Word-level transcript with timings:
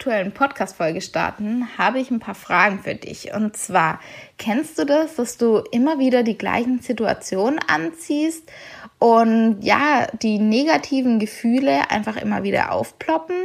Aktuellen 0.00 0.32
Podcast-Folge 0.32 1.02
starten, 1.02 1.68
habe 1.76 2.00
ich 2.00 2.10
ein 2.10 2.20
paar 2.20 2.34
Fragen 2.34 2.78
für 2.78 2.94
dich. 2.94 3.34
Und 3.34 3.54
zwar, 3.54 4.00
kennst 4.38 4.78
du 4.78 4.86
das, 4.86 5.16
dass 5.16 5.36
du 5.36 5.58
immer 5.72 5.98
wieder 5.98 6.22
die 6.22 6.38
gleichen 6.38 6.80
Situationen 6.80 7.60
anziehst 7.68 8.50
und 8.98 9.58
ja, 9.60 10.06
die 10.22 10.38
negativen 10.38 11.18
Gefühle 11.18 11.90
einfach 11.90 12.16
immer 12.16 12.42
wieder 12.44 12.72
aufploppen? 12.72 13.36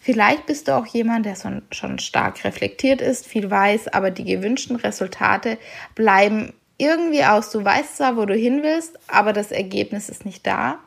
Vielleicht 0.00 0.46
bist 0.46 0.66
du 0.66 0.72
auch 0.72 0.86
jemand, 0.86 1.24
der 1.24 1.36
schon 1.70 2.00
stark 2.00 2.42
reflektiert 2.42 3.00
ist, 3.00 3.24
viel 3.24 3.48
weiß, 3.48 3.86
aber 3.86 4.10
die 4.10 4.24
gewünschten 4.24 4.74
Resultate 4.74 5.56
bleiben 5.94 6.52
irgendwie 6.78 7.22
aus. 7.22 7.52
Du 7.52 7.64
weißt 7.64 7.98
zwar, 7.98 8.16
wo 8.16 8.26
du 8.26 8.34
hin 8.34 8.64
willst, 8.64 8.98
aber 9.06 9.32
das 9.32 9.52
Ergebnis 9.52 10.08
ist 10.08 10.24
nicht 10.24 10.44
da. 10.48 10.80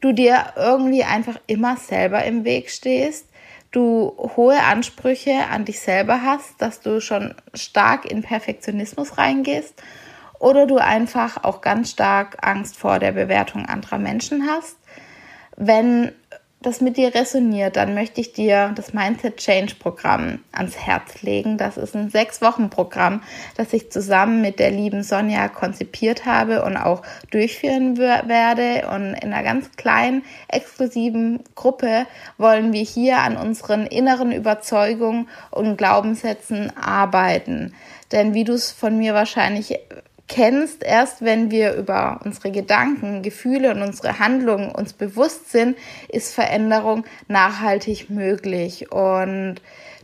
Du 0.00 0.12
dir 0.14 0.54
irgendwie 0.56 1.04
einfach 1.04 1.38
immer 1.46 1.76
selber 1.76 2.24
im 2.24 2.46
Weg 2.46 2.70
stehst 2.70 3.26
du 3.70 4.14
hohe 4.36 4.60
Ansprüche 4.62 5.48
an 5.50 5.64
dich 5.64 5.80
selber 5.80 6.22
hast, 6.22 6.60
dass 6.60 6.80
du 6.80 7.00
schon 7.00 7.34
stark 7.54 8.04
in 8.04 8.22
Perfektionismus 8.22 9.18
reingehst 9.18 9.82
oder 10.38 10.66
du 10.66 10.78
einfach 10.78 11.44
auch 11.44 11.60
ganz 11.60 11.90
stark 11.90 12.38
Angst 12.40 12.76
vor 12.76 12.98
der 12.98 13.12
Bewertung 13.12 13.66
anderer 13.66 13.98
Menschen 13.98 14.48
hast. 14.48 14.76
Wenn 15.56 16.12
das 16.62 16.82
mit 16.82 16.98
dir 16.98 17.14
resoniert, 17.14 17.76
dann 17.76 17.94
möchte 17.94 18.20
ich 18.20 18.34
dir 18.34 18.72
das 18.74 18.92
Mindset 18.92 19.38
Change 19.38 19.76
Programm 19.76 20.40
ans 20.52 20.76
Herz 20.76 21.22
legen. 21.22 21.56
Das 21.56 21.78
ist 21.78 21.96
ein 21.96 22.10
sechs 22.10 22.42
Wochen 22.42 22.68
Programm, 22.68 23.22
das 23.56 23.72
ich 23.72 23.90
zusammen 23.90 24.42
mit 24.42 24.58
der 24.58 24.70
lieben 24.70 25.02
Sonja 25.02 25.48
konzipiert 25.48 26.26
habe 26.26 26.62
und 26.62 26.76
auch 26.76 27.00
durchführen 27.30 27.96
werde. 27.96 28.88
Und 28.88 29.14
in 29.14 29.32
einer 29.32 29.42
ganz 29.42 29.70
kleinen, 29.76 30.22
exklusiven 30.48 31.40
Gruppe 31.54 32.06
wollen 32.36 32.74
wir 32.74 32.82
hier 32.82 33.18
an 33.20 33.38
unseren 33.38 33.86
inneren 33.86 34.30
Überzeugungen 34.30 35.28
und 35.50 35.78
Glaubenssätzen 35.78 36.76
arbeiten. 36.76 37.74
Denn 38.12 38.34
wie 38.34 38.44
du 38.44 38.52
es 38.52 38.70
von 38.70 38.98
mir 38.98 39.14
wahrscheinlich 39.14 39.78
kennst, 40.30 40.84
erst 40.84 41.22
wenn 41.22 41.50
wir 41.50 41.74
über 41.74 42.20
unsere 42.24 42.52
Gedanken, 42.52 43.22
Gefühle 43.22 43.72
und 43.74 43.82
unsere 43.82 44.20
Handlungen 44.20 44.70
uns 44.70 44.92
bewusst 44.92 45.50
sind, 45.50 45.76
ist 46.08 46.32
Veränderung 46.32 47.04
nachhaltig 47.26 48.08
möglich. 48.10 48.92
Und 48.92 49.56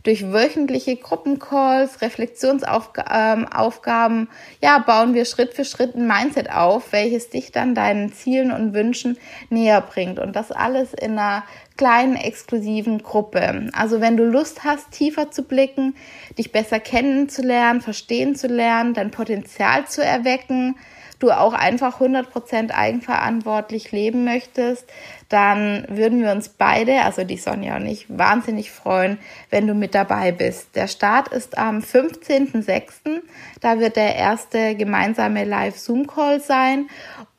durch 0.07 0.31
wöchentliche 0.31 0.95
Gruppencalls, 0.95 2.01
Reflexionsaufgaben, 2.01 4.21
ähm, 4.21 4.27
ja, 4.61 4.79
bauen 4.79 5.13
wir 5.13 5.25
Schritt 5.25 5.53
für 5.53 5.65
Schritt 5.65 5.95
ein 5.95 6.07
Mindset 6.07 6.49
auf, 6.49 6.93
welches 6.93 7.29
dich 7.29 7.51
dann 7.51 7.75
deinen 7.75 8.13
Zielen 8.13 8.53
und 8.53 8.73
Wünschen 8.73 9.17
näher 9.49 9.81
bringt. 9.81 10.19
Und 10.19 10.37
das 10.37 10.53
alles 10.53 10.93
in 10.93 11.19
einer 11.19 11.43
kleinen 11.75 12.15
exklusiven 12.15 13.03
Gruppe. 13.03 13.69
Also 13.73 13.99
wenn 13.99 14.15
du 14.15 14.23
Lust 14.23 14.63
hast, 14.63 14.91
tiefer 14.91 15.29
zu 15.29 15.43
blicken, 15.43 15.93
dich 16.37 16.53
besser 16.53 16.79
kennenzulernen, 16.79 17.81
verstehen 17.81 18.35
zu 18.35 18.47
lernen, 18.47 18.93
dein 18.93 19.11
Potenzial 19.11 19.87
zu 19.87 20.01
erwecken, 20.01 20.77
du 21.19 21.31
auch 21.31 21.53
einfach 21.53 21.99
100% 21.99 22.71
eigenverantwortlich 22.71 23.91
leben 23.91 24.23
möchtest, 24.23 24.85
dann 25.29 25.85
würden 25.89 26.21
wir 26.21 26.31
uns 26.31 26.49
beide, 26.49 27.01
also 27.01 27.23
die 27.23 27.37
Sonja 27.37 27.75
und 27.75 27.85
ich, 27.85 28.05
wahnsinnig 28.09 28.71
freuen, 28.71 29.17
wenn 29.49 29.67
du 29.67 29.73
mit 29.73 29.95
dabei 29.95 30.31
bist. 30.31 30.75
Der 30.75 30.87
Start 30.87 31.29
ist 31.29 31.57
am 31.57 31.79
15.06. 31.79 33.21
Da 33.61 33.79
wird 33.79 33.95
der 33.95 34.15
erste 34.15 34.75
gemeinsame 34.75 35.43
Live-Zoom-Call 35.43 36.39
sein 36.39 36.87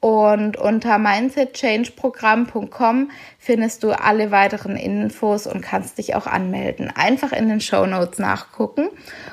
und 0.01 0.57
unter 0.57 0.99
mindsetchangeprogramm.com 0.99 3.11
findest 3.39 3.83
du 3.83 3.91
alle 3.91 4.31
weiteren 4.31 4.77
Infos 4.77 5.49
und 5.49 5.61
kannst 5.61 5.99
dich 5.99 6.15
auch 6.15 6.27
anmelden. 6.27 6.93
Einfach 6.95 7.33
in 7.33 7.49
den 7.49 7.61
Show 7.61 7.85
Notes 7.87 8.21
nachgucken. 8.21 8.89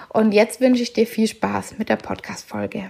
Und 0.09 0.31
jetzt 0.31 0.61
wünsche 0.61 0.81
ich 0.81 0.93
dir 0.93 1.05
viel 1.05 1.27
Spaß 1.27 1.77
mit 1.77 1.89
der 1.89 1.97
Podcast-Folge. 1.97 2.89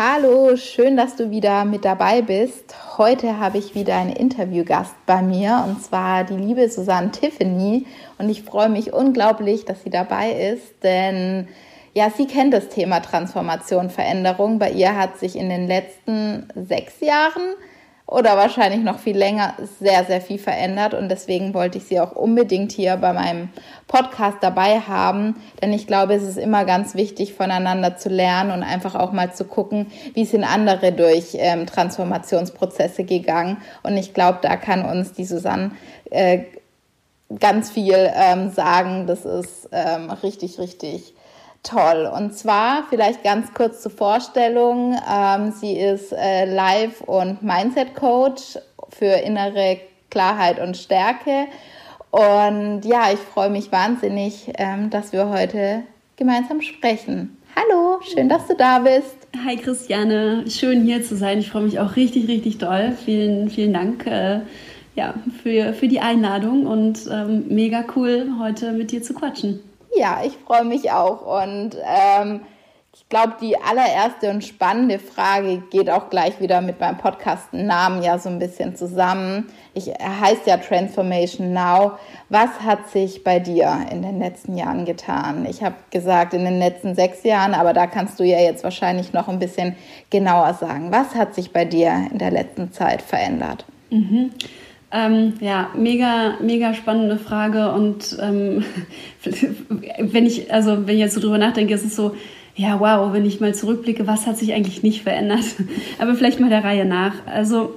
Hallo, 0.00 0.54
schön, 0.54 0.96
dass 0.96 1.16
du 1.16 1.32
wieder 1.32 1.64
mit 1.64 1.84
dabei 1.84 2.22
bist. 2.22 2.72
Heute 2.98 3.40
habe 3.40 3.58
ich 3.58 3.74
wieder 3.74 3.96
einen 3.96 4.12
Interviewgast 4.12 4.94
bei 5.06 5.22
mir 5.22 5.64
und 5.66 5.82
zwar 5.82 6.22
die 6.22 6.36
liebe 6.36 6.70
Susanne 6.70 7.10
Tiffany. 7.10 7.84
Und 8.16 8.28
ich 8.28 8.44
freue 8.44 8.68
mich 8.68 8.92
unglaublich, 8.92 9.64
dass 9.64 9.82
sie 9.82 9.90
dabei 9.90 10.30
ist, 10.30 10.84
denn 10.84 11.48
ja, 11.94 12.10
sie 12.10 12.28
kennt 12.28 12.54
das 12.54 12.68
Thema 12.68 13.00
Transformation, 13.00 13.90
Veränderung. 13.90 14.60
Bei 14.60 14.70
ihr 14.70 14.94
hat 14.94 15.18
sich 15.18 15.34
in 15.34 15.48
den 15.48 15.66
letzten 15.66 16.46
sechs 16.54 17.00
Jahren 17.00 17.56
oder 18.08 18.38
wahrscheinlich 18.38 18.82
noch 18.82 18.98
viel 18.98 19.16
länger 19.16 19.52
sehr, 19.80 20.02
sehr 20.04 20.22
viel 20.22 20.38
verändert. 20.38 20.94
Und 20.94 21.10
deswegen 21.10 21.52
wollte 21.52 21.76
ich 21.76 21.84
sie 21.84 22.00
auch 22.00 22.12
unbedingt 22.12 22.72
hier 22.72 22.96
bei 22.96 23.12
meinem 23.12 23.50
Podcast 23.86 24.38
dabei 24.40 24.80
haben. 24.80 25.36
Denn 25.60 25.74
ich 25.74 25.86
glaube, 25.86 26.14
es 26.14 26.22
ist 26.22 26.38
immer 26.38 26.64
ganz 26.64 26.94
wichtig, 26.94 27.34
voneinander 27.34 27.98
zu 27.98 28.08
lernen 28.08 28.50
und 28.50 28.62
einfach 28.62 28.94
auch 28.94 29.12
mal 29.12 29.34
zu 29.34 29.44
gucken, 29.44 29.88
wie 30.14 30.24
sind 30.24 30.42
andere 30.42 30.92
durch 30.92 31.34
ähm, 31.34 31.66
Transformationsprozesse 31.66 33.04
gegangen. 33.04 33.58
Und 33.82 33.98
ich 33.98 34.14
glaube, 34.14 34.38
da 34.40 34.56
kann 34.56 34.86
uns 34.86 35.12
die 35.12 35.26
Susanne 35.26 35.72
äh, 36.10 36.44
ganz 37.38 37.70
viel 37.70 38.10
ähm, 38.14 38.50
sagen. 38.50 39.06
Das 39.06 39.26
ist 39.26 39.68
ähm, 39.70 40.10
richtig, 40.10 40.58
richtig 40.58 41.12
toll. 41.62 42.10
Und 42.14 42.34
zwar 42.34 42.84
vielleicht 42.88 43.22
ganz 43.24 43.52
kurz 43.54 43.82
zur 43.82 43.92
Vorstellung. 43.92 44.96
Ähm, 45.10 45.52
sie 45.52 45.78
ist 45.78 46.12
äh, 46.12 46.44
Live- 46.44 47.02
und 47.02 47.42
Mindset-Coach 47.42 48.58
für 48.90 49.06
innere 49.06 49.78
Klarheit 50.10 50.60
und 50.60 50.76
Stärke. 50.76 51.46
Und 52.10 52.82
ja, 52.84 53.12
ich 53.12 53.18
freue 53.18 53.50
mich 53.50 53.70
wahnsinnig, 53.70 54.50
ähm, 54.56 54.90
dass 54.90 55.12
wir 55.12 55.28
heute 55.28 55.82
gemeinsam 56.16 56.62
sprechen. 56.62 57.36
Hallo, 57.54 58.00
schön, 58.02 58.28
dass 58.28 58.46
du 58.46 58.54
da 58.54 58.78
bist. 58.78 59.16
Hi 59.44 59.56
Christiane, 59.56 60.44
schön 60.48 60.84
hier 60.84 61.02
zu 61.02 61.16
sein. 61.16 61.38
Ich 61.38 61.50
freue 61.50 61.64
mich 61.64 61.80
auch 61.80 61.96
richtig, 61.96 62.28
richtig 62.28 62.58
doll. 62.58 62.96
Vielen, 63.04 63.50
vielen 63.50 63.74
Dank 63.74 64.06
äh, 64.06 64.40
ja, 64.94 65.14
für, 65.42 65.74
für 65.74 65.88
die 65.88 66.00
Einladung 66.00 66.66
und 66.66 67.08
ähm, 67.10 67.44
mega 67.48 67.84
cool, 67.94 68.32
heute 68.40 68.72
mit 68.72 68.90
dir 68.90 69.02
zu 69.02 69.12
quatschen. 69.12 69.60
Ja, 69.98 70.20
ich 70.24 70.36
freue 70.46 70.64
mich 70.64 70.92
auch. 70.92 71.42
Und 71.42 71.76
ähm, 71.84 72.42
ich 72.94 73.08
glaube, 73.08 73.34
die 73.40 73.56
allererste 73.60 74.30
und 74.30 74.44
spannende 74.44 75.00
Frage 75.00 75.60
geht 75.70 75.90
auch 75.90 76.08
gleich 76.08 76.40
wieder 76.40 76.60
mit 76.60 76.78
meinem 76.78 76.98
Podcast-Namen 76.98 78.04
ja 78.04 78.16
so 78.18 78.28
ein 78.28 78.38
bisschen 78.38 78.76
zusammen. 78.76 79.48
Ich 79.74 79.88
er 79.88 80.20
heißt 80.20 80.46
ja 80.46 80.56
Transformation 80.56 81.52
Now. 81.52 81.98
Was 82.28 82.60
hat 82.60 82.88
sich 82.90 83.24
bei 83.24 83.40
dir 83.40 83.86
in 83.90 84.02
den 84.02 84.20
letzten 84.20 84.56
Jahren 84.56 84.84
getan? 84.84 85.46
Ich 85.50 85.64
habe 85.64 85.74
gesagt, 85.90 86.32
in 86.32 86.44
den 86.44 86.60
letzten 86.60 86.94
sechs 86.94 87.24
Jahren, 87.24 87.54
aber 87.54 87.72
da 87.72 87.88
kannst 87.88 88.20
du 88.20 88.24
ja 88.24 88.38
jetzt 88.38 88.62
wahrscheinlich 88.62 89.12
noch 89.12 89.26
ein 89.26 89.40
bisschen 89.40 89.74
genauer 90.10 90.54
sagen. 90.54 90.92
Was 90.92 91.16
hat 91.16 91.34
sich 91.34 91.52
bei 91.52 91.64
dir 91.64 92.06
in 92.12 92.18
der 92.18 92.30
letzten 92.30 92.72
Zeit 92.72 93.02
verändert? 93.02 93.64
Mhm. 93.90 94.30
Ähm, 94.90 95.34
ja, 95.40 95.70
mega, 95.76 96.38
mega 96.40 96.72
spannende 96.72 97.18
Frage 97.18 97.72
und 97.72 98.16
ähm, 98.22 98.64
wenn 99.98 100.24
ich, 100.24 100.52
also 100.52 100.86
wenn 100.86 100.94
ich 100.94 101.00
jetzt 101.00 101.14
so 101.14 101.20
drüber 101.20 101.36
nachdenke, 101.36 101.74
ist 101.74 101.84
es 101.84 101.94
so, 101.94 102.14
ja, 102.56 102.80
wow, 102.80 103.12
wenn 103.12 103.26
ich 103.26 103.40
mal 103.40 103.54
zurückblicke, 103.54 104.06
was 104.06 104.26
hat 104.26 104.38
sich 104.38 104.52
eigentlich 104.54 104.82
nicht 104.82 105.02
verändert? 105.02 105.44
Aber 105.98 106.14
vielleicht 106.14 106.40
mal 106.40 106.48
der 106.48 106.64
Reihe 106.64 106.86
nach. 106.86 107.14
Also, 107.26 107.74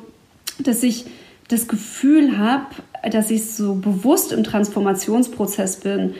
dass 0.58 0.84
ich 0.84 1.06
das 1.50 1.68
Gefühl 1.68 2.38
habe, 2.38 2.66
dass 3.12 3.30
ich 3.30 3.52
so 3.52 3.75
bewusst 3.75 4.31
im 4.31 4.44
Transformationsprozess 4.44 5.81
bin, 5.81 6.16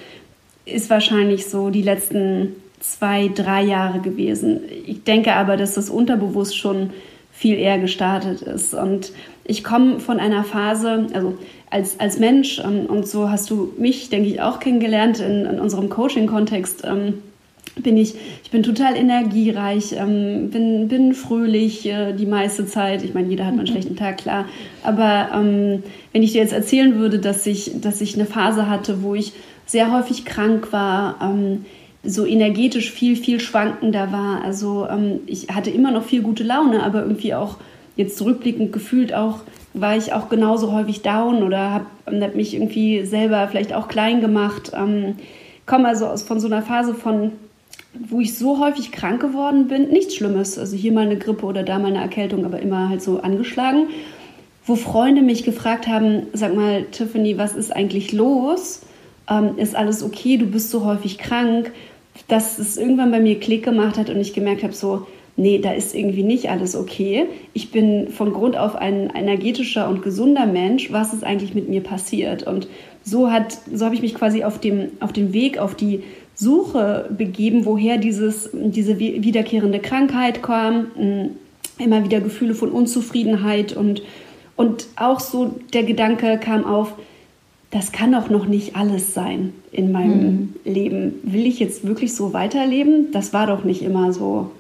ist 0.66 0.90
wahrscheinlich 0.90 1.48
so 1.48 1.70
die 1.70 1.82
letzten 1.82 2.56
zwei, 2.80 3.30
drei 3.34 3.64
Jahre 3.64 4.00
gewesen. 4.00 4.62
Ich 4.86 5.04
denke 5.04 5.34
aber, 5.34 5.56
dass 5.58 5.76
das 5.76 5.90
unterbewusst 5.90 6.58
schon 6.58 6.92
viel 7.32 7.58
eher 7.58 7.80
gestartet 7.80 8.42
ist. 8.42 8.74
Und 8.74 9.12
ich 9.44 9.64
komme 9.64 10.00
von 10.00 10.20
einer 10.20 10.44
Phase, 10.44 11.08
also 11.14 11.38
als, 11.70 12.00
als 12.00 12.20
Mensch, 12.20 12.60
ähm, 12.60 12.86
und 12.86 13.08
so 13.08 13.30
hast 13.30 13.50
du 13.50 13.74
mich, 13.78 14.10
denke 14.10 14.30
ich, 14.30 14.42
auch 14.42 14.60
kennengelernt 14.60 15.20
in, 15.20 15.46
in 15.46 15.60
unserem 15.60 15.90
Coaching-Kontext. 15.90 16.84
Ähm, 16.86 17.16
bin 17.76 17.98
ich, 17.98 18.16
ich 18.44 18.52
bin 18.52 18.64
total 18.64 18.98
energiereich, 18.98 19.94
ähm, 19.94 20.50
bin, 20.50 20.88
bin 20.90 21.14
fröhlich 21.14 21.86
äh, 21.86 22.14
die 22.14 22.26
meiste 22.26 22.66
Zeit. 22.66 23.04
Ich 23.04 23.14
meine, 23.14 23.30
jeder 23.30 23.46
hat 23.46 23.56
mal 23.56 23.62
einen 23.62 23.70
mhm. 23.70 23.74
schlechten 23.74 23.96
Tag, 23.96 24.18
klar. 24.18 24.46
Aber 24.84 25.30
ähm, 25.34 25.84
wenn 26.12 26.24
ich 26.24 26.34
dir 26.34 26.42
jetzt 26.42 26.54
erzählen 26.54 26.96
würde, 26.96 27.20
dass 27.20 27.48
ich, 27.48 27.80
dass 27.82 28.02
ich 28.02 28.16
eine 28.16 28.26
Phase 28.26 28.70
hatte, 28.70 29.04
wo 29.04 29.16
ich 29.16 29.32
sehr 29.66 29.92
häufig 29.94 30.26
krank 30.26 30.74
war, 30.74 31.18
ähm, 31.22 31.66
so 32.04 32.26
energetisch 32.26 32.92
viel, 32.92 33.16
viel 33.16 33.40
schwankender 33.40 34.12
war. 34.12 34.44
Also 34.44 34.88
ähm, 34.90 35.22
ich 35.28 35.50
hatte 35.50 35.70
immer 35.70 35.92
noch 35.92 36.04
viel 36.04 36.24
gute 36.24 36.44
Laune, 36.44 36.84
aber 36.84 37.04
irgendwie 37.04 37.34
auch 37.34 37.58
jetzt 38.02 38.18
zurückblickend 38.18 38.74
gefühlt 38.74 39.14
auch, 39.14 39.40
war 39.74 39.96
ich 39.96 40.14
auch 40.14 40.30
genauso 40.30 40.72
häufig 40.72 41.02
down 41.02 41.44
oder 41.44 41.72
habe 41.72 41.86
hab 42.22 42.36
mich 42.36 42.54
irgendwie 42.54 43.06
selber 43.06 43.48
vielleicht 43.48 43.74
auch 43.74 43.88
klein 43.88 44.22
gemacht. 44.22 44.72
Ähm, 44.76 45.16
komme 45.66 45.88
also 45.88 46.08
aus, 46.08 46.24
von 46.24 46.40
so 46.40 46.48
einer 46.48 46.62
Phase 46.62 46.94
von 46.94 47.32
wo 47.94 48.20
ich 48.22 48.38
so 48.38 48.60
häufig 48.60 48.92
krank 48.92 49.22
geworden 49.22 49.68
bin, 49.68 49.90
nichts 49.90 50.16
Schlimmes, 50.16 50.58
also 50.58 50.76
hier 50.76 50.94
mal 50.94 51.06
eine 51.06 51.18
Grippe 51.18 51.46
oder 51.46 51.64
da 51.64 51.78
mal 51.78 51.88
eine 51.88 52.02
Erkältung, 52.02 52.46
aber 52.46 52.60
immer 52.60 52.90
halt 52.90 53.02
so 53.02 53.20
angeschlagen, 53.22 53.90
wo 54.66 54.76
Freunde 54.76 55.22
mich 55.22 55.44
gefragt 55.44 55.88
haben, 55.88 56.28
sag 56.34 56.56
mal, 56.56 56.84
Tiffany, 56.92 57.38
was 57.38 57.54
ist 57.54 57.76
eigentlich 57.76 58.14
los? 58.14 58.82
Ähm, 59.30 59.58
ist 59.58 59.76
alles 59.76 60.04
okay? 60.04 60.38
Du 60.38 60.46
bist 60.46 60.72
so 60.72 60.86
häufig 60.86 61.18
krank, 61.18 61.72
dass 62.28 62.60
es 62.60 62.78
irgendwann 62.78 63.12
bei 63.12 63.20
mir 63.20 63.40
Klick 63.40 63.64
gemacht 63.64 63.98
hat 63.98 64.10
und 64.10 64.20
ich 64.20 64.34
gemerkt 64.34 64.64
habe, 64.64 64.74
so, 64.74 65.08
nee, 65.38 65.60
da 65.60 65.72
ist 65.72 65.96
irgendwie 65.96 66.24
nicht 66.24 66.50
alles 66.50 66.76
okay. 66.76 67.26
Ich 67.54 67.72
bin 67.72 68.10
von 68.10 68.34
Grund 68.34 68.58
auf 68.58 68.76
ein 68.76 69.10
energetischer 69.16 69.88
und 69.90 70.02
gesunder 70.02 70.46
Mensch. 70.46 70.92
Was 70.92 71.14
ist 71.14 71.24
eigentlich 71.24 71.54
mit 71.54 71.70
mir 71.70 71.82
passiert? 71.82 72.44
Und 72.44 72.68
so 73.04 73.32
hat, 73.32 73.58
so 73.74 73.86
habe 73.86 73.96
ich 73.96 74.02
mich 74.02 74.16
quasi 74.16 74.44
auf 74.44 74.60
dem, 74.60 74.92
auf 75.00 75.14
dem 75.14 75.34
Weg, 75.34 75.58
auf 75.58 75.76
die 75.76 76.04
Suche 76.36 77.10
begeben, 77.16 77.66
woher 77.66 77.98
dieses, 77.98 78.50
diese 78.54 79.00
wiederkehrende 79.00 79.80
Krankheit 79.80 80.42
kam, 80.42 80.88
immer 81.78 82.04
wieder 82.04 82.20
Gefühle 82.20 82.56
von 82.56 82.72
Unzufriedenheit 82.72 83.76
und, 83.76 84.02
und 84.56 84.88
auch 84.96 85.20
so 85.20 85.56
der 85.74 85.84
Gedanke 85.84 86.40
kam 86.42 86.66
auf, 86.66 86.94
das 87.72 87.92
kann 87.92 88.12
doch 88.12 88.30
noch 88.30 88.48
nicht 88.48 88.76
alles 88.76 89.14
sein 89.14 89.54
in 89.72 89.92
meinem 89.92 90.20
mhm. 90.22 90.56
Leben. 90.66 91.14
Will 91.24 91.46
ich 91.46 91.60
jetzt 91.60 91.88
wirklich 91.88 92.14
so 92.14 92.34
weiterleben? 92.34 93.12
Das 93.12 93.34
war 93.34 93.48
doch 93.48 93.64
nicht 93.64 93.82
immer 93.82 94.12
so. 94.12 94.52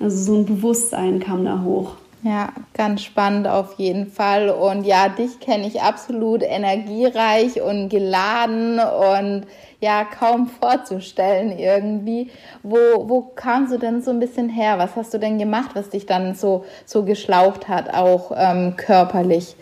Also 0.00 0.16
so 0.16 0.38
ein 0.38 0.46
Bewusstsein 0.46 1.20
kam 1.20 1.44
da 1.44 1.62
hoch. 1.62 1.96
Ja, 2.24 2.48
ganz 2.72 3.02
spannend 3.02 3.46
auf 3.46 3.74
jeden 3.74 4.06
Fall. 4.10 4.48
Und 4.48 4.84
ja, 4.84 5.10
dich 5.10 5.40
kenne 5.40 5.66
ich 5.66 5.82
absolut 5.82 6.42
energiereich 6.42 7.60
und 7.60 7.90
geladen 7.90 8.78
und 8.78 9.46
ja, 9.80 10.04
kaum 10.04 10.48
vorzustellen 10.48 11.58
irgendwie. 11.58 12.30
Wo, 12.62 12.78
wo 13.06 13.20
kamst 13.20 13.74
du 13.74 13.78
denn 13.78 14.00
so 14.00 14.10
ein 14.10 14.20
bisschen 14.20 14.48
her? 14.48 14.78
Was 14.78 14.96
hast 14.96 15.12
du 15.12 15.18
denn 15.18 15.38
gemacht, 15.38 15.72
was 15.74 15.90
dich 15.90 16.06
dann 16.06 16.34
so, 16.34 16.64
so 16.86 17.02
geschlaucht 17.02 17.68
hat, 17.68 17.92
auch 17.92 18.32
ähm, 18.34 18.74
körperlich? 18.78 19.54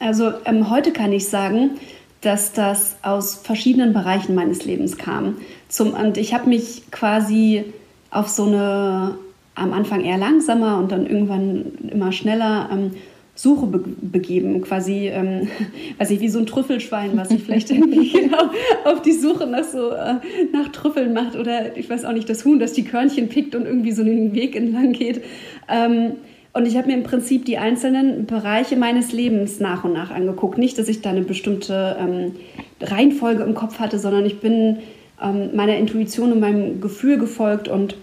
Also 0.00 0.32
ähm, 0.46 0.70
heute 0.70 0.92
kann 0.92 1.12
ich 1.12 1.28
sagen, 1.28 1.78
dass 2.20 2.52
das 2.52 2.96
aus 3.02 3.36
verschiedenen 3.36 3.92
Bereichen 3.92 4.34
meines 4.34 4.64
Lebens 4.64 4.98
kam. 4.98 5.36
Zum, 5.68 5.94
und 5.94 6.18
ich 6.18 6.34
habe 6.34 6.48
mich 6.48 6.90
quasi 6.90 7.72
auf 8.10 8.28
so 8.28 8.46
eine 8.46 9.16
am 9.60 9.72
Anfang 9.72 10.04
eher 10.04 10.18
langsamer 10.18 10.78
und 10.78 10.90
dann 10.90 11.06
irgendwann 11.06 11.72
immer 11.90 12.12
schneller 12.12 12.70
ähm, 12.72 12.90
Suche 13.34 13.66
be 13.66 13.80
begeben, 14.00 14.60
quasi, 14.60 15.08
ähm, 15.08 15.48
weiß 15.98 16.10
ich, 16.10 16.20
wie 16.20 16.28
so 16.28 16.38
ein 16.38 16.46
Trüffelschwein, 16.46 17.16
was 17.16 17.28
sich 17.28 17.42
vielleicht 17.42 17.70
irgendwie 17.70 18.10
genau 18.10 18.50
auf 18.84 19.02
die 19.02 19.12
Suche 19.12 19.46
nach 19.46 19.64
so 19.64 19.90
äh, 19.90 20.16
nach 20.52 20.68
Trüffeln 20.72 21.12
macht 21.12 21.36
oder 21.36 21.76
ich 21.76 21.88
weiß 21.88 22.04
auch 22.04 22.12
nicht, 22.12 22.28
das 22.28 22.44
Huhn, 22.44 22.58
das 22.58 22.72
die 22.72 22.84
Körnchen 22.84 23.28
pickt 23.28 23.54
und 23.54 23.66
irgendwie 23.66 23.92
so 23.92 24.02
einen 24.02 24.34
Weg 24.34 24.56
entlang 24.56 24.92
geht. 24.92 25.22
Ähm, 25.68 26.12
und 26.52 26.66
ich 26.66 26.76
habe 26.76 26.88
mir 26.88 26.94
im 26.94 27.04
Prinzip 27.04 27.44
die 27.44 27.58
einzelnen 27.58 28.26
Bereiche 28.26 28.76
meines 28.76 29.12
Lebens 29.12 29.60
nach 29.60 29.84
und 29.84 29.92
nach 29.92 30.10
angeguckt. 30.10 30.58
Nicht, 30.58 30.78
dass 30.78 30.88
ich 30.88 31.00
da 31.00 31.10
eine 31.10 31.22
bestimmte 31.22 31.96
ähm, 32.00 32.32
Reihenfolge 32.80 33.44
im 33.44 33.54
Kopf 33.54 33.78
hatte, 33.78 34.00
sondern 34.00 34.26
ich 34.26 34.40
bin 34.40 34.78
ähm, 35.22 35.50
meiner 35.54 35.76
Intuition 35.76 36.32
und 36.32 36.40
meinem 36.40 36.80
Gefühl 36.80 37.18
gefolgt 37.18 37.68
und 37.68 37.94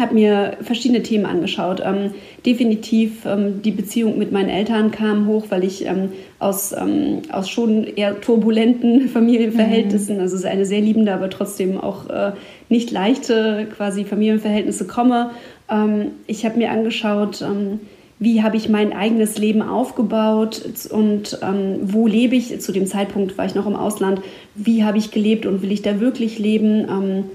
habe 0.00 0.14
mir 0.14 0.56
verschiedene 0.62 1.02
Themen 1.02 1.26
angeschaut. 1.26 1.82
Ähm, 1.84 2.12
definitiv 2.44 3.24
ähm, 3.24 3.62
die 3.62 3.70
Beziehung 3.70 4.18
mit 4.18 4.32
meinen 4.32 4.48
Eltern 4.48 4.90
kam 4.90 5.26
hoch, 5.26 5.46
weil 5.50 5.64
ich 5.64 5.86
ähm, 5.86 6.10
aus, 6.38 6.72
ähm, 6.72 7.22
aus 7.30 7.48
schon 7.48 7.84
eher 7.84 8.20
turbulenten 8.20 9.08
Familienverhältnissen, 9.12 10.16
mhm. 10.16 10.22
also 10.22 10.46
eine 10.46 10.64
sehr 10.64 10.80
liebende, 10.80 11.12
aber 11.12 11.30
trotzdem 11.30 11.80
auch 11.80 12.08
äh, 12.08 12.32
nicht 12.68 12.90
leichte 12.90 13.66
quasi 13.76 14.04
Familienverhältnisse 14.04 14.86
komme. 14.86 15.30
Ähm, 15.70 16.12
ich 16.26 16.44
habe 16.44 16.58
mir 16.58 16.70
angeschaut, 16.70 17.42
ähm, 17.42 17.80
wie 18.18 18.42
habe 18.42 18.56
ich 18.56 18.68
mein 18.68 18.94
eigenes 18.94 19.36
Leben 19.36 19.60
aufgebaut 19.60 20.62
und 20.90 21.38
wo 21.82 22.06
lebe 22.06 22.34
ich. 22.34 22.58
Zu 22.62 22.72
dem 22.72 22.86
Zeitpunkt 22.86 23.36
war 23.36 23.44
ich 23.44 23.54
noch 23.54 23.66
im 23.66 23.76
Ausland. 23.76 24.22
Wie 24.54 24.84
habe 24.84 24.96
ich 24.96 25.10
gelebt 25.10 25.44
und 25.44 25.60
will 25.60 25.70
ich 25.70 25.82
da 25.82 26.00
wirklich 26.00 26.38
leben? 26.38 27.28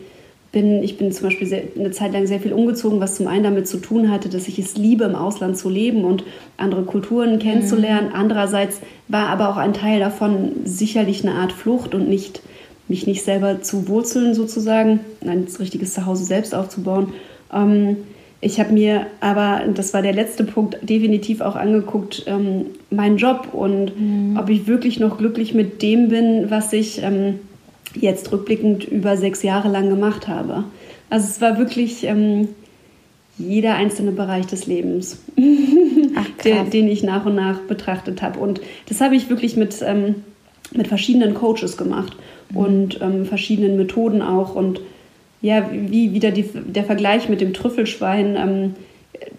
Bin, 0.52 0.84
ich 0.84 0.98
bin 0.98 1.12
zum 1.12 1.28
Beispiel 1.28 1.48
sehr, 1.48 1.64
eine 1.78 1.92
Zeit 1.92 2.12
lang 2.12 2.28
sehr 2.28 2.40
viel 2.40 2.54
umgezogen, 2.54 3.00
was 3.00 3.16
zum 3.16 3.28
einen 3.28 3.44
damit 3.44 3.68
zu 3.68 3.78
tun 3.78 4.12
hatte, 4.12 4.28
dass 4.28 4.48
ich 4.48 4.60
es 4.60 4.76
liebe, 4.76 5.06
im 5.06 5.16
Ausland 5.16 5.58
zu 5.58 5.70
leben 5.70 6.04
und 6.04 6.24
andere 6.58 6.84
Kulturen 6.84 7.40
kennenzulernen. 7.40 8.10
Mhm. 8.10 8.16
Andererseits 8.16 8.82
war 9.08 9.28
aber 9.28 9.50
auch 9.50 9.58
ein 9.58 9.74
Teil 9.74 10.00
davon 10.00 10.52
sicherlich 10.66 11.24
eine 11.24 11.36
Art 11.36 11.54
Flucht 11.54 11.96
und 11.96 12.10
nicht 12.10 12.42
mich 12.88 13.08
nicht 13.08 13.24
selber 13.24 13.62
zu 13.62 13.88
wurzeln 13.88 14.34
sozusagen, 14.34 15.00
ein 15.22 15.48
richtiges 15.60 15.94
Zuhause 15.94 16.26
selbst 16.26 16.54
aufzubauen. 16.54 17.14
Ähm, 17.54 17.98
ich 18.42 18.60
habe 18.60 18.74
mir 18.74 19.06
aber, 19.20 19.62
das 19.74 19.94
war 19.94 20.02
der 20.02 20.14
letzte 20.14 20.44
Punkt, 20.44 20.78
definitiv 20.82 21.42
auch 21.42 21.56
angeguckt, 21.56 22.24
ähm, 22.26 22.66
meinen 22.90 23.18
Job 23.18 23.50
und 23.54 23.98
mhm. 23.98 24.38
ob 24.38 24.50
ich 24.50 24.68
wirklich 24.68 25.00
noch 25.00 25.18
glücklich 25.18 25.54
mit 25.54 25.82
dem 25.82 26.10
bin, 26.10 26.50
was 26.50 26.74
ich 26.74 27.02
ähm, 27.04 27.40
jetzt 27.96 28.32
rückblickend 28.32 28.84
über 28.86 29.18
sechs 29.18 29.44
Jahre 29.44 29.70
lang 29.70 29.90
gemacht 29.90 30.28
habe. 30.28 30.66
Also 31.10 31.28
es 31.28 31.42
war 31.42 31.58
wirklich 31.58 32.04
ähm, 32.06 32.50
jeder 33.38 33.76
einzelne 33.76 34.12
Bereich 34.12 34.46
des 34.48 34.68
Lebens, 34.68 35.22
Ach, 36.16 36.44
den, 36.44 36.70
den, 36.70 36.88
ich 36.88 37.04
nach 37.04 37.26
und 37.26 37.36
nach 37.36 37.60
betrachtet 37.62 38.22
habe. 38.22 38.40
Und 38.40 38.62
das 38.88 39.02
habe 39.02 39.16
ich 39.16 39.30
wirklich 39.30 39.58
mit, 39.58 39.82
ähm, 39.82 40.16
mit 40.74 40.88
verschiedenen 40.88 41.34
Coaches 41.34 41.78
gemacht 41.78 42.16
mhm. 42.50 42.58
und 42.58 43.02
ähm, 43.02 43.26
verschiedenen 43.26 43.78
Methoden 43.78 44.22
auch. 44.22 44.56
Und 44.56 44.82
ja, 45.42 45.70
wie 45.72 46.14
wieder 46.14 46.32
die, 46.32 46.46
der 46.54 46.84
Vergleich 46.84 47.30
mit 47.30 47.42
dem 47.42 47.54
Trüffelschwein, 47.54 48.36
ähm, 48.36 48.74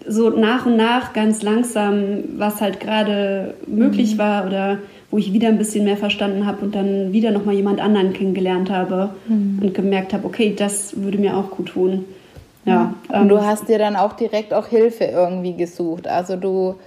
so 0.07 0.29
nach 0.29 0.65
und 0.65 0.77
nach 0.77 1.13
ganz 1.13 1.41
langsam, 1.41 2.23
was 2.37 2.61
halt 2.61 2.79
gerade 2.79 3.55
möglich 3.67 4.15
mhm. 4.15 4.17
war 4.19 4.45
oder 4.45 4.79
wo 5.13 5.19
ich 5.19 5.31
wieder 5.31 5.49
ein 5.49 5.59
bisschen 5.59 5.83
mehr 5.85 5.95
verstanden 5.95 6.47
habe 6.47 6.65
und 6.65 6.73
dann 6.73 7.13
wieder 7.13 7.29
nochmal 7.29 7.53
jemand 7.53 7.79
anderen 7.79 8.13
kennengelernt 8.13 8.71
habe 8.71 9.11
mhm. 9.27 9.59
und 9.61 9.75
gemerkt 9.75 10.11
habe, 10.11 10.25
okay, 10.25 10.55
das 10.57 11.03
würde 11.03 11.19
mir 11.19 11.37
auch 11.37 11.51
gut 11.51 11.67
tun. 11.67 12.05
Ja, 12.65 12.95
und 13.09 13.15
ähm, 13.15 13.29
du 13.29 13.39
hast 13.39 13.69
dir 13.69 13.77
dann 13.77 13.95
auch 13.95 14.13
direkt 14.13 14.55
auch 14.55 14.69
Hilfe 14.69 15.03
irgendwie 15.03 15.53
gesucht. 15.53 16.07
Also 16.07 16.35
du 16.35 16.77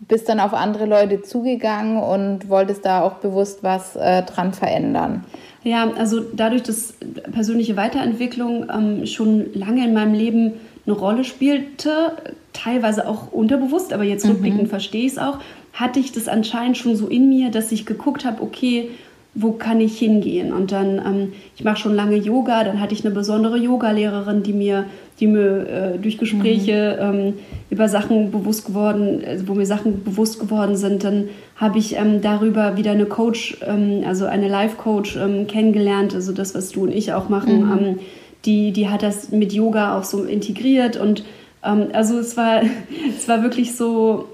bist 0.00 0.28
dann 0.28 0.40
auf 0.40 0.52
andere 0.52 0.84
Leute 0.84 1.22
zugegangen 1.22 1.96
und 1.96 2.50
wolltest 2.50 2.84
da 2.84 3.00
auch 3.00 3.14
bewusst 3.14 3.62
was 3.62 3.96
äh, 3.96 4.24
dran 4.24 4.52
verändern. 4.52 5.24
Ja, 5.64 5.90
also 5.96 6.20
dadurch, 6.20 6.62
dass 6.62 6.92
persönliche 7.32 7.78
Weiterentwicklung 7.78 8.66
ähm, 8.70 9.06
schon 9.06 9.54
lange 9.54 9.86
in 9.86 9.94
meinem 9.94 10.12
Leben 10.12 10.52
eine 10.84 10.96
Rolle 10.96 11.24
spielte, 11.24 12.12
teilweise 12.52 13.08
auch 13.08 13.32
unterbewusst, 13.32 13.94
aber 13.94 14.04
jetzt 14.04 14.28
rückblickend 14.28 14.64
mhm. 14.64 14.68
verstehe 14.68 15.06
ich 15.06 15.12
es 15.12 15.18
auch, 15.18 15.38
hatte 15.72 16.00
ich 16.00 16.12
das 16.12 16.28
anscheinend 16.28 16.76
schon 16.76 16.96
so 16.96 17.06
in 17.06 17.28
mir, 17.28 17.50
dass 17.50 17.72
ich 17.72 17.86
geguckt 17.86 18.24
habe, 18.24 18.42
okay, 18.42 18.90
wo 19.34 19.52
kann 19.52 19.80
ich 19.80 19.98
hingehen? 19.98 20.52
Und 20.52 20.72
dann, 20.72 20.98
ähm, 20.98 21.32
ich 21.56 21.62
mache 21.62 21.76
schon 21.76 21.94
lange 21.94 22.16
Yoga, 22.16 22.64
dann 22.64 22.80
hatte 22.80 22.94
ich 22.94 23.04
eine 23.04 23.14
besondere 23.14 23.58
Yogalehrerin, 23.58 24.42
die 24.42 24.52
mir, 24.52 24.86
die 25.20 25.28
mir 25.28 25.68
äh, 25.68 25.98
durch 25.98 26.18
Gespräche 26.18 26.98
mhm. 27.00 27.18
ähm, 27.18 27.34
über 27.70 27.88
Sachen 27.88 28.32
bewusst 28.32 28.66
geworden, 28.66 29.22
also 29.24 29.46
wo 29.46 29.54
mir 29.54 29.66
Sachen 29.66 30.02
bewusst 30.02 30.40
geworden 30.40 30.74
sind, 30.76 31.04
dann 31.04 31.28
habe 31.54 31.78
ich 31.78 31.96
ähm, 31.96 32.20
darüber 32.20 32.76
wieder 32.76 32.90
eine 32.90 33.06
Coach, 33.06 33.58
ähm, 33.64 34.02
also 34.04 34.26
eine 34.26 34.48
Life-Coach 34.48 35.16
ähm, 35.16 35.46
kennengelernt, 35.46 36.12
also 36.14 36.32
das, 36.32 36.54
was 36.56 36.70
du 36.70 36.82
und 36.82 36.92
ich 36.92 37.12
auch 37.12 37.28
machen. 37.28 37.66
Mhm. 37.66 37.72
Ähm, 37.72 37.98
die, 38.46 38.72
die 38.72 38.88
hat 38.88 39.02
das 39.02 39.30
mit 39.30 39.52
Yoga 39.52 39.96
auch 39.96 40.04
so 40.04 40.24
integriert 40.24 40.96
und 40.96 41.24
also 41.62 42.18
es 42.18 42.38
war, 42.38 42.62
es 43.16 43.28
war 43.28 43.42
wirklich 43.42 43.76
so, 43.76 44.28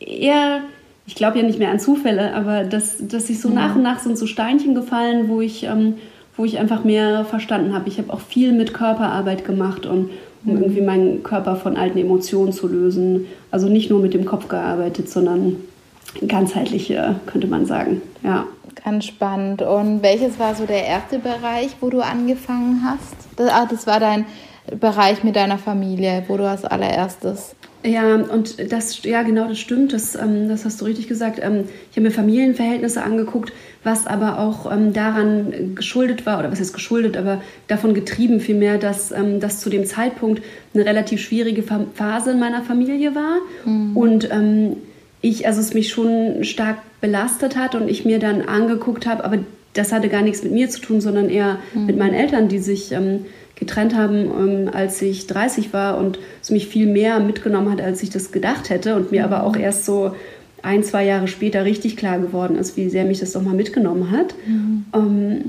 eher, 0.00 0.60
ich 1.06 1.14
glaube 1.14 1.38
ja 1.38 1.44
nicht 1.44 1.58
mehr 1.58 1.70
an 1.70 1.80
Zufälle, 1.80 2.34
aber 2.34 2.64
dass, 2.64 2.96
dass 3.00 3.26
sich 3.26 3.40
so 3.40 3.48
ja. 3.48 3.54
nach 3.54 3.76
und 3.76 3.82
nach 3.82 3.98
sind 4.00 4.18
so 4.18 4.26
Steinchen 4.26 4.74
gefallen, 4.74 5.28
wo 5.28 5.40
ich, 5.40 5.64
ähm, 5.64 5.94
wo 6.36 6.44
ich 6.44 6.58
einfach 6.58 6.84
mehr 6.84 7.24
verstanden 7.24 7.74
habe. 7.74 7.88
Ich 7.88 7.98
habe 7.98 8.12
auch 8.12 8.20
viel 8.20 8.52
mit 8.52 8.74
Körperarbeit 8.74 9.44
gemacht 9.44 9.86
und 9.86 10.10
um 10.44 10.54
mhm. 10.54 10.62
irgendwie 10.62 10.82
meinen 10.82 11.22
Körper 11.22 11.56
von 11.56 11.76
alten 11.76 11.98
Emotionen 11.98 12.52
zu 12.52 12.68
lösen. 12.68 13.26
Also 13.50 13.68
nicht 13.68 13.90
nur 13.90 14.00
mit 14.00 14.14
dem 14.14 14.24
Kopf 14.24 14.48
gearbeitet, 14.48 15.10
sondern 15.10 15.56
ganzheitlich, 16.26 16.94
könnte 17.26 17.46
man 17.46 17.66
sagen. 17.66 18.02
Ja. 18.22 18.46
Ganz 18.84 19.06
spannend. 19.06 19.62
Und 19.62 20.02
welches 20.02 20.38
war 20.38 20.54
so 20.54 20.64
der 20.64 20.86
erste 20.86 21.18
Bereich, 21.18 21.70
wo 21.80 21.90
du 21.90 22.00
angefangen 22.00 22.82
hast? 22.84 23.16
Das, 23.36 23.50
ah, 23.50 23.66
das 23.68 23.86
war 23.86 23.98
dein 23.98 24.24
Bereich 24.78 25.24
mit 25.24 25.36
deiner 25.36 25.58
Familie, 25.58 26.24
wo 26.28 26.36
du 26.36 26.48
als 26.48 26.64
allererstes 26.64 27.54
ja, 27.84 28.16
und 28.16 28.72
das, 28.72 29.02
ja, 29.04 29.22
genau, 29.22 29.46
das 29.48 29.58
stimmt, 29.58 29.92
das, 29.92 30.16
ähm, 30.16 30.48
das 30.48 30.64
hast 30.64 30.80
du 30.80 30.84
richtig 30.84 31.06
gesagt. 31.06 31.38
Ähm, 31.42 31.64
ich 31.90 31.96
habe 31.96 32.08
mir 32.08 32.10
Familienverhältnisse 32.10 33.02
angeguckt, 33.02 33.52
was 33.84 34.06
aber 34.06 34.40
auch 34.40 34.70
ähm, 34.70 34.92
daran 34.92 35.74
geschuldet 35.74 36.26
war, 36.26 36.40
oder 36.40 36.50
was 36.50 36.58
heißt 36.58 36.74
geschuldet, 36.74 37.16
aber 37.16 37.40
davon 37.68 37.94
getrieben 37.94 38.40
vielmehr, 38.40 38.78
dass 38.78 39.12
ähm, 39.12 39.38
das 39.38 39.60
zu 39.60 39.70
dem 39.70 39.86
Zeitpunkt 39.86 40.42
eine 40.74 40.84
relativ 40.84 41.20
schwierige 41.20 41.62
Phase 41.94 42.32
in 42.32 42.40
meiner 42.40 42.62
Familie 42.62 43.14
war. 43.14 43.38
Mhm. 43.64 43.96
Und 43.96 44.30
ähm, 44.30 44.76
ich, 45.20 45.46
also 45.46 45.60
es 45.60 45.72
mich 45.72 45.90
schon 45.90 46.42
stark 46.42 46.78
belastet 47.00 47.56
hat 47.56 47.74
und 47.74 47.88
ich 47.88 48.04
mir 48.04 48.18
dann 48.18 48.42
angeguckt 48.42 49.06
habe, 49.06 49.24
aber 49.24 49.38
das 49.74 49.92
hatte 49.92 50.08
gar 50.08 50.22
nichts 50.22 50.42
mit 50.42 50.52
mir 50.52 50.68
zu 50.68 50.80
tun, 50.80 51.00
sondern 51.00 51.30
eher 51.30 51.58
mhm. 51.74 51.86
mit 51.86 51.96
meinen 51.96 52.14
Eltern, 52.14 52.48
die 52.48 52.58
sich 52.58 52.90
ähm, 52.90 53.26
getrennt 53.58 53.94
haben, 53.94 54.16
ähm, 54.16 54.70
als 54.72 55.02
ich 55.02 55.26
30 55.26 55.72
war 55.72 55.98
und 55.98 56.18
es 56.42 56.50
mich 56.50 56.68
viel 56.68 56.86
mehr 56.86 57.20
mitgenommen 57.20 57.70
hat, 57.70 57.80
als 57.80 58.02
ich 58.02 58.10
das 58.10 58.32
gedacht 58.32 58.70
hätte 58.70 58.94
und 58.94 59.10
mir 59.10 59.24
aber 59.24 59.42
auch 59.42 59.56
mhm. 59.56 59.62
erst 59.62 59.84
so 59.84 60.14
ein, 60.62 60.82
zwei 60.82 61.04
Jahre 61.04 61.28
später 61.28 61.64
richtig 61.64 61.96
klar 61.96 62.18
geworden 62.18 62.56
ist, 62.56 62.76
wie 62.76 62.88
sehr 62.88 63.04
mich 63.04 63.20
das 63.20 63.32
doch 63.32 63.42
mal 63.42 63.54
mitgenommen 63.54 64.10
hat. 64.10 64.34
Mhm. 64.46 64.84
Ähm, 64.94 65.44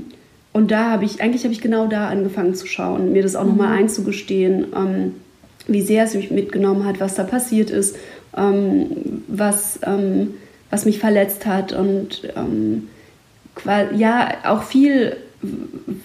und 0.52 0.70
da 0.72 0.90
habe 0.90 1.04
ich, 1.04 1.20
eigentlich 1.20 1.44
habe 1.44 1.52
ich 1.52 1.60
genau 1.60 1.86
da 1.86 2.08
angefangen 2.08 2.54
zu 2.54 2.66
schauen, 2.66 3.12
mir 3.12 3.22
das 3.22 3.36
auch 3.36 3.44
mhm. 3.44 3.50
nochmal 3.50 3.78
einzugestehen, 3.78 4.66
ähm, 4.76 5.14
wie 5.66 5.82
sehr 5.82 6.04
es 6.04 6.14
mich 6.14 6.30
mitgenommen 6.30 6.84
hat, 6.84 6.98
was 6.98 7.14
da 7.14 7.22
passiert 7.22 7.70
ist, 7.70 7.94
was, 8.32 9.78
was 10.70 10.84
mich 10.84 10.98
verletzt 10.98 11.44
hat 11.44 11.72
und 11.72 12.22
ja, 13.94 14.28
auch 14.44 14.62
viel 14.62 15.16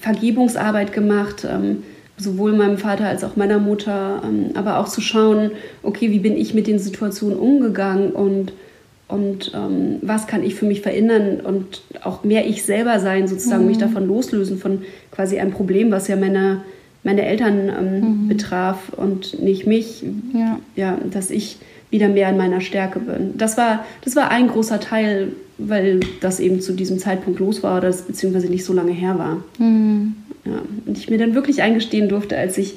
Vergebungsarbeit 0.01 0.93
gemacht, 0.93 1.47
ähm, 1.49 1.83
sowohl 2.17 2.53
meinem 2.53 2.77
Vater 2.77 3.07
als 3.07 3.23
auch 3.23 3.35
meiner 3.35 3.59
Mutter, 3.59 4.21
ähm, 4.23 4.51
aber 4.55 4.79
auch 4.79 4.87
zu 4.87 5.01
schauen, 5.01 5.51
okay, 5.83 6.11
wie 6.11 6.19
bin 6.19 6.37
ich 6.37 6.53
mit 6.53 6.67
den 6.67 6.79
Situationen 6.79 7.37
umgegangen 7.37 8.11
und, 8.11 8.53
und 9.07 9.51
ähm, 9.53 9.97
was 10.01 10.27
kann 10.27 10.43
ich 10.43 10.55
für 10.55 10.65
mich 10.65 10.81
verändern 10.81 11.41
und 11.41 11.81
auch 12.03 12.23
mehr 12.23 12.47
ich 12.47 12.63
selber 12.63 12.99
sein, 12.99 13.27
sozusagen 13.27 13.63
mhm. 13.63 13.69
mich 13.69 13.77
davon 13.77 14.07
loslösen 14.07 14.57
von 14.57 14.83
quasi 15.11 15.39
einem 15.39 15.51
Problem, 15.51 15.91
was 15.91 16.07
ja 16.07 16.15
meine, 16.15 16.61
meine 17.03 17.25
Eltern 17.25 17.69
ähm, 17.69 17.99
mhm. 17.99 18.27
betraf 18.29 18.91
und 18.95 19.41
nicht 19.41 19.67
mich, 19.67 20.03
ja. 20.33 20.59
ja, 20.75 20.97
dass 21.11 21.29
ich 21.29 21.57
wieder 21.89 22.07
mehr 22.07 22.29
in 22.29 22.37
meiner 22.37 22.61
Stärke 22.61 22.99
bin. 22.99 23.37
Das 23.37 23.57
war, 23.57 23.85
das 24.03 24.15
war 24.15 24.31
ein 24.31 24.47
großer 24.47 24.79
Teil, 24.79 25.33
weil 25.57 25.99
das 26.21 26.39
eben 26.39 26.59
zu 26.61 26.73
diesem 26.73 26.99
Zeitpunkt 26.99 27.39
los 27.39 27.63
war, 27.63 27.77
oder 27.77 27.91
beziehungsweise 27.91 28.47
nicht 28.47 28.65
so 28.65 28.73
lange 28.73 28.91
her 28.91 29.17
war. 29.19 29.43
Mhm. 29.59 30.15
Ja, 30.45 30.61
und 30.85 30.97
ich 30.97 31.09
mir 31.09 31.17
dann 31.17 31.33
wirklich 31.33 31.61
eingestehen 31.61 32.07
durfte, 32.07 32.37
als 32.37 32.57
ich 32.57 32.75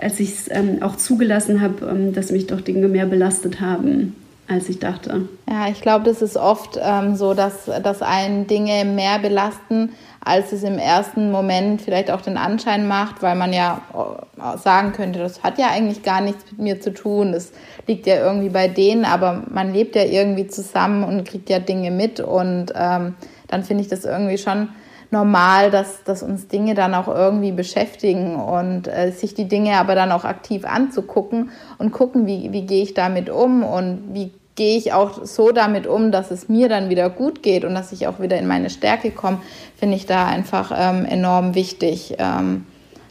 als 0.00 0.20
es 0.20 0.50
ähm, 0.50 0.82
auch 0.82 0.96
zugelassen 0.96 1.60
habe, 1.60 1.86
ähm, 1.86 2.12
dass 2.12 2.30
mich 2.30 2.46
doch 2.46 2.60
Dinge 2.60 2.88
mehr 2.88 3.06
belastet 3.06 3.60
haben, 3.60 4.16
als 4.48 4.68
ich 4.68 4.78
dachte. 4.78 5.28
Ja, 5.48 5.68
ich 5.68 5.80
glaube, 5.80 6.04
das 6.04 6.22
ist 6.22 6.36
oft 6.36 6.78
ähm, 6.82 7.16
so, 7.16 7.34
dass, 7.34 7.66
dass 7.82 8.02
einen 8.02 8.46
Dinge 8.46 8.84
mehr 8.84 9.18
belasten, 9.18 9.90
als 10.22 10.52
es 10.52 10.62
im 10.62 10.78
ersten 10.78 11.30
Moment 11.30 11.82
vielleicht 11.82 12.10
auch 12.10 12.20
den 12.20 12.36
Anschein 12.36 12.86
macht, 12.88 13.22
weil 13.22 13.36
man 13.36 13.52
ja 13.52 13.80
äh, 13.94 14.58
sagen 14.58 14.92
könnte, 14.92 15.18
das 15.18 15.42
hat 15.42 15.58
ja 15.58 15.68
eigentlich 15.70 16.02
gar 16.02 16.20
nichts 16.20 16.44
mit 16.50 16.60
mir 16.60 16.80
zu 16.80 16.92
tun, 16.92 17.32
das 17.32 17.52
liegt 17.86 18.06
ja 18.06 18.16
irgendwie 18.16 18.50
bei 18.50 18.68
denen, 18.68 19.04
aber 19.04 19.44
man 19.50 19.72
lebt 19.72 19.96
ja 19.96 20.04
irgendwie 20.04 20.46
zusammen 20.46 21.04
und 21.04 21.26
kriegt 21.26 21.48
ja 21.48 21.58
Dinge 21.58 21.90
mit 21.90 22.20
und 22.20 22.72
ähm, 22.74 23.14
dann 23.48 23.64
finde 23.64 23.82
ich 23.82 23.88
das 23.88 24.04
irgendwie 24.04 24.38
schon 24.38 24.68
normal, 25.10 25.70
dass, 25.70 26.04
dass 26.04 26.22
uns 26.22 26.48
Dinge 26.48 26.74
dann 26.74 26.94
auch 26.94 27.08
irgendwie 27.08 27.52
beschäftigen 27.52 28.36
und 28.36 28.86
äh, 28.86 29.10
sich 29.10 29.34
die 29.34 29.48
Dinge 29.48 29.76
aber 29.76 29.94
dann 29.94 30.12
auch 30.12 30.24
aktiv 30.24 30.64
anzugucken 30.64 31.50
und 31.78 31.92
gucken, 31.92 32.26
wie, 32.26 32.52
wie 32.52 32.62
gehe 32.62 32.82
ich 32.82 32.94
damit 32.94 33.28
um 33.28 33.62
und 33.64 34.10
wie 34.12 34.32
gehe 34.54 34.76
ich 34.76 34.92
auch 34.92 35.24
so 35.24 35.52
damit 35.52 35.86
um, 35.86 36.12
dass 36.12 36.30
es 36.30 36.48
mir 36.48 36.68
dann 36.68 36.90
wieder 36.90 37.08
gut 37.08 37.42
geht 37.42 37.64
und 37.64 37.74
dass 37.74 37.92
ich 37.92 38.06
auch 38.06 38.20
wieder 38.20 38.38
in 38.38 38.46
meine 38.46 38.70
Stärke 38.70 39.10
komme, 39.10 39.40
finde 39.76 39.96
ich 39.96 40.06
da 40.06 40.26
einfach 40.26 40.72
ähm, 40.76 41.04
enorm 41.04 41.54
wichtig, 41.54 42.16
ähm, 42.18 42.66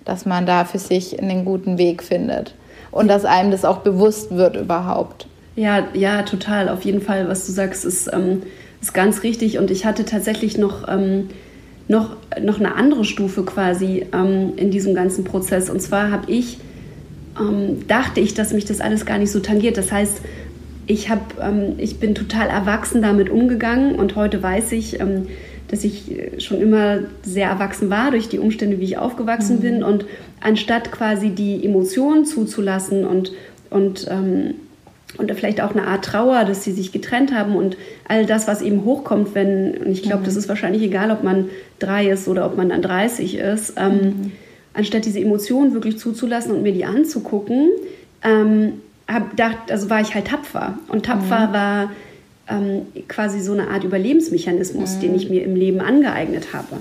dass 0.06 0.26
man 0.26 0.46
da 0.46 0.64
für 0.66 0.80
sich 0.80 1.20
einen 1.20 1.46
guten 1.46 1.78
Weg 1.78 2.04
findet 2.04 2.54
und 2.92 3.08
dass 3.08 3.26
einem 3.26 3.52
das 3.52 3.66
auch 3.66 3.80
bewusst 3.80 4.36
wird 4.36 4.56
überhaupt. 4.56 5.28
Ja, 5.56 5.88
ja, 5.94 6.22
total. 6.22 6.70
Auf 6.70 6.86
jeden 6.86 7.02
Fall, 7.02 7.28
was 7.28 7.46
du 7.46 7.52
sagst, 7.52 7.84
ist, 7.84 8.10
ähm, 8.14 8.44
ist 8.82 8.94
ganz 8.94 9.24
richtig. 9.24 9.58
Und 9.58 9.72
ich 9.72 9.86
hatte 9.86 10.06
tatsächlich 10.06 10.58
noch 10.58 10.88
ähm, 10.88 11.30
noch, 11.90 12.16
noch 12.42 12.60
eine 12.60 12.76
andere 12.76 13.04
Stufe 13.04 13.44
quasi 13.44 14.06
ähm, 14.14 14.54
in 14.56 14.72
diesem 14.72 14.94
ganzen 14.94 15.26
Prozess. 15.26 15.70
Und 15.70 15.82
zwar 15.82 16.12
habe 16.12 16.32
ich, 16.32 16.60
ähm, 17.38 17.88
dachte 17.88 18.22
ich, 18.22 18.36
dass 18.36 18.54
mich 18.54 18.64
das 18.64 18.80
alles 18.80 19.06
gar 19.06 19.18
nicht 19.18 19.32
so 19.32 19.40
tangiert. 19.40 19.76
Das 19.76 19.92
heißt, 19.92 20.22
ich, 20.86 21.10
hab, 21.10 21.38
ähm, 21.42 21.74
ich 21.78 22.00
bin 22.00 22.14
total 22.14 22.48
erwachsen 22.48 23.02
damit 23.02 23.30
umgegangen 23.30 23.96
und 23.96 24.16
heute 24.16 24.42
weiß 24.42 24.72
ich, 24.72 25.00
ähm, 25.00 25.28
dass 25.68 25.84
ich 25.84 26.16
schon 26.40 26.62
immer 26.62 27.00
sehr 27.24 27.50
erwachsen 27.50 27.90
war 27.92 28.10
durch 28.12 28.28
die 28.28 28.40
Umstände, 28.40 28.80
wie 28.80 28.86
ich 28.86 28.98
aufgewachsen 28.98 29.58
mhm. 29.58 29.62
bin. 29.62 29.84
Und 29.84 30.06
anstatt 30.42 30.92
quasi 30.92 31.30
die 31.30 31.64
Emotionen 31.66 32.26
zuzulassen 32.26 33.06
und, 33.06 33.32
und 33.70 34.08
ähm, 34.10 34.56
und 35.18 35.32
vielleicht 35.34 35.62
auch 35.62 35.72
eine 35.72 35.88
Art 35.88 36.06
Trauer, 36.06 36.46
dass 36.46 36.64
sie 36.64 36.72
sich 36.72 36.92
getrennt 36.92 37.34
haben 37.34 37.56
und 37.56 37.78
all 38.08 38.26
das, 38.26 38.48
was 38.48 38.62
eben 38.62 38.86
hochkommt, 38.86 39.34
wenn, 39.34 39.76
und 39.78 39.92
ich 39.92 40.04
glaube, 40.04 40.22
mhm. 40.22 40.26
das 40.26 40.36
ist 40.36 40.48
wahrscheinlich 40.48 40.84
egal, 40.84 41.12
ob 41.12 41.24
man 41.24 41.50
drei 41.80 42.10
ist 42.10 42.28
oder 42.28 42.46
ob 42.46 42.56
man 42.58 42.70
dann 42.70 42.82
30 42.82 43.38
ist, 43.38 43.74
ähm, 43.78 43.94
mhm. 43.94 44.32
anstatt 44.74 45.06
diese 45.06 45.20
Emotionen 45.20 45.74
wirklich 45.74 45.98
zuzulassen 45.98 46.52
und 46.52 46.62
mir 46.62 46.74
die 46.74 46.86
anzugucken, 46.86 47.70
ähm, 48.24 48.74
hab 49.08 49.32
gedacht, 49.32 49.72
also 49.72 49.90
war 49.90 50.02
ich 50.02 50.14
halt 50.14 50.28
tapfer. 50.28 50.78
Und 50.88 51.08
tapfer 51.08 51.48
mhm. 51.48 51.54
war 51.54 51.92
ähm, 52.48 52.82
quasi 53.08 53.40
so 53.40 53.54
eine 53.54 53.70
Art 53.70 53.84
Überlebensmechanismus, 53.84 54.98
mhm. 54.98 55.02
den 55.02 55.16
ich 55.16 55.30
mir 55.30 55.44
im 55.44 55.56
Leben 55.56 55.82
angeeignet 55.82 56.54
habe. 56.54 56.78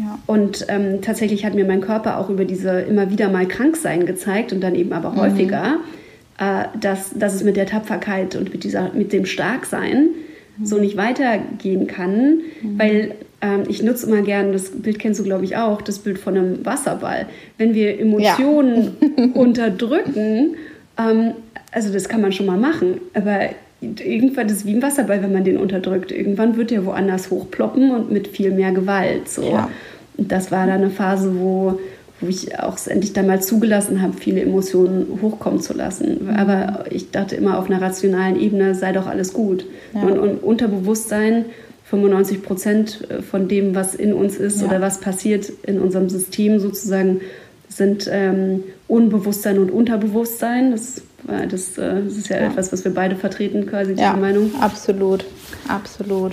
Ja. 0.00 0.18
Und 0.26 0.66
ähm, 0.68 1.00
tatsächlich 1.02 1.44
hat 1.44 1.54
mir 1.54 1.64
mein 1.66 1.80
Körper 1.80 2.18
auch 2.18 2.30
über 2.30 2.44
diese 2.44 2.80
immer 2.80 3.10
wieder 3.10 3.28
mal 3.28 3.46
Kranksein 3.46 4.06
gezeigt 4.06 4.52
und 4.52 4.60
dann 4.62 4.74
eben 4.74 4.92
aber 4.92 5.10
mhm. 5.10 5.16
häufiger 5.16 5.76
äh, 5.76 5.97
dass, 6.38 7.10
dass 7.14 7.34
es 7.34 7.42
mit 7.42 7.56
der 7.56 7.66
Tapferkeit 7.66 8.36
und 8.36 8.52
mit, 8.52 8.64
dieser, 8.64 8.92
mit 8.92 9.12
dem 9.12 9.26
Starksein 9.26 10.10
mhm. 10.56 10.66
so 10.66 10.78
nicht 10.78 10.96
weitergehen 10.96 11.86
kann, 11.86 12.42
mhm. 12.62 12.78
weil 12.78 13.14
ähm, 13.40 13.64
ich 13.68 13.82
nutze 13.82 14.06
immer 14.06 14.22
gerne, 14.22 14.52
das 14.52 14.70
Bild 14.70 14.98
kennst 14.98 15.20
du 15.20 15.24
glaube 15.24 15.44
ich 15.44 15.56
auch, 15.56 15.82
das 15.82 15.98
Bild 15.98 16.18
von 16.18 16.36
einem 16.36 16.64
Wasserball. 16.64 17.26
Wenn 17.56 17.74
wir 17.74 17.98
Emotionen 18.00 18.96
ja. 19.00 19.24
unterdrücken, 19.34 20.56
ähm, 20.98 21.32
also 21.72 21.92
das 21.92 22.08
kann 22.08 22.20
man 22.20 22.32
schon 22.32 22.46
mal 22.46 22.58
machen, 22.58 23.00
aber 23.14 23.50
irgendwann 23.80 24.46
ist 24.46 24.52
es 24.52 24.66
wie 24.66 24.74
ein 24.74 24.82
Wasserball, 24.82 25.22
wenn 25.22 25.32
man 25.32 25.44
den 25.44 25.56
unterdrückt. 25.56 26.10
Irgendwann 26.10 26.56
wird 26.56 26.70
der 26.70 26.84
woanders 26.84 27.30
hochploppen 27.30 27.90
und 27.90 28.10
mit 28.10 28.28
viel 28.28 28.50
mehr 28.50 28.72
Gewalt. 28.72 29.28
So. 29.28 29.42
Ja. 29.42 29.70
Und 30.16 30.32
das 30.32 30.50
war 30.50 30.66
dann 30.66 30.82
eine 30.82 30.90
Phase, 30.90 31.38
wo 31.38 31.78
wo 32.20 32.26
ich 32.26 32.58
auch 32.58 32.78
endlich 32.86 33.12
dann 33.12 33.26
mal 33.26 33.40
zugelassen 33.40 34.02
habe, 34.02 34.14
viele 34.14 34.42
Emotionen 34.42 35.18
hochkommen 35.22 35.60
zu 35.60 35.72
lassen. 35.72 36.24
Mhm. 36.24 36.30
Aber 36.30 36.84
ich 36.90 37.10
dachte 37.10 37.36
immer 37.36 37.58
auf 37.58 37.70
einer 37.70 37.80
rationalen 37.80 38.38
Ebene 38.38 38.74
sei 38.74 38.92
doch 38.92 39.06
alles 39.06 39.32
gut. 39.32 39.64
Ja. 39.94 40.02
Und, 40.02 40.18
und, 40.18 40.42
Unterbewusstsein, 40.42 41.46
95 41.84 42.42
Prozent 42.42 43.08
von 43.30 43.48
dem, 43.48 43.74
was 43.74 43.94
in 43.94 44.12
uns 44.12 44.36
ist 44.36 44.60
ja. 44.60 44.66
oder 44.66 44.80
was 44.80 45.00
passiert 45.00 45.50
in 45.64 45.80
unserem 45.80 46.08
System 46.08 46.58
sozusagen, 46.58 47.20
sind 47.68 48.08
ähm, 48.10 48.64
Unbewusstsein 48.88 49.58
und 49.58 49.70
Unterbewusstsein. 49.70 50.72
Das, 50.72 50.98
äh, 51.28 51.46
das, 51.46 51.78
äh, 51.78 52.02
das 52.04 52.16
ist 52.16 52.28
ja, 52.28 52.38
ja, 52.40 52.46
etwas, 52.48 52.72
was 52.72 52.84
wir 52.84 52.92
beide 52.92 53.14
vertreten, 53.14 53.66
quasi 53.66 53.94
diese 53.94 54.14
Meinung. 54.14 54.50
Absolut, 54.60 55.24
absolut. 55.68 56.32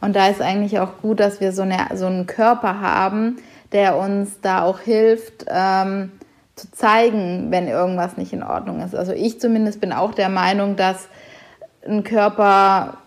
Und 0.00 0.14
da 0.14 0.28
ist 0.28 0.42
eigentlich 0.42 0.78
auch 0.78 1.00
gut, 1.00 1.20
dass 1.20 1.40
wir 1.40 1.52
so, 1.52 1.62
eine, 1.62 1.78
so 1.94 2.06
einen 2.06 2.26
Körper 2.26 2.80
haben, 2.80 3.38
der 3.72 3.96
uns 3.96 4.40
da 4.40 4.62
auch 4.62 4.80
hilft, 4.80 5.46
ähm, 5.48 6.12
zu 6.54 6.70
zeigen, 6.72 7.50
wenn 7.50 7.68
irgendwas 7.68 8.16
nicht 8.16 8.32
in 8.32 8.42
Ordnung 8.42 8.80
ist. 8.80 8.94
Also 8.94 9.12
ich 9.12 9.40
zumindest 9.40 9.80
bin 9.80 9.92
auch 9.92 10.14
der 10.14 10.30
Meinung, 10.30 10.76
dass 10.76 11.08
ein 11.86 12.02
Körper 12.02 12.98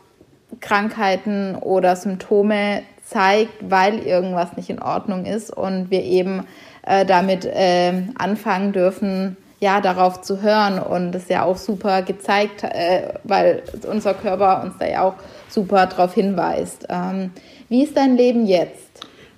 Krankheiten 0.59 1.55
oder 1.55 1.95
Symptome 1.95 2.83
zeigt, 3.03 3.53
weil 3.69 3.99
irgendwas 3.99 4.55
nicht 4.55 4.69
in 4.69 4.81
Ordnung 4.81 5.25
ist 5.25 5.55
und 5.55 5.89
wir 5.89 6.03
eben 6.03 6.45
äh, 6.83 7.05
damit 7.05 7.45
äh, 7.45 7.93
anfangen 8.17 8.71
dürfen, 8.71 9.37
ja, 9.59 9.81
darauf 9.81 10.21
zu 10.21 10.41
hören 10.41 10.79
und 10.79 11.13
ist 11.15 11.29
ja 11.29 11.43
auch 11.43 11.57
super 11.57 12.01
gezeigt, 12.01 12.63
äh, 12.63 13.13
weil 13.23 13.63
unser 13.89 14.13
Körper 14.13 14.63
uns 14.63 14.75
da 14.79 14.87
ja 14.87 15.03
auch 15.03 15.15
super 15.49 15.85
darauf 15.87 16.13
hinweist. 16.13 16.87
Ähm, 16.89 17.31
wie 17.67 17.83
ist 17.83 17.97
dein 17.97 18.15
Leben 18.15 18.45
jetzt? 18.45 18.88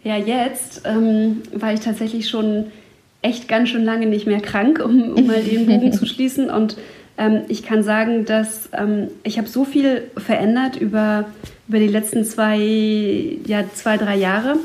Ja, 0.03 0.17
jetzt 0.17 0.81
ähm, 0.86 1.41
war 1.53 1.74
ich 1.74 1.79
tatsächlich 1.81 2.29
schon 2.29 2.72
echt 3.22 3.48
ganz 3.48 3.70
schön 3.70 3.86
lange 3.86 4.08
nicht 4.08 4.25
mehr 4.25 4.41
krank, 4.41 4.81
um, 4.84 5.13
um 5.13 5.27
mal 5.27 5.41
den 5.43 5.67
Bogen 5.67 5.93
zu 6.00 6.05
schließen. 6.05 6.50
Und 6.50 6.77
Ähm, 7.17 7.41
ich 7.50 7.62
kann 7.62 7.84
sagen, 7.84 8.25
dass 8.25 8.70
ähm, 8.72 9.10
ich 9.24 9.38
habe 9.38 9.48
so 9.48 9.65
viel 9.65 10.03
verändert 10.17 10.77
über, 10.77 11.25
über 11.67 11.77
die 11.77 11.89
letzten 11.89 12.24
zwei, 12.24 12.58
ja, 13.46 13.65
zwei, 13.74 13.98
drei 13.98 14.15
Jahre, 14.15 14.55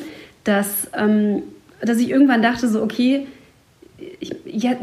dass, 0.45 0.88
ähm, 0.97 1.43
dass 1.83 1.99
ich 1.99 2.09
irgendwann 2.09 2.43
dachte, 2.43 2.69
so, 2.69 2.83
okay, 2.83 3.26
ich, 4.21 4.35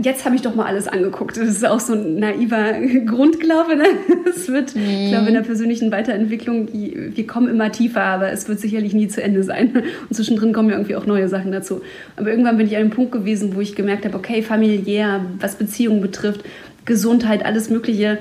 jetzt 0.01 0.25
habe 0.25 0.35
ich 0.35 0.41
doch 0.41 0.55
mal 0.55 0.65
alles 0.65 0.87
angeguckt. 0.87 1.37
Das 1.37 1.47
ist 1.47 1.65
auch 1.65 1.79
so 1.79 1.93
ein 1.93 2.17
naiver 2.19 2.73
Grundglaube. 3.05 3.75
Ne? 3.75 3.85
Es 4.29 4.47
wird, 4.47 4.75
mhm. 4.75 4.81
ich 4.81 5.09
glaube, 5.09 5.27
in 5.27 5.33
der 5.33 5.41
persönlichen 5.41 5.91
Weiterentwicklung, 5.91 6.69
wir 6.71 7.27
kommen 7.27 7.47
immer 7.47 7.71
tiefer, 7.71 8.01
aber 8.01 8.31
es 8.31 8.47
wird 8.47 8.59
sicherlich 8.59 8.93
nie 8.93 9.07
zu 9.07 9.21
Ende 9.21 9.43
sein. 9.43 9.71
Und 10.09 10.15
zwischendrin 10.15 10.53
kommen 10.53 10.69
ja 10.69 10.75
irgendwie 10.75 10.95
auch 10.95 11.05
neue 11.05 11.27
Sachen 11.27 11.51
dazu. 11.51 11.81
Aber 12.15 12.29
irgendwann 12.29 12.57
bin 12.57 12.67
ich 12.67 12.75
an 12.75 12.81
einem 12.81 12.91
Punkt 12.91 13.11
gewesen, 13.11 13.55
wo 13.55 13.61
ich 13.61 13.75
gemerkt 13.75 14.05
habe, 14.05 14.17
okay, 14.17 14.41
familiär, 14.41 15.25
was 15.39 15.55
Beziehungen 15.55 16.01
betrifft, 16.01 16.43
Gesundheit, 16.85 17.45
alles 17.45 17.69
Mögliche, 17.69 18.17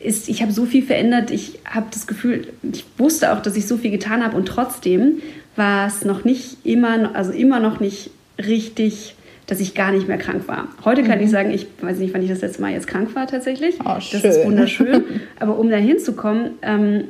ist, 0.00 0.28
ich 0.28 0.42
habe 0.42 0.52
so 0.52 0.64
viel 0.66 0.82
verändert. 0.82 1.30
Ich 1.30 1.58
habe 1.64 1.86
das 1.90 2.06
Gefühl, 2.06 2.48
ich 2.62 2.84
wusste 2.96 3.32
auch, 3.32 3.40
dass 3.40 3.56
ich 3.56 3.66
so 3.66 3.76
viel 3.76 3.90
getan 3.90 4.24
habe 4.24 4.36
und 4.36 4.46
trotzdem 4.46 5.22
war 5.56 5.86
es 5.86 6.04
noch 6.04 6.24
nicht 6.24 6.58
immer, 6.64 7.14
also 7.14 7.32
immer 7.32 7.60
noch 7.60 7.80
nicht 7.80 8.10
richtig 8.38 9.14
dass 9.48 9.60
ich 9.60 9.74
gar 9.74 9.92
nicht 9.92 10.06
mehr 10.06 10.18
krank 10.18 10.46
war. 10.46 10.68
Heute 10.84 11.02
kann 11.02 11.18
mhm. 11.18 11.24
ich 11.24 11.30
sagen, 11.30 11.50
ich 11.50 11.66
weiß 11.80 11.98
nicht, 11.98 12.14
wann 12.14 12.22
ich 12.22 12.28
das 12.28 12.42
letzte 12.42 12.60
Mal 12.60 12.72
jetzt 12.72 12.86
krank 12.86 13.14
war 13.14 13.26
tatsächlich. 13.26 13.76
Oh, 13.80 13.94
das 13.94 14.12
ist 14.12 14.44
wunderschön. 14.44 15.02
Aber 15.40 15.58
um 15.58 15.70
da 15.70 15.76
hinzukommen, 15.76 16.50
ähm, 16.62 17.04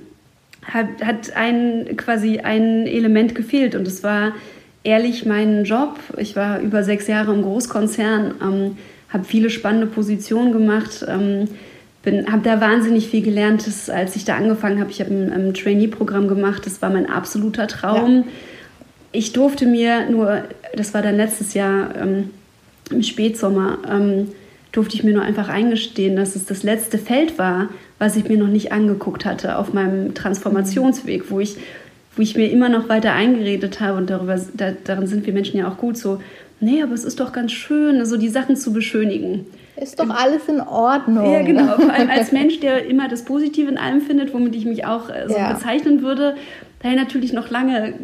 hat, 0.65 0.87
hat 1.05 1.37
ein, 1.37 1.97
quasi 1.97 2.39
ein 2.39 2.87
Element 2.87 3.35
gefehlt 3.35 3.75
und 3.75 3.87
es 3.87 4.05
war 4.05 4.33
ehrlich 4.85 5.27
mein 5.27 5.65
Job. 5.65 5.99
Ich 6.17 6.37
war 6.37 6.61
über 6.61 6.85
sechs 6.85 7.09
Jahre 7.09 7.35
im 7.35 7.43
Großkonzern, 7.43 8.35
ähm, 8.41 8.79
habe 9.09 9.25
viele 9.25 9.51
spannende 9.51 9.87
Positionen 9.87 10.53
gemacht. 10.53 11.05
Ähm, 11.09 11.49
habe 12.31 12.41
da 12.43 12.59
wahnsinnig 12.61 13.09
viel 13.09 13.21
gelernt, 13.21 13.67
das, 13.67 13.91
als 13.91 14.17
ich 14.17 14.25
da 14.25 14.37
angefangen 14.37 14.81
habe. 14.81 14.91
Ich 14.91 15.01
habe 15.01 15.11
ein, 15.11 15.31
ein 15.31 15.53
Trainee-Programm 15.53 16.29
gemacht, 16.29 16.65
das 16.65 16.81
war 16.81 16.89
mein 16.89 17.11
absoluter 17.11 17.67
Traum. 17.67 18.19
Ja 18.19 18.25
ich 19.13 19.33
durfte 19.33 19.67
mir 19.67 20.09
nur, 20.11 20.45
das 20.75 20.95
war 20.95 21.03
dann 21.03 21.17
letztes 21.17 21.55
Jahr 21.55 21.95
ähm, 21.97 22.31
im 22.91 23.03
Spätsommer, 23.03 23.79
ähm, 23.89 24.29
durfte 24.73 24.97
ich 24.97 25.05
mir 25.05 25.15
nur 25.15 25.23
einfach 25.23 25.49
eingestehen, 25.49 26.17
dass 26.17 26.37
es 26.37 26.45
das 26.45 26.63
letzte 26.63 26.99
Feld 26.99 27.39
war, 27.39 27.69
was 27.99 28.17
ich 28.17 28.29
mir 28.29 28.37
noch 28.37 28.49
nicht 28.49 28.71
angeguckt 28.71 29.25
hatte 29.25 29.57
auf 29.57 29.73
meinem 29.73 30.15
Transformationsweg, 30.15 31.31
wo 31.31 31.41
ich, 31.41 31.57
wo 32.17 32.23
ich 32.23 32.37
mir 32.37 32.51
immer 32.51 32.69
noch 32.69 32.89
weiter 32.89 33.13
eingeredet 33.13 33.81
habe 33.81 33.99
und 33.99 34.11
darüber, 34.11 34.39
da, 34.55 34.73
darin 34.85 35.07
sind 35.07 35.27
wir 35.27 35.33
Menschen 35.33 35.59
ja 35.59 35.69
auch 35.69 35.79
gut 35.79 35.97
so, 35.97 36.21
nee, 36.61 36.83
aber 36.83 36.93
es 36.93 37.05
ist 37.05 37.19
doch 37.19 37.33
ganz 37.33 37.53
schön, 37.53 38.05
so 38.05 38.17
die 38.17 38.29
Sachen 38.29 38.57
zu 38.57 38.73
beschönigen. 38.73 39.47
Ist 39.81 40.01
doch 40.01 40.11
alles 40.11 40.49
in 40.49 40.61
Ordnung. 40.61 41.33
Ja, 41.33 41.43
genau. 41.43 41.77
Vor 41.77 41.93
allem 41.93 42.11
als 42.11 42.33
Mensch, 42.33 42.61
der 42.61 42.87
immer 42.87 43.09
das 43.09 43.25
Positive 43.25 43.71
in 43.71 43.79
allem 43.79 44.01
findet, 44.01 44.35
womit 44.35 44.57
ich 44.57 44.65
mich 44.65 44.85
auch 44.85 45.09
äh, 45.09 45.29
so 45.29 45.37
ja. 45.37 45.53
bezeichnen 45.53 46.03
würde, 46.03 46.37
daher 46.83 46.97
natürlich 46.97 47.33
noch 47.33 47.51
lange 47.51 47.95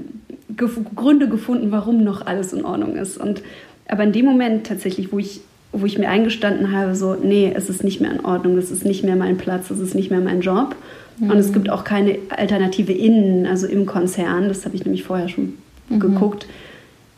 Gründe 0.56 1.28
gefunden, 1.28 1.70
warum 1.70 2.04
noch 2.04 2.26
alles 2.26 2.52
in 2.52 2.64
Ordnung 2.64 2.96
ist. 2.96 3.18
Und, 3.18 3.42
aber 3.88 4.04
in 4.04 4.12
dem 4.12 4.24
Moment 4.24 4.66
tatsächlich, 4.66 5.12
wo 5.12 5.18
ich, 5.18 5.40
wo 5.72 5.84
ich 5.86 5.98
mir 5.98 6.08
eingestanden 6.08 6.72
habe, 6.72 6.94
so, 6.94 7.14
nee, 7.14 7.52
es 7.54 7.68
ist 7.68 7.82
nicht 7.82 8.00
mehr 8.00 8.12
in 8.12 8.24
Ordnung, 8.24 8.56
es 8.58 8.70
ist 8.70 8.84
nicht 8.84 9.04
mehr 9.04 9.16
mein 9.16 9.36
Platz, 9.36 9.70
es 9.70 9.80
ist 9.80 9.94
nicht 9.94 10.10
mehr 10.10 10.20
mein 10.20 10.40
Job. 10.40 10.76
Mhm. 11.18 11.30
Und 11.30 11.38
es 11.38 11.52
gibt 11.52 11.70
auch 11.70 11.84
keine 11.84 12.18
Alternative 12.30 12.92
innen, 12.92 13.46
also 13.46 13.66
im 13.66 13.86
Konzern, 13.86 14.48
das 14.48 14.64
habe 14.64 14.76
ich 14.76 14.84
nämlich 14.84 15.02
vorher 15.02 15.28
schon 15.28 15.54
mhm. 15.88 16.00
geguckt. 16.00 16.46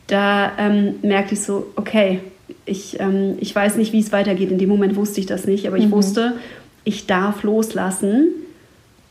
Da 0.07 0.51
ähm, 0.57 0.95
merkte 1.01 1.33
ich 1.33 1.41
so, 1.41 1.67
okay, 1.75 2.21
ich, 2.65 2.99
ähm, 2.99 3.35
ich 3.39 3.53
weiß 3.53 3.75
nicht, 3.75 3.93
wie 3.93 3.99
es 3.99 4.11
weitergeht. 4.11 4.51
In 4.51 4.57
dem 4.57 4.69
Moment 4.69 4.95
wusste 4.95 5.19
ich 5.19 5.25
das 5.25 5.45
nicht, 5.45 5.67
aber 5.67 5.77
ich 5.77 5.87
mhm. 5.87 5.91
wusste, 5.91 6.33
ich 6.83 7.05
darf 7.05 7.43
loslassen 7.43 8.29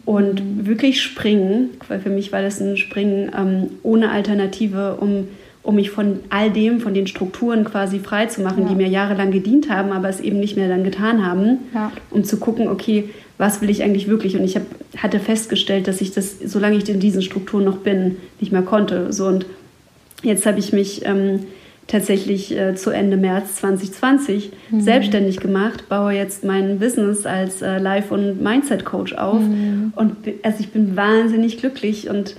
und 0.06 0.66
wirklich 0.66 1.02
springen, 1.02 1.70
weil 1.88 2.00
für 2.00 2.10
mich 2.10 2.32
war 2.32 2.40
das 2.40 2.60
ein 2.60 2.76
Springen 2.76 3.30
ähm, 3.36 3.70
ohne 3.82 4.12
Alternative, 4.12 4.96
um, 5.00 5.26
um 5.64 5.74
mich 5.74 5.90
von 5.90 6.20
all 6.30 6.50
dem, 6.50 6.80
von 6.80 6.94
den 6.94 7.08
Strukturen 7.08 7.64
quasi 7.64 7.98
frei 7.98 8.26
zu 8.26 8.40
machen, 8.40 8.62
ja. 8.62 8.68
die 8.68 8.76
mir 8.76 8.86
jahrelang 8.86 9.32
gedient 9.32 9.68
haben, 9.68 9.90
aber 9.90 10.08
es 10.08 10.20
eben 10.20 10.38
nicht 10.38 10.56
mehr 10.56 10.68
dann 10.68 10.84
getan 10.84 11.26
haben, 11.26 11.58
ja. 11.74 11.90
um 12.10 12.22
zu 12.22 12.38
gucken, 12.38 12.68
okay, 12.68 13.10
was 13.36 13.60
will 13.60 13.68
ich 13.68 13.82
eigentlich 13.82 14.06
wirklich? 14.06 14.36
Und 14.36 14.44
ich 14.44 14.54
hab, 14.54 14.62
hatte 14.96 15.18
festgestellt, 15.18 15.88
dass 15.88 16.00
ich 16.00 16.12
das, 16.12 16.38
solange 16.38 16.76
ich 16.76 16.88
in 16.88 17.00
diesen 17.00 17.20
Strukturen 17.20 17.64
noch 17.64 17.78
bin, 17.78 18.16
nicht 18.40 18.52
mehr 18.52 18.62
konnte. 18.62 19.12
So, 19.12 19.26
und 19.26 19.44
jetzt 20.22 20.46
habe 20.46 20.60
ich 20.60 20.72
mich 20.72 21.04
ähm, 21.04 21.40
tatsächlich 21.86 22.56
äh, 22.56 22.74
zu 22.74 22.90
Ende 22.90 23.16
März 23.16 23.56
2020 23.56 24.50
mhm. 24.70 24.80
selbstständig 24.80 25.38
gemacht, 25.38 25.88
baue 25.88 26.12
jetzt 26.12 26.44
mein 26.44 26.78
Business 26.78 27.26
als 27.26 27.62
äh, 27.62 27.78
Life- 27.78 28.12
und 28.12 28.42
Mindset-Coach 28.42 29.14
auf. 29.14 29.40
Mhm. 29.40 29.92
Und 29.94 30.16
also 30.42 30.58
ich 30.60 30.70
bin 30.70 30.96
wahnsinnig 30.96 31.58
glücklich 31.58 32.08
und 32.08 32.36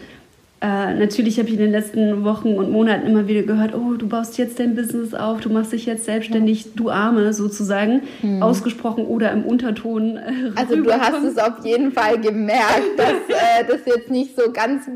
äh, 0.60 0.96
natürlich 0.96 1.38
habe 1.38 1.50
ich 1.50 1.54
in 1.54 1.60
den 1.60 1.72
letzten 1.72 2.24
Wochen 2.24 2.56
und 2.56 2.72
Monaten 2.72 3.06
immer 3.06 3.28
wieder 3.28 3.44
gehört, 3.44 3.76
oh, 3.76 3.94
du 3.94 4.08
baust 4.08 4.40
jetzt 4.40 4.60
dein 4.60 4.76
Business 4.76 5.14
auf, 5.14 5.40
du 5.40 5.50
machst 5.50 5.72
dich 5.72 5.86
jetzt 5.86 6.06
selbstständig, 6.06 6.66
ja. 6.66 6.72
du 6.76 6.90
Arme 6.90 7.32
sozusagen, 7.32 8.02
mhm. 8.24 8.42
ausgesprochen 8.42 9.06
oder 9.06 9.32
im 9.32 9.46
Unterton. 9.46 10.18
Äh, 10.18 10.52
also 10.56 10.76
du 10.76 10.92
hast 10.92 11.24
es 11.24 11.38
auf 11.38 11.64
jeden 11.64 11.92
Fall 11.92 12.20
gemerkt, 12.20 12.98
dass 12.98 13.12
äh, 13.30 13.66
das 13.68 13.82
jetzt 13.86 14.10
nicht 14.10 14.36
so 14.36 14.52
ganz 14.52 14.90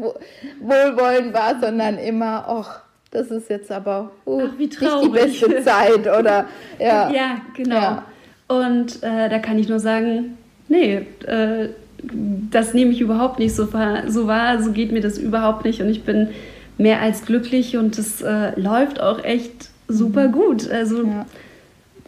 wohlwollend 0.59 1.33
war, 1.33 1.59
sondern 1.61 1.99
immer, 1.99 2.45
ach, 2.47 2.81
das 3.11 3.29
ist 3.29 3.49
jetzt 3.49 3.71
aber 3.71 4.11
uh, 4.25 4.43
Ach, 4.47 4.57
nicht 4.57 4.81
die 4.81 5.09
beste 5.09 5.61
Zeit, 5.63 6.07
oder? 6.07 6.47
Ja, 6.79 7.11
ja 7.11 7.41
genau. 7.55 7.75
Ja. 7.75 8.05
Und 8.47 9.03
äh, 9.03 9.29
da 9.29 9.39
kann 9.39 9.59
ich 9.59 9.69
nur 9.69 9.79
sagen, 9.79 10.37
nee, 10.67 11.05
äh, 11.25 11.69
das 12.03 12.73
nehme 12.73 12.91
ich 12.91 13.01
überhaupt 13.01 13.39
nicht 13.39 13.55
so, 13.55 13.67
so 14.07 14.27
wahr, 14.27 14.61
so 14.61 14.71
geht 14.71 14.91
mir 14.91 15.01
das 15.01 15.17
überhaupt 15.17 15.65
nicht 15.65 15.81
und 15.81 15.89
ich 15.89 16.03
bin 16.03 16.29
mehr 16.77 17.01
als 17.01 17.25
glücklich 17.25 17.77
und 17.77 17.97
es 17.97 18.21
äh, 18.21 18.59
läuft 18.59 18.99
auch 18.99 19.23
echt 19.23 19.69
super 19.87 20.29
mhm. 20.29 20.31
gut. 20.31 20.69
Also 20.69 21.03
ja. 21.03 21.25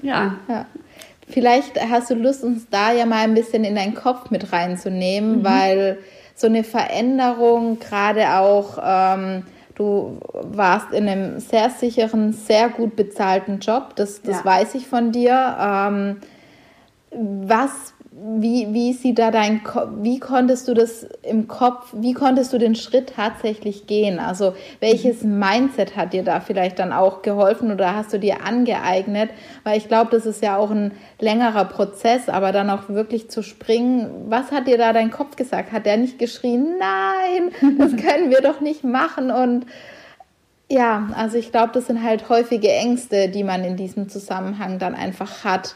ja. 0.01 0.35
ja. 0.47 0.65
Vielleicht 1.29 1.79
hast 1.89 2.09
du 2.11 2.15
Lust, 2.15 2.43
uns 2.43 2.67
da 2.69 2.91
ja 2.91 3.05
mal 3.05 3.23
ein 3.23 3.33
bisschen 3.33 3.63
in 3.63 3.75
deinen 3.75 3.93
Kopf 3.93 4.29
mit 4.29 4.51
reinzunehmen, 4.51 5.39
mhm. 5.39 5.43
weil 5.43 5.97
so 6.35 6.47
eine 6.47 6.63
Veränderung 6.63 7.79
gerade 7.79 8.37
auch 8.37 8.77
ähm, 8.83 9.43
Du 9.75 10.19
warst 10.33 10.91
in 10.91 11.07
einem 11.07 11.39
sehr 11.39 11.69
sicheren, 11.69 12.33
sehr 12.33 12.69
gut 12.69 12.95
bezahlten 12.95 13.59
Job, 13.59 13.95
das, 13.95 14.21
das 14.21 14.38
ja. 14.38 14.45
weiß 14.45 14.75
ich 14.75 14.88
von 14.88 15.12
dir. 15.12 15.57
Ähm, 15.59 16.17
was 17.15 17.92
wie, 18.15 18.73
wie 18.73 18.93
sieht 18.93 19.17
da 19.17 19.32
dein 19.32 19.62
wie 20.02 20.19
konntest 20.19 20.67
du 20.67 20.73
das 20.73 21.08
im 21.23 21.47
Kopf, 21.47 21.93
wie 21.93 22.13
konntest 22.13 22.54
du 22.54 22.58
den 22.58 22.76
Schritt 22.76 23.13
tatsächlich 23.15 23.88
gehen? 23.88 24.19
Also 24.19 24.54
welches 24.80 25.23
mhm. 25.23 25.39
Mindset 25.39 25.95
hat 25.95 26.13
dir 26.13 26.23
da 26.23 26.39
vielleicht 26.39 26.80
dann 26.80 26.93
auch 26.93 27.21
geholfen 27.21 27.71
oder 27.71 27.95
hast 27.95 28.13
du 28.13 28.19
dir 28.19 28.45
angeeignet? 28.45 29.32
Weil 29.63 29.78
ich 29.78 29.88
glaube, 29.88 30.12
das 30.12 30.26
ist 30.26 30.43
ja 30.43 30.58
auch 30.58 30.69
ein 30.69 30.91
längerer 31.19 31.65
Prozess, 31.65 32.30
aber 32.30 32.52
dann 32.52 32.69
auch 32.69 32.88
wirklich 32.88 33.30
zu 33.30 33.41
springen. 33.41 34.26
Was 34.28 34.52
hat 34.52 34.67
dir 34.67 34.78
da 34.78 34.93
dein 34.93 35.12
Kopf 35.12 35.36
gesagt? 35.36 35.71
Hat 35.71 35.86
der 35.86 35.97
nicht 35.97 36.19
geschrien, 36.19 36.76
nein, 36.80 37.78
das 37.78 37.91
können 37.97 38.30
wir 38.30 38.41
doch 38.41 38.62
nicht 38.62 38.84
machen 38.84 39.32
und 39.32 39.65
ja, 40.69 41.10
also 41.15 41.38
ich 41.38 41.52
glaube, 41.52 41.71
das 41.73 41.88
sind 41.88 42.02
halt 42.02 42.30
häufige 42.30 42.71
Ängste, 42.71 43.30
die 43.30 43.43
man 43.43 43.63
in 43.63 43.76
diesem 43.76 44.10
Zusammenhang 44.10 44.80
dann 44.80 44.95
einfach 44.95 45.43
hat 45.43 45.76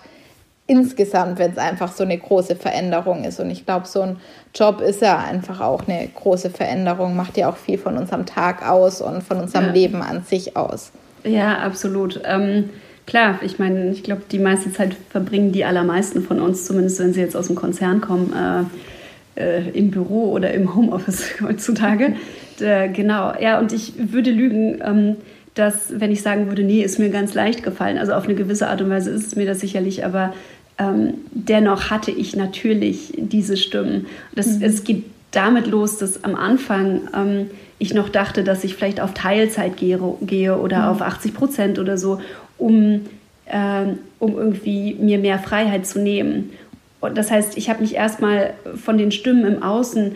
insgesamt, 0.67 1.39
wenn 1.39 1.51
es 1.51 1.57
einfach 1.57 1.91
so 1.91 2.03
eine 2.03 2.17
große 2.17 2.55
Veränderung 2.55 3.23
ist. 3.23 3.39
Und 3.39 3.49
ich 3.49 3.65
glaube, 3.65 3.87
so 3.87 4.01
ein 4.01 4.17
Job 4.53 4.81
ist 4.81 5.01
ja 5.01 5.17
einfach 5.17 5.61
auch 5.61 5.87
eine 5.87 6.07
große 6.13 6.49
Veränderung, 6.49 7.15
macht 7.15 7.37
ja 7.37 7.49
auch 7.49 7.57
viel 7.57 7.77
von 7.77 7.97
unserem 7.97 8.25
Tag 8.25 8.67
aus 8.69 9.01
und 9.01 9.23
von 9.23 9.39
unserem 9.39 9.67
ja. 9.67 9.71
Leben 9.71 10.01
an 10.01 10.23
sich 10.23 10.57
aus. 10.57 10.91
Ja, 11.23 11.59
absolut. 11.59 12.19
Ähm, 12.25 12.69
klar, 13.05 13.39
ich 13.41 13.59
meine, 13.59 13.91
ich 13.91 14.03
glaube, 14.03 14.23
die 14.29 14.39
meiste 14.39 14.71
Zeit 14.71 14.95
verbringen 15.09 15.53
die 15.53 15.63
allermeisten 15.63 16.21
von 16.21 16.41
uns, 16.41 16.65
zumindest 16.65 16.99
wenn 16.99 17.13
sie 17.13 17.21
jetzt 17.21 17.37
aus 17.37 17.47
dem 17.47 17.55
Konzern 17.55 18.01
kommen, 18.01 18.33
äh, 18.33 19.41
äh, 19.41 19.69
im 19.69 19.89
Büro 19.89 20.31
oder 20.31 20.53
im 20.53 20.75
Homeoffice 20.75 21.29
heutzutage. 21.41 22.15
äh, 22.59 22.89
genau, 22.89 23.33
ja, 23.39 23.59
und 23.59 23.71
ich 23.71 23.93
würde 24.11 24.31
lügen. 24.31 24.81
Ähm, 24.83 25.15
dass, 25.57 25.99
wenn 25.99 26.11
ich 26.11 26.21
sagen 26.21 26.47
würde, 26.47 26.63
nee, 26.63 26.81
ist 26.81 26.99
mir 26.99 27.09
ganz 27.09 27.33
leicht 27.33 27.63
gefallen, 27.63 27.97
also 27.97 28.13
auf 28.13 28.25
eine 28.25 28.35
gewisse 28.35 28.67
Art 28.67 28.81
und 28.81 28.89
Weise 28.89 29.09
ist 29.09 29.25
es 29.25 29.35
mir 29.35 29.45
das 29.45 29.59
sicherlich, 29.59 30.05
aber 30.05 30.33
ähm, 30.77 31.15
dennoch 31.31 31.89
hatte 31.89 32.11
ich 32.11 32.35
natürlich 32.35 33.13
diese 33.17 33.57
Stimmen. 33.57 34.05
Das, 34.35 34.59
mhm. 34.59 34.63
Es 34.63 34.83
geht 34.83 35.05
damit 35.31 35.67
los, 35.67 35.97
dass 35.97 36.23
am 36.23 36.35
Anfang 36.35 37.01
ähm, 37.15 37.49
ich 37.79 37.93
noch 37.93 38.09
dachte, 38.09 38.43
dass 38.43 38.63
ich 38.63 38.75
vielleicht 38.75 39.01
auf 39.01 39.13
Teilzeit 39.13 39.77
gehe, 39.77 39.99
gehe 40.21 40.57
oder 40.57 40.83
mhm. 40.83 40.87
auf 40.89 41.01
80 41.01 41.33
Prozent 41.33 41.79
oder 41.79 41.97
so, 41.97 42.19
um, 42.57 43.01
ähm, 43.47 43.99
um 44.19 44.37
irgendwie 44.37 44.95
mir 44.95 45.19
mehr 45.19 45.39
Freiheit 45.39 45.85
zu 45.85 45.99
nehmen. 45.99 46.51
Und 46.99 47.15
das 47.15 47.29
heißt, 47.29 47.57
ich 47.57 47.69
habe 47.69 47.81
mich 47.81 47.93
erstmal 47.93 48.55
von 48.75 48.97
den 48.97 49.11
Stimmen 49.11 49.45
im 49.45 49.61
Außen, 49.61 50.15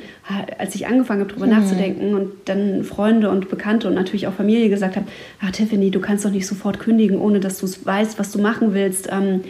als 0.58 0.74
ich 0.74 0.88
angefangen 0.88 1.22
habe, 1.22 1.30
darüber 1.30 1.46
mhm. 1.46 1.54
nachzudenken 1.54 2.16
und 2.16 2.32
dann 2.46 2.84
Freunde 2.84 3.30
und 3.30 3.50
Bekannte 3.50 3.88
und 3.88 3.94
natürlich 3.94 4.26
auch 4.26 4.34
Familie 4.34 4.70
gesagt 4.70 4.96
haben, 4.96 5.06
ah, 5.40 5.52
Tiffany, 5.52 5.92
du 5.92 6.00
kannst 6.00 6.26
doch 6.26 6.32
nicht 6.32 6.48
sofort 6.48 6.80
kündigen, 6.80 7.20
ohne 7.20 7.40
dass 7.40 7.60
du 7.60 7.68
weißt, 7.68 8.18
was 8.18 8.32
du 8.32 8.40
machen 8.40 8.74
willst. 8.74 9.10
Ähm, 9.12 9.42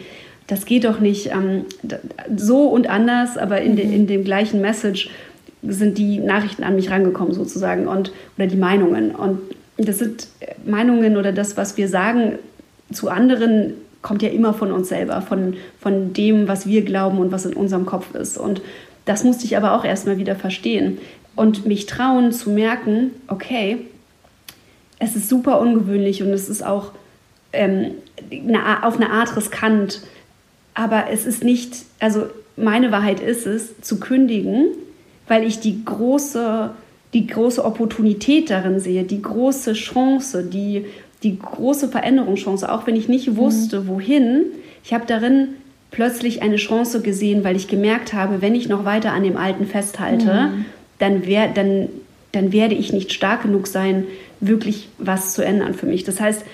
das 0.52 0.66
geht 0.66 0.84
doch 0.84 1.00
nicht 1.00 1.28
ähm, 1.28 1.64
so 2.36 2.66
und 2.66 2.86
anders, 2.86 3.38
aber 3.38 3.62
in, 3.62 3.74
de, 3.74 3.86
in 3.86 4.06
dem 4.06 4.22
gleichen 4.22 4.60
Message 4.60 5.08
sind 5.62 5.96
die 5.96 6.18
Nachrichten 6.18 6.62
an 6.62 6.76
mich 6.76 6.90
rangekommen 6.90 7.32
sozusagen 7.32 7.88
und 7.88 8.12
oder 8.36 8.48
die 8.48 8.56
Meinungen 8.56 9.12
und 9.12 9.38
das 9.78 10.00
sind 10.00 10.28
Meinungen 10.66 11.16
oder 11.16 11.32
das, 11.32 11.56
was 11.56 11.78
wir 11.78 11.88
sagen 11.88 12.38
zu 12.92 13.08
anderen, 13.08 13.72
kommt 14.02 14.20
ja 14.20 14.28
immer 14.28 14.52
von 14.52 14.72
uns 14.72 14.90
selber, 14.90 15.22
von, 15.22 15.56
von 15.80 16.12
dem, 16.12 16.48
was 16.48 16.66
wir 16.66 16.84
glauben 16.84 17.16
und 17.16 17.32
was 17.32 17.46
in 17.46 17.54
unserem 17.54 17.86
Kopf 17.86 18.14
ist. 18.14 18.36
Und 18.36 18.60
das 19.06 19.24
musste 19.24 19.46
ich 19.46 19.56
aber 19.56 19.72
auch 19.72 19.86
erstmal 19.86 20.18
wieder 20.18 20.36
verstehen 20.36 20.98
und 21.34 21.64
mich 21.64 21.86
trauen 21.86 22.30
zu 22.30 22.50
merken, 22.50 23.12
okay, 23.28 23.78
es 24.98 25.16
ist 25.16 25.30
super 25.30 25.62
ungewöhnlich 25.62 26.22
und 26.22 26.28
es 26.28 26.50
ist 26.50 26.62
auch 26.62 26.92
ähm, 27.54 27.92
auf 28.82 28.96
eine 28.96 29.10
Art 29.10 29.34
riskant, 29.34 30.02
aber 30.74 31.06
es 31.10 31.26
ist 31.26 31.44
nicht, 31.44 31.84
also 32.00 32.26
meine 32.56 32.92
Wahrheit 32.92 33.20
ist 33.20 33.46
es, 33.46 33.80
zu 33.80 34.00
kündigen, 34.00 34.66
weil 35.28 35.44
ich 35.44 35.60
die 35.60 35.84
große, 35.84 36.70
die 37.12 37.26
große 37.26 37.64
Opportunität 37.64 38.50
darin 38.50 38.80
sehe, 38.80 39.04
die 39.04 39.22
große 39.22 39.74
Chance, 39.74 40.44
die, 40.44 40.86
die 41.22 41.38
große 41.38 41.88
Veränderungschance, 41.88 42.70
auch 42.70 42.86
wenn 42.86 42.96
ich 42.96 43.08
nicht 43.08 43.28
mhm. 43.28 43.36
wusste, 43.36 43.86
wohin. 43.86 44.44
Ich 44.84 44.92
habe 44.92 45.04
darin 45.06 45.48
plötzlich 45.90 46.42
eine 46.42 46.56
Chance 46.56 47.02
gesehen, 47.02 47.44
weil 47.44 47.56
ich 47.56 47.68
gemerkt 47.68 48.12
habe, 48.12 48.40
wenn 48.40 48.54
ich 48.54 48.68
noch 48.68 48.84
weiter 48.84 49.12
an 49.12 49.22
dem 49.22 49.36
Alten 49.36 49.66
festhalte, 49.66 50.50
mhm. 50.50 50.64
dann, 50.98 51.26
wär, 51.26 51.48
dann, 51.48 51.88
dann 52.32 52.52
werde 52.52 52.74
ich 52.74 52.92
nicht 52.92 53.12
stark 53.12 53.42
genug 53.42 53.66
sein, 53.66 54.04
wirklich 54.40 54.88
was 54.98 55.34
zu 55.34 55.44
ändern 55.44 55.74
für 55.74 55.86
mich. 55.86 56.02
Das 56.04 56.20
heißt, 56.20 56.44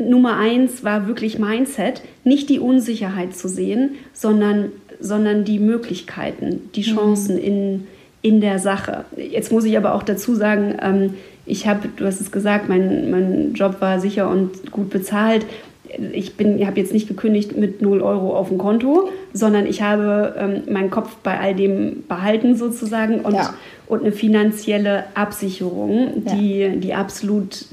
Nummer 0.00 0.36
eins 0.36 0.84
war 0.84 1.06
wirklich 1.06 1.38
Mindset, 1.38 2.02
nicht 2.24 2.48
die 2.48 2.58
Unsicherheit 2.58 3.34
zu 3.34 3.48
sehen, 3.48 3.96
sondern, 4.12 4.72
sondern 4.98 5.44
die 5.44 5.58
Möglichkeiten, 5.58 6.70
die 6.74 6.80
mhm. 6.80 6.94
Chancen 6.94 7.36
mhm. 7.36 7.42
in, 7.42 7.86
in 8.22 8.40
der 8.40 8.58
Sache. 8.58 9.04
Jetzt 9.16 9.52
muss 9.52 9.64
ich 9.64 9.76
aber 9.76 9.94
auch 9.94 10.02
dazu 10.02 10.34
sagen, 10.34 10.76
ähm, 10.82 11.14
ich 11.46 11.66
habe, 11.66 11.88
du 11.96 12.06
hast 12.06 12.20
es 12.20 12.30
gesagt, 12.30 12.68
mein, 12.68 13.10
mein 13.10 13.54
Job 13.54 13.80
war 13.80 14.00
sicher 14.00 14.28
und 14.28 14.70
gut 14.70 14.90
bezahlt. 14.90 15.46
Ich, 16.12 16.38
ich 16.38 16.66
habe 16.66 16.78
jetzt 16.78 16.92
nicht 16.92 17.08
gekündigt 17.08 17.56
mit 17.56 17.82
0 17.82 18.00
Euro 18.00 18.36
auf 18.36 18.48
dem 18.48 18.58
Konto, 18.58 19.08
sondern 19.32 19.66
ich 19.66 19.82
habe 19.82 20.34
ähm, 20.38 20.72
meinen 20.72 20.90
Kopf 20.90 21.16
bei 21.22 21.40
all 21.40 21.54
dem 21.54 22.04
behalten 22.06 22.54
sozusagen 22.54 23.20
und, 23.22 23.34
ja. 23.34 23.54
und 23.88 24.02
eine 24.02 24.12
finanzielle 24.12 25.04
Absicherung, 25.14 26.24
die, 26.32 26.58
ja. 26.58 26.68
die 26.68 26.94
absolut 26.94 27.64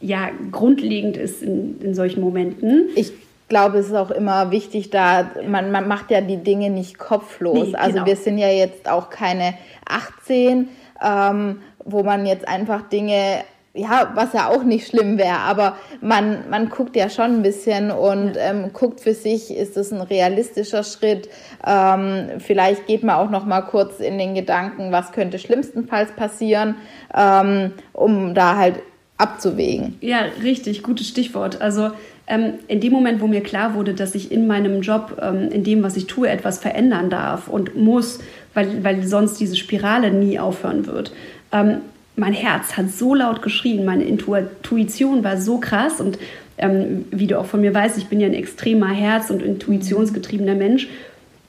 ja, 0.00 0.30
grundlegend 0.52 1.16
ist 1.16 1.42
in, 1.42 1.80
in 1.80 1.94
solchen 1.94 2.20
Momenten. 2.20 2.88
Ich 2.94 3.12
glaube, 3.48 3.78
es 3.78 3.86
ist 3.86 3.94
auch 3.94 4.10
immer 4.10 4.50
wichtig, 4.50 4.90
da 4.90 5.30
man, 5.46 5.70
man 5.70 5.88
macht 5.88 6.10
ja 6.10 6.20
die 6.20 6.36
Dinge 6.36 6.70
nicht 6.70 6.98
kopflos. 6.98 7.68
Nee, 7.68 7.74
also 7.74 7.94
genau. 7.94 8.06
wir 8.06 8.16
sind 8.16 8.38
ja 8.38 8.50
jetzt 8.50 8.88
auch 8.88 9.10
keine 9.10 9.54
18, 9.88 10.68
ähm, 11.02 11.60
wo 11.84 12.02
man 12.02 12.26
jetzt 12.26 12.46
einfach 12.46 12.88
Dinge 12.88 13.44
ja, 13.74 14.10
was 14.14 14.32
ja 14.32 14.48
auch 14.48 14.64
nicht 14.64 14.88
schlimm 14.88 15.18
wäre, 15.18 15.38
aber 15.38 15.76
man, 16.00 16.48
man 16.50 16.68
guckt 16.68 16.96
ja 16.96 17.08
schon 17.08 17.36
ein 17.36 17.42
bisschen 17.42 17.90
und 17.90 18.34
ja. 18.34 18.50
ähm, 18.50 18.72
guckt 18.72 19.00
für 19.00 19.14
sich, 19.14 19.54
ist 19.54 19.76
das 19.76 19.92
ein 19.92 20.00
realistischer 20.00 20.82
Schritt? 20.82 21.28
Ähm, 21.64 22.30
vielleicht 22.38 22.86
geht 22.86 23.04
man 23.04 23.16
auch 23.16 23.30
noch 23.30 23.46
mal 23.46 23.62
kurz 23.62 24.00
in 24.00 24.18
den 24.18 24.34
Gedanken, 24.34 24.90
was 24.90 25.12
könnte 25.12 25.38
schlimmstenfalls 25.38 26.12
passieren, 26.12 26.76
ähm, 27.14 27.72
um 27.92 28.34
da 28.34 28.56
halt 28.56 28.80
abzuwägen. 29.18 29.96
Ja, 30.00 30.20
richtig, 30.42 30.82
gutes 30.82 31.08
Stichwort. 31.08 31.60
Also 31.60 31.90
ähm, 32.28 32.54
in 32.68 32.80
dem 32.80 32.92
Moment, 32.92 33.20
wo 33.20 33.26
mir 33.26 33.42
klar 33.42 33.74
wurde, 33.74 33.94
dass 33.94 34.14
ich 34.14 34.30
in 34.30 34.46
meinem 34.46 34.80
Job, 34.80 35.20
ähm, 35.20 35.50
in 35.50 35.64
dem, 35.64 35.82
was 35.82 35.96
ich 35.96 36.06
tue, 36.06 36.28
etwas 36.28 36.58
verändern 36.58 37.10
darf 37.10 37.48
und 37.48 37.76
muss, 37.76 38.20
weil, 38.54 38.84
weil 38.84 39.06
sonst 39.06 39.40
diese 39.40 39.56
Spirale 39.56 40.10
nie 40.10 40.38
aufhören 40.38 40.86
wird. 40.86 41.12
Ähm, 41.52 41.78
mein 42.16 42.32
Herz 42.32 42.76
hat 42.76 42.90
so 42.90 43.14
laut 43.14 43.42
geschrien, 43.42 43.84
meine 43.84 44.04
Intuition 44.04 45.22
war 45.24 45.36
so 45.36 45.58
krass 45.58 46.00
und 46.00 46.18
ähm, 46.58 47.04
wie 47.10 47.28
du 47.28 47.38
auch 47.38 47.46
von 47.46 47.60
mir 47.60 47.72
weißt, 47.72 47.96
ich 47.98 48.06
bin 48.06 48.20
ja 48.20 48.26
ein 48.26 48.34
extremer 48.34 48.90
Herz- 48.90 49.30
und 49.30 49.42
intuitionsgetriebener 49.42 50.54
Mensch 50.54 50.88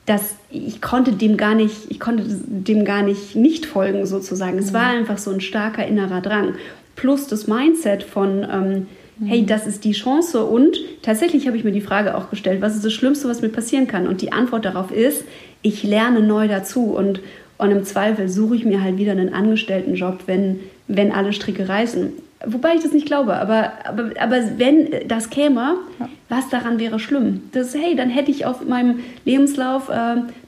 dass 0.10 0.34
ich 0.50 0.82
konnte 0.82 1.12
dem 1.14 1.38
gar 1.38 1.54
nicht, 1.54 1.76
ich 1.90 2.00
konnte 2.00 2.24
dem 2.26 2.84
gar 2.84 3.04
nicht 3.04 3.36
nicht 3.36 3.68
folgen 3.68 4.08
sozusagen. 4.08 4.58
Es 4.58 4.74
war 4.74 4.92
mhm. 4.92 5.00
einfach 5.02 5.20
so 5.20 5.30
ein 5.30 5.40
starker 5.40 5.86
innerer 5.86 6.22
Drang 6.22 6.56
plus 7.00 7.28
das 7.28 7.48
Mindset 7.48 8.04
von, 8.04 8.46
ähm, 8.52 8.88
hey, 9.26 9.46
das 9.46 9.66
ist 9.66 9.86
die 9.86 9.94
Chance. 9.94 10.44
Und 10.44 10.78
tatsächlich 11.02 11.48
habe 11.48 11.56
ich 11.56 11.64
mir 11.64 11.72
die 11.72 11.82
Frage 11.82 12.16
auch 12.16 12.30
gestellt, 12.30 12.62
was 12.62 12.76
ist 12.76 12.84
das 12.84 12.94
Schlimmste, 12.94 13.30
was 13.30 13.42
mir 13.42 13.50
passieren 13.50 13.88
kann? 13.88 14.06
Und 14.06 14.22
die 14.22 14.34
Antwort 14.34 14.66
darauf 14.66 14.92
ist, 14.92 15.24
ich 15.62 15.84
lerne 15.84 16.22
neu 16.22 16.50
dazu. 16.50 16.94
Und, 16.94 17.22
und 17.58 17.72
im 17.72 17.86
Zweifel 17.86 18.28
suche 18.28 18.58
ich 18.58 18.66
mir 18.66 18.84
halt 18.84 18.98
wieder 18.98 19.14
einen 19.14 19.34
Angestelltenjob, 19.34 20.24
wenn, 20.26 20.60
wenn 20.88 21.14
alle 21.14 21.32
Stricke 21.32 21.70
reißen. 21.70 22.12
Wobei 22.46 22.76
ich 22.76 22.84
das 22.84 22.92
nicht 22.92 23.06
glaube, 23.06 23.36
aber, 23.36 23.72
aber, 23.86 24.12
aber 24.20 24.38
wenn 24.58 25.08
das 25.08 25.30
käme, 25.30 25.76
ja. 26.00 26.10
was 26.28 26.50
daran 26.50 26.80
wäre 26.80 27.00
schlimm? 27.00 27.44
Das, 27.54 27.76
hey, 27.76 27.96
dann 27.96 28.10
hätte 28.10 28.32
ich 28.32 28.46
auf 28.46 28.66
meinem 28.66 29.00
Lebenslauf 29.24 29.90
äh, 29.90 29.94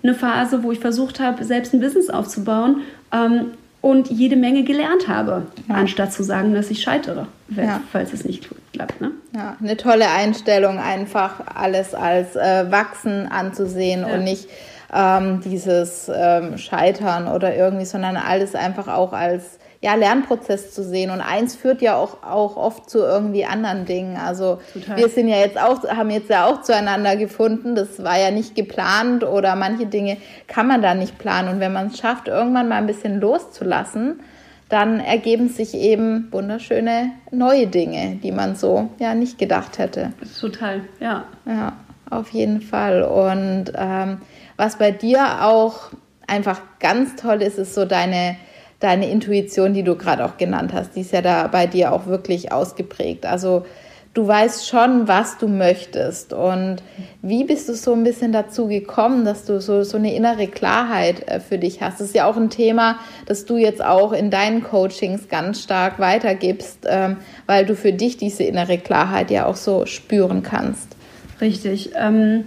eine 0.04 0.14
Phase, 0.14 0.64
wo 0.64 0.72
ich 0.72 0.80
versucht 0.80 1.20
habe, 1.20 1.44
selbst 1.44 1.74
ein 1.74 1.80
Business 1.82 2.10
aufzubauen. 2.10 2.82
Ähm, 3.14 3.48
und 3.82 4.10
jede 4.12 4.36
Menge 4.36 4.64
gelernt 4.64 5.08
habe, 5.08 5.48
ja. 5.68 5.76
anstatt 5.76 6.14
zu 6.14 6.24
sagen, 6.24 6.54
dass 6.54 6.70
ich 6.70 6.82
scheitere, 6.84 7.28
ja. 7.50 7.82
falls 7.92 8.14
es 8.14 8.24
nicht 8.24 8.48
klappt. 8.74 9.02
Ne? 9.02 9.12
Ja, 9.36 9.58
eine 9.60 9.76
tolle 9.76 10.10
Einstellung, 10.10 10.78
einfach 10.78 11.42
alles 11.54 11.96
als 11.96 12.36
äh, 12.36 12.72
Wachsen 12.72 13.28
anzusehen 13.32 14.02
ja. 14.08 14.14
und 14.14 14.24
nicht 14.24 14.48
ähm, 14.94 15.42
dieses 15.42 16.12
ähm, 16.14 16.58
Scheitern 16.58 17.28
oder 17.28 17.56
irgendwie, 17.56 17.86
sondern 17.86 18.18
alles 18.18 18.56
einfach 18.56 18.88
auch 18.88 19.14
als 19.14 19.58
ja, 19.82 19.96
Lernprozess 19.96 20.72
zu 20.74 20.84
sehen. 20.84 21.10
Und 21.10 21.22
eins 21.22 21.56
führt 21.56 21.82
ja 21.82 21.96
auch, 21.96 22.22
auch 22.24 22.56
oft 22.56 22.90
zu 22.90 23.00
irgendwie 23.00 23.46
anderen 23.46 23.86
Dingen. 23.86 24.16
Also 24.16 24.60
Total. 24.74 24.98
wir 24.98 25.10
sind 25.10 25.28
ja 25.28 25.38
jetzt 25.38 25.60
auch, 25.60 25.84
haben 25.84 26.12
jetzt 26.12 26.30
ja 26.30 26.46
auch 26.46 26.62
zueinander 26.62 27.16
gefunden. 27.16 27.74
Das 27.74 28.04
war 28.04 28.20
ja 28.20 28.30
nicht 28.30 28.54
geplant 28.54 29.24
oder 29.24 29.56
manche 29.56 29.88
Dinge 29.88 30.18
kann 30.48 30.68
man 30.68 30.84
da 30.84 30.94
nicht 30.94 31.18
planen. 31.18 31.50
Und 31.50 31.60
wenn 31.60 31.74
man 31.74 31.88
es 31.88 31.98
schafft, 31.98 32.28
irgendwann 32.28 32.70
mal 32.70 32.76
ein 32.76 32.86
bisschen 32.86 33.20
loszulassen, 33.20 34.20
dann 34.70 35.00
ergeben 35.00 35.50
sich 35.50 35.74
eben 35.74 36.28
wunderschöne 36.32 37.12
neue 37.32 37.68
Dinge, 37.68 38.20
die 38.24 38.32
man 38.32 38.56
so 38.56 38.90
ja 39.00 39.16
nicht 39.16 39.40
gedacht 39.40 39.80
hätte. 39.80 40.14
Total, 40.40 40.82
ja. 41.00 41.26
Ja, 41.46 41.74
auf 42.10 42.30
jeden 42.30 42.62
Fall. 42.62 43.02
Und 43.02 43.74
ähm, 43.76 44.20
was 44.58 44.78
bei 44.78 44.92
dir 44.92 45.44
auch 45.44 45.90
einfach 46.28 46.62
ganz 46.80 47.16
toll 47.16 47.42
ist, 47.42 47.58
ist 47.58 47.74
so 47.74 47.84
deine 47.84 48.38
deine 48.82 49.10
Intuition, 49.10 49.74
die 49.74 49.84
du 49.84 49.96
gerade 49.96 50.26
auch 50.26 50.38
genannt 50.38 50.74
hast, 50.74 50.96
die 50.96 51.02
ist 51.02 51.14
ja 51.14 51.22
da 51.22 51.48
bei 51.48 51.68
dir 51.68 51.94
auch 51.94 52.08
wirklich 52.08 52.52
ausgeprägt. 52.52 53.26
Also 53.26 53.64
du 54.14 54.28
weißt 54.28 54.68
schon, 54.68 55.08
was 55.08 55.38
du 55.38 55.48
möchtest. 55.48 56.34
Und 56.34 56.78
wie 57.22 57.44
bist 57.44 57.70
du 57.70 57.74
so 57.74 57.94
ein 57.94 58.04
bisschen 58.04 58.32
dazu 58.32 58.68
gekommen, 58.68 59.24
dass 59.24 59.46
du 59.46 59.62
so, 59.62 59.84
so 59.84 59.98
eine 59.98 60.14
innere 60.14 60.48
Klarheit 60.48 61.28
äh, 61.28 61.40
für 61.40 61.58
dich 61.58 61.82
hast? 61.82 62.00
Das 62.00 62.08
ist 62.08 62.16
ja 62.16 62.26
auch 62.26 62.38
ein 62.38 62.50
Thema, 62.50 63.00
das 63.26 63.46
du 63.46 63.58
jetzt 63.58 63.84
auch 63.84 64.12
in 64.12 64.30
deinen 64.30 64.64
Coachings 64.64 65.30
ganz 65.30 65.62
stark 65.62 66.00
weitergibst, 66.00 66.80
ähm, 66.88 67.18
weil 67.46 67.66
du 67.66 67.76
für 67.76 67.94
dich 67.94 68.18
diese 68.18 68.44
innere 68.44 68.78
Klarheit 68.78 69.32
ja 69.32 69.46
auch 69.46 69.56
so 69.56 69.86
spüren 69.86 70.44
kannst. 70.44 70.96
Richtig. 71.40 71.92
Ähm, 71.96 72.46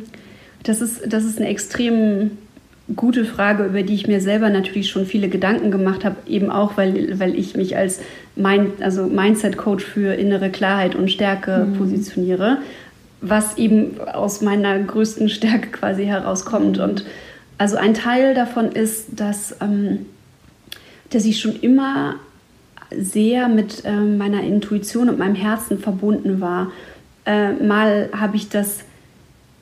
das, 0.62 0.80
ist, 0.80 1.12
das 1.12 1.24
ist 1.24 1.38
ein 1.40 1.46
extrem 1.46 2.38
gute 2.94 3.24
Frage, 3.24 3.64
über 3.64 3.82
die 3.82 3.94
ich 3.94 4.06
mir 4.06 4.20
selber 4.20 4.50
natürlich 4.50 4.90
schon 4.90 5.06
viele 5.06 5.28
Gedanken 5.28 5.70
gemacht 5.70 6.04
habe, 6.04 6.16
eben 6.26 6.50
auch, 6.50 6.76
weil, 6.76 7.18
weil 7.18 7.34
ich 7.34 7.56
mich 7.56 7.76
als 7.76 8.00
mein, 8.36 8.72
also 8.80 9.06
Mindset-Coach 9.06 9.84
für 9.84 10.14
innere 10.14 10.50
Klarheit 10.50 10.94
und 10.94 11.10
Stärke 11.10 11.66
mhm. 11.66 11.78
positioniere, 11.78 12.58
was 13.22 13.56
eben 13.56 13.98
aus 14.00 14.42
meiner 14.42 14.78
größten 14.78 15.30
Stärke 15.30 15.68
quasi 15.68 16.04
herauskommt. 16.04 16.76
Mhm. 16.76 16.84
Und 16.84 17.06
also 17.56 17.76
ein 17.76 17.94
Teil 17.94 18.34
davon 18.34 18.72
ist, 18.72 19.18
dass, 19.18 19.56
ähm, 19.62 20.06
dass 21.08 21.24
ich 21.24 21.40
schon 21.40 21.58
immer 21.60 22.16
sehr 22.94 23.48
mit 23.48 23.82
ähm, 23.86 24.18
meiner 24.18 24.42
Intuition 24.42 25.08
und 25.08 25.18
meinem 25.18 25.34
Herzen 25.34 25.78
verbunden 25.78 26.42
war. 26.42 26.70
Äh, 27.24 27.52
mal 27.54 28.10
habe 28.14 28.36
ich 28.36 28.50
das 28.50 28.80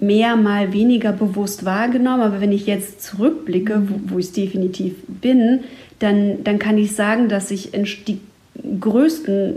mehr, 0.03 0.37
mal 0.37 0.73
weniger 0.73 1.13
bewusst 1.13 1.65
wahrgenommen. 1.65 2.23
Aber 2.23 2.41
wenn 2.41 2.53
ich 2.53 2.67
jetzt 2.67 3.03
zurückblicke, 3.03 3.83
wo, 3.89 4.15
wo 4.15 4.19
ich 4.19 4.27
es 4.27 4.33
definitiv 4.33 4.95
bin, 5.07 5.61
dann, 6.01 6.45
dann 6.45 6.59
kann 6.59 6.77
ich 6.77 6.95
sagen, 6.95 7.29
dass 7.29 7.51
ich 7.51 7.71
die 7.73 8.21
größten 8.81 9.55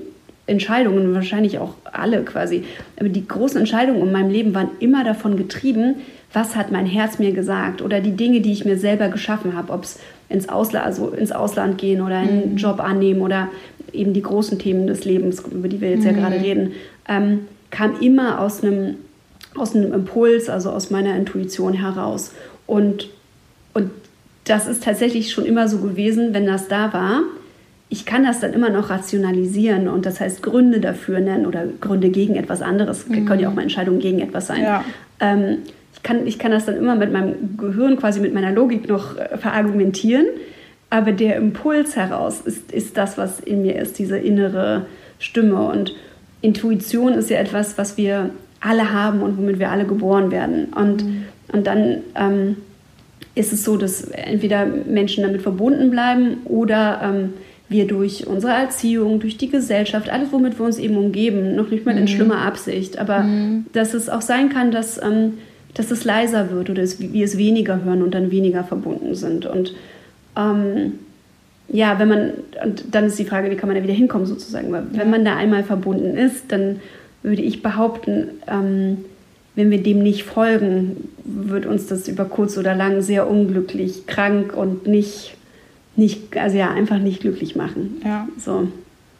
Entscheidungen, 0.47 1.13
wahrscheinlich 1.13 1.57
auch 1.57 1.73
alle 1.91 2.21
quasi, 2.23 2.63
aber 2.99 3.09
die 3.09 3.27
großen 3.27 3.59
Entscheidungen 3.59 4.01
in 4.01 4.11
meinem 4.11 4.29
Leben 4.29 4.53
waren 4.53 4.69
immer 4.79 5.03
davon 5.03 5.37
getrieben, 5.37 5.95
was 6.33 6.55
hat 6.55 6.71
mein 6.71 6.85
Herz 6.85 7.17
mir 7.17 7.31
gesagt 7.31 7.81
oder 7.81 7.99
die 7.99 8.15
Dinge, 8.15 8.41
die 8.41 8.51
ich 8.51 8.63
mir 8.63 8.77
selber 8.77 9.07
geschaffen 9.07 9.55
habe, 9.55 9.73
ob 9.73 9.85
es 9.85 9.99
ins 10.29 10.47
Ausland, 10.47 10.85
also 10.85 11.09
ins 11.09 11.31
Ausland 11.31 11.79
gehen 11.79 12.01
oder 12.01 12.17
einen 12.17 12.51
mhm. 12.51 12.57
Job 12.57 12.79
annehmen 12.79 13.21
oder 13.21 13.47
eben 13.91 14.13
die 14.13 14.21
großen 14.21 14.59
Themen 14.59 14.85
des 14.85 15.05
Lebens, 15.05 15.41
über 15.51 15.67
die 15.67 15.81
wir 15.81 15.89
jetzt 15.89 16.01
mhm. 16.01 16.07
ja 16.07 16.11
gerade 16.11 16.35
reden, 16.35 16.73
ähm, 17.09 17.47
kam 17.71 17.99
immer 18.01 18.39
aus 18.39 18.63
einem 18.63 18.97
aus 19.57 19.75
einem 19.75 19.93
Impuls, 19.93 20.49
also 20.49 20.69
aus 20.69 20.91
meiner 20.91 21.15
Intuition 21.15 21.73
heraus. 21.73 22.31
Und, 22.67 23.09
und 23.73 23.91
das 24.45 24.67
ist 24.67 24.83
tatsächlich 24.83 25.31
schon 25.31 25.45
immer 25.45 25.67
so 25.67 25.79
gewesen, 25.79 26.33
wenn 26.33 26.45
das 26.45 26.67
da 26.67 26.93
war. 26.93 27.21
Ich 27.89 28.05
kann 28.05 28.23
das 28.23 28.39
dann 28.39 28.53
immer 28.53 28.69
noch 28.69 28.89
rationalisieren 28.89 29.87
und 29.87 30.05
das 30.05 30.19
heißt 30.19 30.41
Gründe 30.41 30.79
dafür 30.79 31.19
nennen 31.19 31.45
oder 31.45 31.65
Gründe 31.81 32.09
gegen 32.09 32.35
etwas 32.35 32.61
anderes. 32.61 33.07
Mhm. 33.07 33.25
Können 33.25 33.41
ja 33.41 33.49
auch 33.49 33.53
mal 33.53 33.61
Entscheidungen 33.61 33.99
gegen 33.99 34.19
etwas 34.19 34.47
sein. 34.47 34.63
Ja. 34.63 34.83
Ähm, 35.19 35.59
ich, 35.93 36.03
kann, 36.03 36.27
ich 36.27 36.39
kann 36.39 36.51
das 36.51 36.65
dann 36.65 36.77
immer 36.77 36.95
mit 36.95 37.11
meinem 37.11 37.57
Gehirn, 37.57 37.97
quasi 37.97 38.19
mit 38.19 38.33
meiner 38.33 38.51
Logik 38.51 38.87
noch 38.87 39.17
äh, 39.17 39.37
verargumentieren. 39.37 40.25
Aber 40.89 41.11
der 41.11 41.35
Impuls 41.37 41.95
heraus 41.95 42.41
ist, 42.41 42.71
ist 42.71 42.97
das, 42.97 43.17
was 43.17 43.39
in 43.39 43.61
mir 43.61 43.75
ist, 43.75 43.99
diese 43.99 44.17
innere 44.17 44.85
Stimme. 45.19 45.61
Und 45.61 45.95
Intuition 46.41 47.13
ist 47.13 47.29
ja 47.29 47.37
etwas, 47.37 47.77
was 47.77 47.97
wir 47.97 48.29
alle 48.61 48.91
haben 48.91 49.21
und 49.21 49.37
womit 49.37 49.59
wir 49.59 49.71
alle 49.71 49.85
geboren 49.85 50.31
werden. 50.31 50.65
Und, 50.73 51.05
mhm. 51.05 51.25
und 51.53 51.67
dann 51.67 51.97
ähm, 52.15 52.57
ist 53.35 53.53
es 53.53 53.63
so, 53.63 53.77
dass 53.77 54.03
entweder 54.03 54.65
Menschen 54.65 55.23
damit 55.23 55.41
verbunden 55.41 55.91
bleiben 55.91 56.37
oder 56.45 57.01
ähm, 57.03 57.33
wir 57.67 57.87
durch 57.87 58.27
unsere 58.27 58.53
Erziehung, 58.53 59.19
durch 59.19 59.37
die 59.37 59.49
Gesellschaft, 59.49 60.09
alles, 60.09 60.31
womit 60.31 60.59
wir 60.59 60.65
uns 60.65 60.77
eben 60.77 60.97
umgeben, 60.97 61.55
noch 61.55 61.69
nicht 61.69 61.85
mal 61.85 61.97
in 61.97 62.03
mhm. 62.03 62.07
schlimmer 62.07 62.39
Absicht, 62.39 62.97
aber 62.99 63.23
mhm. 63.23 63.65
dass 63.73 63.93
es 63.93 64.09
auch 64.09 64.21
sein 64.21 64.49
kann, 64.49 64.71
dass, 64.71 65.01
ähm, 65.01 65.33
dass 65.73 65.91
es 65.91 66.05
leiser 66.05 66.51
wird 66.51 66.69
oder 66.69 66.83
es, 66.83 66.99
wir 66.99 67.25
es 67.25 67.37
weniger 67.37 67.83
hören 67.83 68.03
und 68.03 68.13
dann 68.13 68.31
weniger 68.31 68.63
verbunden 68.63 69.15
sind. 69.15 69.45
Und 69.45 69.73
ähm, 70.37 70.93
ja, 71.67 71.97
wenn 71.97 72.07
man, 72.07 72.31
und 72.63 72.83
dann 72.91 73.05
ist 73.05 73.17
die 73.17 73.25
Frage, 73.25 73.49
wie 73.49 73.55
kann 73.55 73.67
man 73.67 73.75
da 73.75 73.83
wieder 73.83 73.93
hinkommen 73.93 74.27
sozusagen, 74.27 74.71
weil 74.71 74.83
ja. 74.93 74.99
wenn 74.99 75.09
man 75.09 75.25
da 75.25 75.35
einmal 75.35 75.63
verbunden 75.63 76.15
ist, 76.15 76.51
dann 76.51 76.79
würde 77.25 77.41
ich 77.41 77.63
behaupten, 77.63 78.29
ähm, 78.47 79.05
wenn 79.55 79.71
wir 79.71 79.81
dem 79.81 80.03
nicht 80.03 80.23
folgen, 80.23 81.09
wird 81.23 81.65
uns 81.65 81.87
das 81.87 82.07
über 82.07 82.25
kurz 82.25 82.57
oder 82.57 82.75
lang 82.75 83.01
sehr 83.01 83.27
unglücklich, 83.27 84.05
krank 84.05 84.55
und 84.55 84.85
nicht, 84.85 85.35
nicht 85.95 86.37
also 86.37 86.57
ja, 86.57 86.69
einfach 86.69 86.99
nicht 86.99 87.21
glücklich 87.21 87.55
machen. 87.55 88.01
Ja. 88.05 88.27
So. 88.37 88.67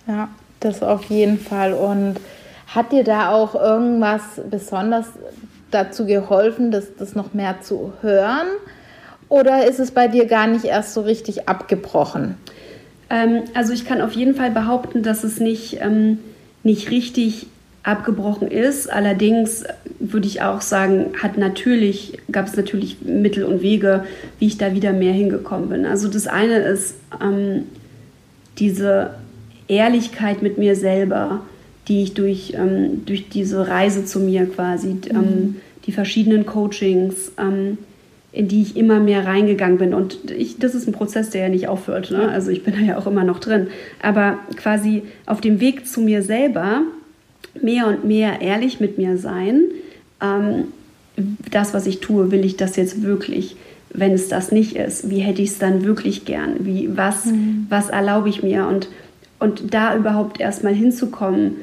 Ja, 0.08 0.30
das 0.60 0.84
auf 0.84 1.06
jeden 1.06 1.40
Fall. 1.40 1.74
Und 1.74 2.16
hat 2.68 2.92
dir 2.92 3.04
da 3.04 3.32
auch 3.32 3.56
irgendwas 3.56 4.22
besonders 4.50 5.08
dazu 5.72 6.06
geholfen, 6.06 6.72
das, 6.72 6.96
das 6.98 7.16
noch 7.16 7.34
mehr 7.34 7.62
zu 7.62 7.94
hören? 8.02 8.48
Oder 9.30 9.68
ist 9.68 9.80
es 9.80 9.92
bei 9.92 10.08
dir 10.08 10.26
gar 10.26 10.48
nicht 10.48 10.66
erst 10.66 10.94
so 10.94 11.02
richtig 11.02 11.50
abgebrochen? 11.50 12.36
Ähm, 13.10 13.44
also 13.54 13.74
ich 13.74 13.86
kann 13.86 14.02
auf 14.02 14.12
jeden 14.12 14.36
Fall 14.36 14.52
behaupten, 14.52 15.02
dass 15.02 15.24
es 15.24 15.40
nicht, 15.40 15.80
ähm, 15.82 16.20
nicht 16.64 16.92
richtig 16.92 17.48
abgebrochen 17.86 18.48
ist. 18.48 18.92
Allerdings 18.92 19.64
würde 20.00 20.28
ich 20.28 20.42
auch 20.42 20.62
sagen, 20.62 21.14
hat 21.22 21.38
natürlich, 21.38 22.18
gab 22.32 22.48
es 22.48 22.58
natürlich 22.58 22.98
Mittel 23.02 23.44
und 23.44 23.62
Wege, 23.62 24.04
wie 24.40 24.48
ich 24.48 24.58
da 24.58 24.74
wieder 24.74 24.92
mehr 24.92 25.14
hingekommen 25.14 25.70
bin. 25.70 25.86
Also 25.86 26.08
das 26.10 26.26
eine 26.26 26.58
ist 26.58 26.96
ähm, 27.22 27.66
diese 28.58 29.12
Ehrlichkeit 29.68 30.42
mit 30.42 30.58
mir 30.58 30.76
selber, 30.76 31.42
die 31.88 32.02
ich 32.02 32.16
durch, 32.16 32.56
ähm, 32.58 33.06
durch 33.06 33.30
diese 33.30 33.68
Reise 33.68 34.04
zu 34.04 34.20
mir 34.20 34.48
quasi, 34.48 34.88
mhm. 34.88 35.02
ähm, 35.12 35.56
die 35.86 35.92
verschiedenen 35.92 36.48
Coachings, 36.48 37.32
ähm, 37.38 37.78
in 38.32 38.48
die 38.48 38.64
ich 38.64 38.76
immer 38.76 39.00
mehr 39.00 39.28
reingegangen 39.28 39.78
bin. 39.78 39.94
Und 39.94 40.32
ich, 40.32 40.58
das 40.58 40.74
ist 40.74 40.88
ein 40.88 40.92
Prozess, 40.92 41.30
der 41.30 41.44
ja 41.44 41.50
nicht 41.50 41.68
aufhört. 41.68 42.10
Ne? 42.10 42.28
Also 42.30 42.50
ich 42.50 42.64
bin 42.64 42.74
da 42.74 42.80
ja 42.80 42.98
auch 42.98 43.06
immer 43.06 43.24
noch 43.24 43.40
drin. 43.40 43.68
Aber 44.02 44.40
quasi 44.56 45.04
auf 45.28 45.40
dem 45.40 45.60
Weg 45.60 45.88
zu 45.88 46.02
mir 46.02 46.24
selber 46.24 46.82
mehr 47.62 47.88
und 47.88 48.06
mehr 48.06 48.42
ehrlich 48.42 48.80
mit 48.80 48.98
mir 48.98 49.18
sein. 49.18 49.64
Ähm, 50.22 50.66
das, 51.52 51.74
was 51.74 51.88
ich 51.88 52.00
tue, 52.00 52.32
will 52.32 52.46
ich 52.46 52.58
das 52.58 52.76
jetzt 52.76 53.02
wirklich? 53.04 53.56
Wenn 53.94 54.12
es 54.12 54.28
das 54.28 54.52
nicht 54.52 54.76
ist, 54.76 55.10
wie 55.10 55.20
hätte 55.20 55.42
ich 55.42 55.50
es 55.50 55.60
dann 55.60 55.86
wirklich 55.86 56.26
gern? 56.26 56.66
Wie, 56.66 56.90
was, 56.96 57.26
mhm. 57.26 57.68
was 57.70 57.90
erlaube 57.90 58.30
ich 58.30 58.44
mir? 58.44 58.68
Und, 58.68 58.90
und 59.40 59.74
da 59.74 59.96
überhaupt 59.96 60.40
erstmal 60.40 60.74
hinzukommen, 60.74 61.58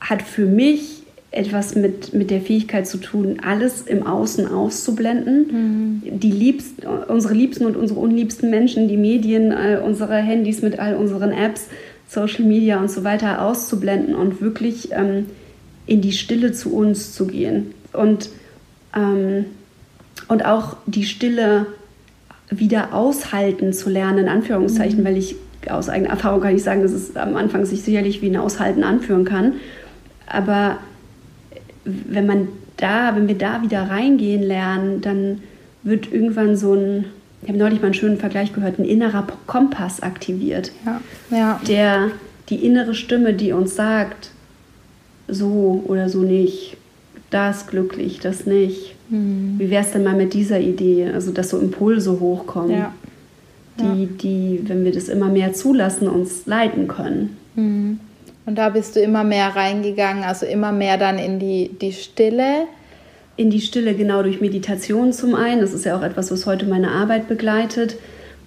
hat 0.00 0.22
für 0.22 0.46
mich 0.46 1.00
etwas 1.32 1.76
mit, 1.76 2.12
mit 2.12 2.30
der 2.30 2.40
Fähigkeit 2.40 2.88
zu 2.88 2.98
tun, 2.98 3.38
alles 3.44 3.82
im 3.82 4.04
Außen 4.04 4.48
auszublenden. 4.48 6.02
Mhm. 6.02 6.18
Die 6.18 6.30
liebsten, 6.30 6.86
unsere 6.86 7.34
liebsten 7.34 7.66
und 7.66 7.76
unsere 7.76 8.00
unliebsten 8.00 8.50
Menschen, 8.50 8.88
die 8.88 8.96
Medien, 8.96 9.54
unsere 9.84 10.16
Handys 10.16 10.62
mit 10.62 10.78
all 10.78 10.96
unseren 10.96 11.30
Apps, 11.32 11.66
Social 12.10 12.44
Media 12.44 12.80
und 12.80 12.90
so 12.90 13.04
weiter 13.04 13.42
auszublenden 13.42 14.16
und 14.16 14.40
wirklich 14.40 14.90
ähm, 14.90 15.26
in 15.86 16.00
die 16.00 16.10
Stille 16.10 16.52
zu 16.52 16.74
uns 16.74 17.14
zu 17.14 17.28
gehen. 17.28 17.72
Und, 17.92 18.30
ähm, 18.96 19.44
und 20.26 20.44
auch 20.44 20.76
die 20.86 21.04
Stille 21.04 21.66
wieder 22.50 22.92
aushalten 22.94 23.72
zu 23.72 23.90
lernen, 23.90 24.18
in 24.18 24.28
Anführungszeichen, 24.28 25.00
mhm. 25.00 25.04
weil 25.04 25.16
ich 25.18 25.36
aus 25.68 25.88
eigener 25.88 26.10
Erfahrung 26.10 26.40
kann 26.40 26.56
ich 26.56 26.64
sagen, 26.64 26.82
dass 26.82 26.90
es 26.90 27.14
am 27.14 27.36
Anfang 27.36 27.64
sich 27.64 27.82
sicherlich 27.82 28.22
wie 28.22 28.30
ein 28.30 28.36
Aushalten 28.36 28.82
anführen 28.82 29.24
kann. 29.24 29.54
Aber 30.26 30.78
wenn 31.84 32.26
man 32.26 32.48
da, 32.76 33.14
wenn 33.14 33.28
wir 33.28 33.38
da 33.38 33.62
wieder 33.62 33.88
reingehen 33.88 34.42
lernen, 34.42 35.00
dann 35.00 35.42
wird 35.84 36.12
irgendwann 36.12 36.56
so 36.56 36.74
ein 36.74 37.04
ich 37.42 37.48
habe 37.48 37.58
neulich 37.58 37.80
mal 37.80 37.86
einen 37.86 37.94
schönen 37.94 38.18
Vergleich 38.18 38.52
gehört, 38.52 38.78
ein 38.78 38.84
innerer 38.84 39.26
Kompass 39.46 40.02
aktiviert. 40.02 40.72
Ja. 40.84 41.00
Ja. 41.30 41.60
Der, 41.66 42.10
die 42.48 42.64
innere 42.66 42.94
Stimme, 42.94 43.32
die 43.32 43.52
uns 43.52 43.76
sagt, 43.76 44.30
so 45.26 45.82
oder 45.86 46.08
so 46.08 46.22
nicht, 46.22 46.76
das 47.30 47.66
glücklich, 47.66 48.20
das 48.20 48.46
nicht. 48.46 48.94
Mhm. 49.08 49.54
Wie 49.58 49.70
wäre 49.70 49.84
es 49.84 49.92
denn 49.92 50.04
mal 50.04 50.16
mit 50.16 50.34
dieser 50.34 50.60
Idee? 50.60 51.10
Also, 51.12 51.32
dass 51.32 51.50
so 51.50 51.58
Impulse 51.58 52.20
hochkommen, 52.20 52.76
ja. 52.76 52.94
Die, 53.78 54.06
die, 54.06 54.60
wenn 54.66 54.84
wir 54.84 54.92
das 54.92 55.08
immer 55.08 55.30
mehr 55.30 55.54
zulassen, 55.54 56.06
uns 56.06 56.44
leiten 56.44 56.86
können. 56.86 57.38
Mhm. 57.54 57.98
Und 58.44 58.56
da 58.56 58.68
bist 58.68 58.94
du 58.94 59.00
immer 59.00 59.24
mehr 59.24 59.56
reingegangen, 59.56 60.22
also 60.22 60.44
immer 60.44 60.70
mehr 60.70 60.98
dann 60.98 61.18
in 61.18 61.38
die, 61.38 61.70
die 61.80 61.92
Stille 61.92 62.66
in 63.36 63.50
die 63.50 63.60
Stille, 63.60 63.94
genau 63.94 64.22
durch 64.22 64.40
Meditation 64.40 65.12
zum 65.12 65.34
einen. 65.34 65.60
Das 65.60 65.72
ist 65.72 65.84
ja 65.84 65.96
auch 65.96 66.02
etwas, 66.02 66.30
was 66.30 66.46
heute 66.46 66.66
meine 66.66 66.90
Arbeit 66.90 67.28
begleitet. 67.28 67.96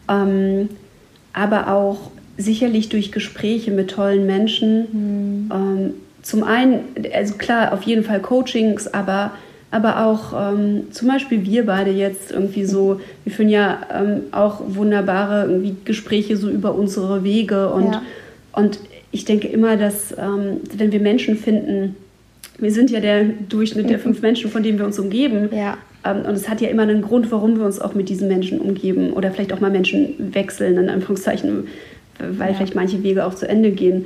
Ähm, 0.10 0.70
aber 1.34 1.74
auch 1.74 2.12
sicherlich 2.38 2.90
durch 2.90 3.12
Gespräche 3.12 3.72
mit 3.72 3.92
tollen 3.92 4.26
Menschen. 4.26 4.88
Mhm. 4.92 5.52
Ähm, 5.52 5.94
zum 6.22 6.44
einen, 6.44 6.86
also 7.14 7.36
klar, 7.36 7.74
auf 7.74 7.84
jeden 7.84 8.04
Fall 8.04 8.22
Coachings, 8.22 8.88
aber, 8.88 9.32
aber 9.72 10.06
auch 10.06 10.54
ähm, 10.54 10.92
zum 10.92 11.10
Beispiel 11.10 11.46
wir 11.46 11.66
beide 11.66 11.92
jetzt 11.92 12.32
irgendwie 12.32 12.66
so, 12.66 13.02
wir 13.24 13.34
führen 13.34 13.50
ja 13.50 13.82
ähm, 13.94 14.22
auch 14.32 14.62
wunderbare 14.68 15.48
irgendwie 15.50 15.76
Gespräche 15.84 16.38
so 16.38 16.50
über 16.50 16.76
unsere 16.76 17.24
Wege 17.24 17.70
und, 17.70 17.92
ja. 17.92 18.02
und 18.54 18.80
ich 19.12 19.26
denke 19.26 19.48
immer, 19.48 19.76
dass 19.76 20.12
ähm, 20.18 20.62
wenn 20.76 20.92
wir 20.92 21.02
Menschen 21.02 21.38
finden, 21.38 21.96
wir 22.64 22.72
sind 22.72 22.90
ja 22.90 23.00
der 23.00 23.26
Durchschnitt 23.26 23.90
der 23.90 24.00
fünf 24.00 24.22
Menschen, 24.22 24.50
von 24.50 24.64
denen 24.64 24.80
wir 24.80 24.86
uns 24.86 24.98
umgeben. 24.98 25.50
Ja. 25.54 25.78
Ähm, 26.06 26.26
und 26.26 26.34
es 26.34 26.50
hat 26.50 26.62
ja 26.62 26.70
immer 26.70 26.84
einen 26.84 27.02
Grund, 27.02 27.32
warum 27.32 27.58
wir 27.58 27.66
uns 27.66 27.80
auch 27.80 27.94
mit 27.94 28.10
diesen 28.10 28.28
Menschen 28.28 28.60
umgeben 28.60 29.14
oder 29.14 29.32
vielleicht 29.32 29.54
auch 29.54 29.60
mal 29.60 29.70
Menschen 29.70 30.34
wechseln, 30.34 30.78
in 30.78 30.90
Anführungszeichen, 30.90 31.68
weil 32.20 32.52
ja. 32.52 32.56
vielleicht 32.56 32.76
manche 32.76 33.04
Wege 33.04 33.26
auch 33.26 33.36
zu 33.36 33.48
Ende 33.48 33.72
gehen. 33.72 34.06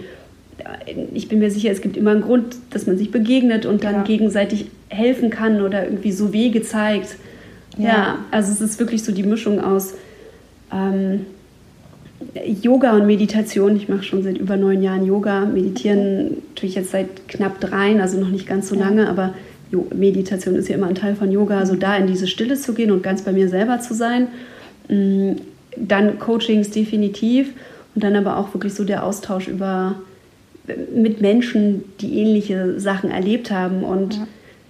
Ich 1.14 1.30
bin 1.30 1.40
mir 1.40 1.52
sicher, 1.52 1.72
es 1.72 1.82
gibt 1.82 1.98
immer 1.98 2.12
einen 2.12 2.22
Grund, 2.22 2.56
dass 2.72 2.88
man 2.88 2.98
sich 2.98 3.12
begegnet 3.12 3.66
und 3.66 3.84
dann 3.84 3.96
ja. 3.96 4.04
gegenseitig 4.04 4.66
helfen 4.90 5.30
kann 5.30 5.62
oder 5.62 5.84
irgendwie 5.84 6.12
so 6.12 6.34
Wege 6.34 6.64
zeigt. 6.64 7.16
Ja, 7.78 7.86
ja 7.86 8.18
also 8.32 8.52
es 8.52 8.60
ist 8.60 8.80
wirklich 8.80 9.04
so 9.04 9.12
die 9.12 9.24
Mischung 9.24 9.60
aus 9.60 9.94
ähm, 10.74 11.28
Yoga 12.46 12.94
und 12.94 13.06
Meditation. 13.06 13.76
Ich 13.76 13.90
mache 13.90 14.04
schon 14.04 14.24
seit 14.24 14.38
über 14.38 14.58
neun 14.58 14.82
Jahren 14.82 15.06
Yoga. 15.06 15.46
Meditieren 15.46 16.38
tue 16.56 16.70
ich 16.70 16.76
jetzt 16.76 16.92
seit 16.92 17.28
knapp 17.28 17.60
dreien, 17.60 18.02
also 18.02 18.20
noch 18.20 18.30
nicht 18.30 18.48
ganz 18.48 18.70
so 18.70 18.76
lange, 18.76 19.08
aber 19.10 19.34
Meditation 19.94 20.56
ist 20.56 20.70
ja 20.70 20.76
immer 20.76 20.88
ein 20.88 20.96
Teil 20.96 21.16
von 21.16 21.32
Yoga. 21.32 21.60
Also 21.60 21.76
da 21.76 21.96
in 21.96 22.08
diese 22.08 22.28
Stille 22.28 22.56
zu 22.56 22.74
gehen 22.74 22.92
und 22.92 23.04
ganz 23.04 23.22
bei 23.22 23.32
mir 23.32 23.50
selber 23.50 23.80
zu 23.80 23.94
sein. 23.94 24.28
Mm, 24.88 25.34
dann 25.76 26.18
Coachings 26.20 26.72
definitiv 26.72 27.54
und 27.94 28.04
dann 28.04 28.16
aber 28.16 28.38
auch 28.38 28.54
wirklich 28.54 28.74
so 28.74 28.84
der 28.84 29.04
Austausch 29.04 29.48
über 29.48 29.96
mit 30.94 31.22
Menschen, 31.22 31.84
die 32.02 32.20
ähnliche 32.20 32.80
Sachen 32.80 33.10
erlebt 33.10 33.52
haben 33.52 33.84
und 33.84 34.16
ja. 34.16 34.28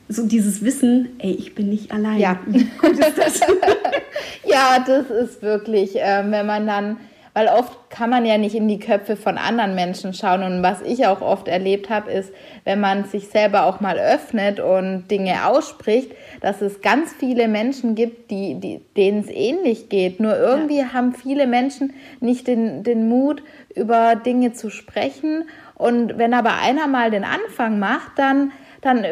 so 0.09 0.27
dieses 0.27 0.63
Wissen, 0.63 1.09
ey, 1.19 1.31
ich 1.31 1.55
bin 1.55 1.69
nicht 1.69 1.91
allein. 1.91 2.19
Ja, 2.19 2.39
Wie 2.45 2.67
gut 2.79 2.99
ist 2.99 3.17
das? 3.17 3.39
ja, 4.45 4.83
das 4.85 5.09
ist 5.09 5.41
wirklich, 5.41 5.95
äh, 5.95 6.23
wenn 6.29 6.45
man 6.45 6.67
dann 6.67 6.97
weil 7.37 7.49
oft 7.49 7.91
kann 7.91 8.09
man 8.09 8.25
ja 8.25 8.39
nicht 8.39 8.55
in 8.55 8.67
die 8.67 8.79
Köpfe 8.79 9.15
von 9.15 9.37
anderen 9.37 9.75
Menschen 9.75 10.15
schauen. 10.15 10.41
Und 10.41 10.63
was 10.63 10.81
ich 10.81 11.05
auch 11.05 11.21
oft 11.21 11.47
erlebt 11.47 11.87
habe, 11.91 12.09
ist, 12.09 12.33
wenn 12.63 12.79
man 12.79 13.03
sich 13.03 13.27
selber 13.27 13.67
auch 13.67 13.79
mal 13.79 13.99
öffnet 13.99 14.59
und 14.59 15.07
Dinge 15.11 15.45
ausspricht, 15.45 16.13
dass 16.41 16.61
es 16.61 16.81
ganz 16.81 17.13
viele 17.13 17.47
Menschen 17.47 17.93
gibt, 17.93 18.31
die, 18.31 18.55
die, 18.55 18.81
denen 18.97 19.19
es 19.19 19.29
ähnlich 19.29 19.87
geht. 19.87 20.19
Nur 20.19 20.35
irgendwie 20.35 20.79
ja. 20.79 20.93
haben 20.93 21.13
viele 21.13 21.45
Menschen 21.45 21.93
nicht 22.21 22.47
den, 22.47 22.81
den 22.81 23.07
Mut, 23.07 23.43
über 23.75 24.15
Dinge 24.15 24.53
zu 24.53 24.71
sprechen. 24.71 25.43
Und 25.75 26.17
wenn 26.17 26.33
aber 26.33 26.55
einer 26.59 26.87
mal 26.87 27.11
den 27.11 27.23
Anfang 27.23 27.77
macht, 27.77 28.13
dann 28.17 28.51
dann, 28.81 29.05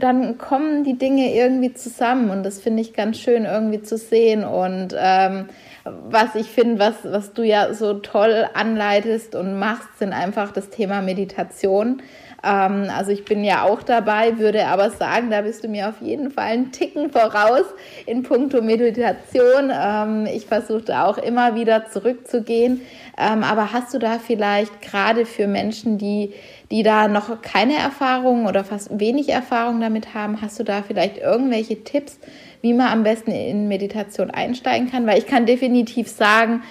dann 0.00 0.38
kommen 0.38 0.84
die 0.84 0.96
Dinge 0.96 1.34
irgendwie 1.34 1.74
zusammen 1.74 2.30
und 2.30 2.44
das 2.44 2.60
finde 2.60 2.80
ich 2.80 2.94
ganz 2.94 3.18
schön 3.18 3.44
irgendwie 3.44 3.82
zu 3.82 3.98
sehen 3.98 4.42
und 4.42 4.96
ähm, 4.98 5.48
was 5.84 6.34
ich 6.34 6.48
finde, 6.48 6.78
was, 6.78 6.94
was 7.04 7.32
du 7.32 7.42
ja 7.42 7.74
so 7.74 7.94
toll 7.94 8.46
anleitest 8.54 9.34
und 9.34 9.58
machst, 9.58 9.98
sind 9.98 10.12
einfach 10.12 10.52
das 10.52 10.70
Thema 10.70 11.02
Meditation. 11.02 12.02
Ähm, 12.44 12.88
also 12.96 13.12
ich 13.12 13.24
bin 13.24 13.44
ja 13.44 13.62
auch 13.62 13.82
dabei, 13.82 14.38
würde 14.38 14.66
aber 14.66 14.90
sagen, 14.90 15.30
da 15.30 15.42
bist 15.42 15.64
du 15.64 15.68
mir 15.68 15.88
auf 15.88 16.00
jeden 16.00 16.30
Fall 16.30 16.44
einen 16.44 16.72
Ticken 16.72 17.10
voraus 17.10 17.64
in 18.06 18.22
puncto 18.22 18.62
Meditation. 18.62 19.70
Ähm, 19.72 20.26
ich 20.26 20.46
versuche 20.46 20.82
da 20.82 21.06
auch 21.06 21.18
immer 21.18 21.54
wieder 21.54 21.86
zurückzugehen. 21.86 22.82
Ähm, 23.18 23.44
aber 23.44 23.72
hast 23.72 23.92
du 23.94 23.98
da 23.98 24.18
vielleicht 24.18 24.82
gerade 24.82 25.26
für 25.26 25.46
Menschen, 25.46 25.98
die, 25.98 26.32
die 26.70 26.82
da 26.82 27.08
noch 27.08 27.42
keine 27.42 27.76
Erfahrung 27.76 28.46
oder 28.46 28.64
fast 28.64 28.98
wenig 28.98 29.28
Erfahrung 29.28 29.80
damit 29.80 30.14
haben, 30.14 30.40
hast 30.40 30.58
du 30.58 30.64
da 30.64 30.82
vielleicht 30.82 31.18
irgendwelche 31.18 31.84
Tipps, 31.84 32.18
wie 32.62 32.72
man 32.72 32.88
am 32.88 33.02
besten 33.02 33.32
in 33.32 33.68
Meditation 33.68 34.30
einsteigen 34.30 34.90
kann? 34.90 35.06
Weil 35.06 35.18
ich 35.18 35.26
kann 35.26 35.46
definitiv 35.46 36.08
sagen, 36.08 36.62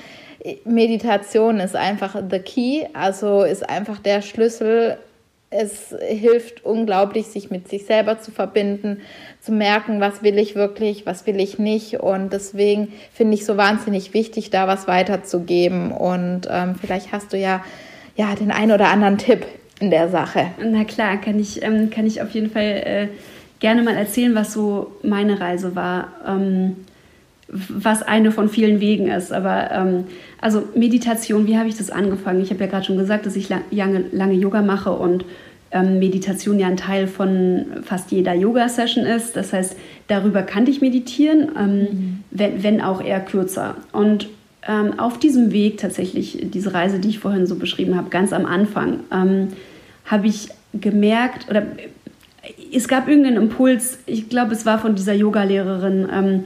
Meditation 0.65 1.59
ist 1.59 1.75
einfach 1.75 2.15
the 2.29 2.39
key, 2.39 2.85
also 2.93 3.43
ist 3.43 3.69
einfach 3.69 3.99
der 3.99 4.23
Schlüssel 4.23 4.97
es 5.51 5.93
hilft 6.01 6.63
unglaublich, 6.63 7.27
sich 7.27 7.51
mit 7.51 7.67
sich 7.67 7.85
selber 7.85 8.21
zu 8.21 8.31
verbinden, 8.31 9.01
zu 9.41 9.51
merken, 9.51 9.99
was 9.99 10.23
will 10.23 10.39
ich 10.39 10.55
wirklich, 10.55 11.05
was 11.05 11.27
will 11.27 11.41
ich 11.41 11.59
nicht. 11.59 11.99
Und 11.99 12.31
deswegen 12.31 12.93
finde 13.13 13.35
ich 13.35 13.45
so 13.45 13.57
wahnsinnig 13.57 14.13
wichtig, 14.13 14.49
da 14.49 14.67
was 14.67 14.87
weiterzugeben. 14.87 15.91
Und 15.91 16.47
ähm, 16.49 16.75
vielleicht 16.79 17.11
hast 17.11 17.33
du 17.33 17.37
ja, 17.37 17.63
ja 18.15 18.33
den 18.33 18.51
einen 18.51 18.71
oder 18.71 18.87
anderen 18.87 19.17
Tipp 19.17 19.45
in 19.81 19.91
der 19.91 20.07
Sache. 20.07 20.47
Na 20.63 20.85
klar, 20.85 21.17
kann 21.17 21.37
ich, 21.37 21.61
ähm, 21.61 21.89
kann 21.89 22.07
ich 22.07 22.21
auf 22.21 22.29
jeden 22.29 22.49
Fall 22.49 22.63
äh, 22.63 23.07
gerne 23.61 23.81
mal 23.83 23.95
erzählen, 23.95 24.35
was 24.35 24.51
so 24.51 24.91
meine 25.01 25.39
Reise 25.39 25.75
war. 25.75 26.09
Ähm, 26.27 26.75
was 27.51 28.01
eine 28.01 28.31
von 28.31 28.49
vielen 28.49 28.79
Wegen 28.79 29.07
ist. 29.07 29.33
Aber 29.33 29.71
ähm, 29.71 30.05
also 30.39 30.63
Meditation, 30.75 31.47
wie 31.47 31.57
habe 31.57 31.67
ich 31.67 31.77
das 31.77 31.89
angefangen? 31.89 32.41
Ich 32.41 32.49
habe 32.49 32.61
ja 32.61 32.69
gerade 32.69 32.85
schon 32.85 32.97
gesagt, 32.97 33.25
dass 33.25 33.35
ich 33.35 33.49
lange, 33.49 34.05
lange 34.11 34.33
Yoga 34.33 34.61
mache 34.61 34.91
und 34.91 35.25
ähm, 35.71 35.99
Meditation 35.99 36.59
ja 36.59 36.67
ein 36.67 36.77
Teil 36.77 37.07
von 37.07 37.65
fast 37.83 38.11
jeder 38.11 38.33
Yoga-Session 38.33 39.05
ist. 39.05 39.35
Das 39.35 39.53
heißt, 39.53 39.75
darüber 40.07 40.43
kannte 40.43 40.71
ich 40.71 40.81
meditieren, 40.81 41.51
ähm, 41.57 41.79
mhm. 41.79 42.23
wenn, 42.31 42.63
wenn, 42.63 42.81
auch 42.81 43.01
eher 43.01 43.19
kürzer. 43.19 43.75
Und 43.91 44.29
ähm, 44.67 44.99
auf 44.99 45.17
diesem 45.17 45.51
Weg 45.51 45.77
tatsächlich, 45.77 46.39
diese 46.53 46.73
Reise, 46.73 46.99
die 46.99 47.09
ich 47.09 47.19
vorhin 47.19 47.47
so 47.47 47.55
beschrieben 47.55 47.95
habe, 47.95 48.09
ganz 48.09 48.31
am 48.31 48.45
Anfang, 48.45 49.01
ähm, 49.11 49.49
habe 50.05 50.27
ich 50.27 50.49
gemerkt, 50.73 51.49
oder 51.49 51.63
es 52.73 52.87
gab 52.87 53.07
irgendeinen 53.07 53.37
Impuls, 53.37 53.99
ich 54.05 54.29
glaube, 54.29 54.53
es 54.53 54.65
war 54.65 54.79
von 54.79 54.95
dieser 54.95 55.13
Yoga-Lehrerin, 55.13 56.07
ähm, 56.11 56.43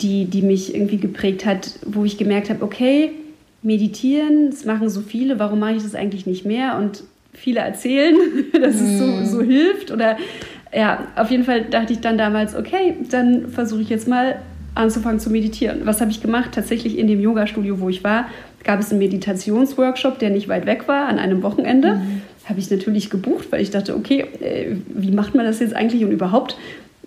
die, 0.00 0.26
die 0.26 0.42
mich 0.42 0.74
irgendwie 0.74 0.98
geprägt 0.98 1.46
hat, 1.46 1.78
wo 1.86 2.04
ich 2.04 2.18
gemerkt 2.18 2.50
habe, 2.50 2.62
okay, 2.62 3.12
meditieren, 3.62 4.50
das 4.50 4.64
machen 4.64 4.88
so 4.88 5.00
viele, 5.00 5.38
warum 5.38 5.58
mache 5.58 5.74
ich 5.74 5.82
das 5.82 5.94
eigentlich 5.94 6.26
nicht 6.26 6.44
mehr? 6.44 6.76
Und 6.76 7.02
viele 7.32 7.60
erzählen, 7.60 8.16
dass 8.52 8.74
es 8.76 8.98
so, 8.98 9.06
mhm. 9.06 9.26
so 9.26 9.42
hilft. 9.42 9.90
Oder 9.90 10.16
ja, 10.74 11.06
auf 11.16 11.30
jeden 11.30 11.44
Fall 11.44 11.64
dachte 11.64 11.92
ich 11.92 12.00
dann 12.00 12.18
damals, 12.18 12.54
okay, 12.54 12.94
dann 13.10 13.48
versuche 13.48 13.82
ich 13.82 13.88
jetzt 13.88 14.08
mal 14.08 14.40
anzufangen 14.74 15.20
zu 15.20 15.30
meditieren. 15.30 15.80
Was 15.84 16.00
habe 16.00 16.10
ich 16.10 16.20
gemacht? 16.20 16.50
Tatsächlich 16.52 16.98
in 16.98 17.06
dem 17.06 17.20
Yoga-Studio, 17.20 17.80
wo 17.80 17.88
ich 17.88 18.04
war, 18.04 18.26
gab 18.62 18.80
es 18.80 18.90
einen 18.90 18.98
Meditationsworkshop, 18.98 20.18
der 20.18 20.30
nicht 20.30 20.48
weit 20.48 20.66
weg 20.66 20.86
war, 20.86 21.06
an 21.08 21.18
einem 21.18 21.42
Wochenende. 21.42 21.94
Mhm. 21.94 22.22
Habe 22.48 22.60
ich 22.60 22.70
natürlich 22.70 23.10
gebucht, 23.10 23.48
weil 23.50 23.60
ich 23.60 23.70
dachte, 23.70 23.96
okay, 23.96 24.24
äh, 24.40 24.76
wie 24.88 25.10
macht 25.10 25.34
man 25.34 25.44
das 25.44 25.60
jetzt 25.60 25.74
eigentlich 25.74 26.04
und 26.04 26.12
überhaupt? 26.12 26.56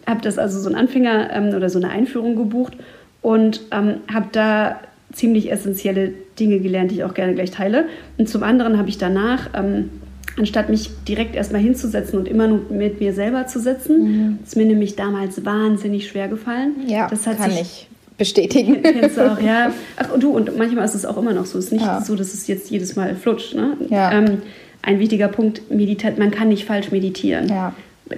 habe 0.10 0.22
das 0.22 0.38
also 0.38 0.60
so 0.60 0.70
ein 0.70 0.76
Anfänger 0.76 1.30
ähm, 1.32 1.56
oder 1.56 1.70
so 1.70 1.80
eine 1.80 1.90
Einführung 1.90 2.36
gebucht 2.36 2.74
und 3.22 3.62
ähm, 3.72 3.96
habe 4.12 4.28
da 4.32 4.80
ziemlich 5.14 5.52
essentielle 5.52 6.14
Dinge 6.40 6.60
gelernt, 6.60 6.92
die 6.92 6.96
ich 6.96 7.04
auch 7.04 7.14
gerne 7.14 7.34
gleich 7.34 7.52
teile. 7.52 7.86
Und 8.18 8.30
zum 8.30 8.44
anderen 8.44 8.78
habe 8.78 8.90
ich 8.90 8.98
danach, 8.98 9.50
ähm, 9.56 9.90
anstatt 10.38 10.70
mich 10.70 10.90
direkt 11.08 11.36
erstmal 11.36 11.62
hinzusetzen 11.62 12.20
und 12.20 12.28
immer 12.28 12.48
nur 12.48 12.62
mit 12.70 13.00
mir 13.00 13.14
selber 13.14 13.48
zu 13.48 13.60
sitzen, 13.60 14.02
mhm. 14.02 14.40
ist 14.44 14.56
mir 14.56 14.66
nämlich 14.66 14.96
damals 14.96 15.46
wahnsinnig 15.46 16.08
schwer 16.08 16.28
gefallen. 16.28 16.74
Ja, 16.88 17.08
das 17.08 17.28
hat 17.28 17.38
kann 17.38 17.52
sich, 17.52 17.62
ich 17.62 17.88
bestätigen. 18.18 18.82
Kennst 18.84 19.18
du 19.18 19.32
auch, 19.32 19.42
ja. 19.42 19.72
Ach, 19.98 20.10
du, 20.18 20.32
und 20.32 20.58
manchmal 20.58 20.86
ist 20.86 20.96
es 20.96 21.06
auch 21.06 21.18
immer 21.18 21.34
noch 21.34 21.46
so. 21.46 21.58
Es 21.58 21.66
ist 21.66 21.72
nicht 21.72 21.86
ja. 21.86 22.02
so, 22.02 22.16
dass 22.16 22.34
es 22.34 22.48
jetzt 22.48 22.70
jedes 22.70 22.96
Mal 22.96 23.16
flutscht. 23.16 23.56
Ne? 23.56 23.78
Ja. 23.90 24.12
Ähm, 24.12 24.42
ein 24.82 25.00
wichtiger 25.00 25.28
Punkt, 25.28 25.70
meditat 25.72 26.18
man 26.18 26.32
kann 26.32 26.50
nicht 26.50 26.66
falsch 26.66 26.92
meditieren. 26.92 27.48
Ja 27.48 27.74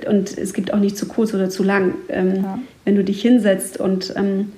und 0.08 0.38
es 0.38 0.54
gibt 0.54 0.74
auch 0.74 0.80
nicht 0.80 0.98
zu 0.98 1.08
kurz 1.08 1.34
oder 1.34 1.50
zu 1.50 1.64
lang. 1.64 1.94
Ähm, 2.10 2.36
ja. 2.36 2.60
Wenn 2.86 2.96
du 2.96 3.04
dich 3.04 3.22
hinsetzt 3.22 3.80
und, 3.80 4.14
ähm, 4.16 4.54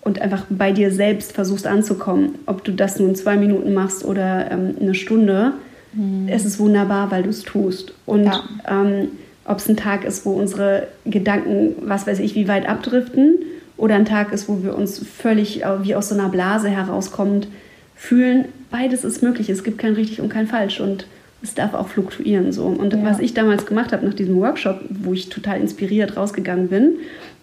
und 0.00 0.20
einfach 0.20 0.44
bei 0.48 0.72
dir 0.72 0.90
selbst 0.92 1.32
versuchst 1.32 1.66
anzukommen, 1.66 2.36
ob 2.46 2.64
du 2.64 2.72
das 2.72 2.98
nun 2.98 3.14
zwei 3.14 3.36
Minuten 3.36 3.74
machst 3.74 4.04
oder 4.04 4.50
ähm, 4.50 4.76
eine 4.80 4.94
Stunde, 4.94 5.52
mhm. 5.92 6.28
es 6.28 6.44
ist 6.44 6.58
wunderbar, 6.58 7.10
weil 7.10 7.24
du 7.24 7.30
es 7.30 7.42
tust. 7.42 7.92
Und 8.06 8.24
ja. 8.24 8.42
Ähm, 8.68 9.08
ob 9.44 9.58
es 9.58 9.68
ein 9.68 9.76
Tag 9.76 10.04
ist, 10.04 10.26
wo 10.26 10.32
unsere 10.32 10.88
Gedanken, 11.04 11.76
was 11.82 12.06
weiß 12.06 12.18
ich, 12.18 12.34
wie 12.34 12.48
weit 12.48 12.68
abdriften, 12.68 13.36
oder 13.76 13.94
ein 13.94 14.04
Tag 14.06 14.32
ist, 14.32 14.48
wo 14.48 14.64
wir 14.64 14.74
uns 14.74 14.98
völlig 14.98 15.62
wie 15.82 15.94
aus 15.94 16.08
so 16.08 16.14
einer 16.14 16.30
Blase 16.30 16.68
herauskommend 16.68 17.46
fühlen, 17.94 18.46
beides 18.70 19.04
ist 19.04 19.22
möglich. 19.22 19.50
Es 19.50 19.62
gibt 19.62 19.78
kein 19.78 19.92
richtig 19.92 20.20
und 20.20 20.30
kein 20.30 20.48
falsch. 20.48 20.80
Und 20.80 21.06
es 21.42 21.54
darf 21.54 21.74
auch 21.74 21.88
fluktuieren 21.88 22.52
so. 22.52 22.64
Und 22.64 22.92
ja. 22.92 23.04
was 23.04 23.18
ich 23.18 23.34
damals 23.34 23.66
gemacht 23.66 23.92
habe 23.92 24.06
nach 24.06 24.14
diesem 24.14 24.36
Workshop, 24.36 24.80
wo 24.88 25.12
ich 25.12 25.28
total 25.28 25.60
inspiriert 25.60 26.16
rausgegangen 26.16 26.68
bin, 26.68 26.94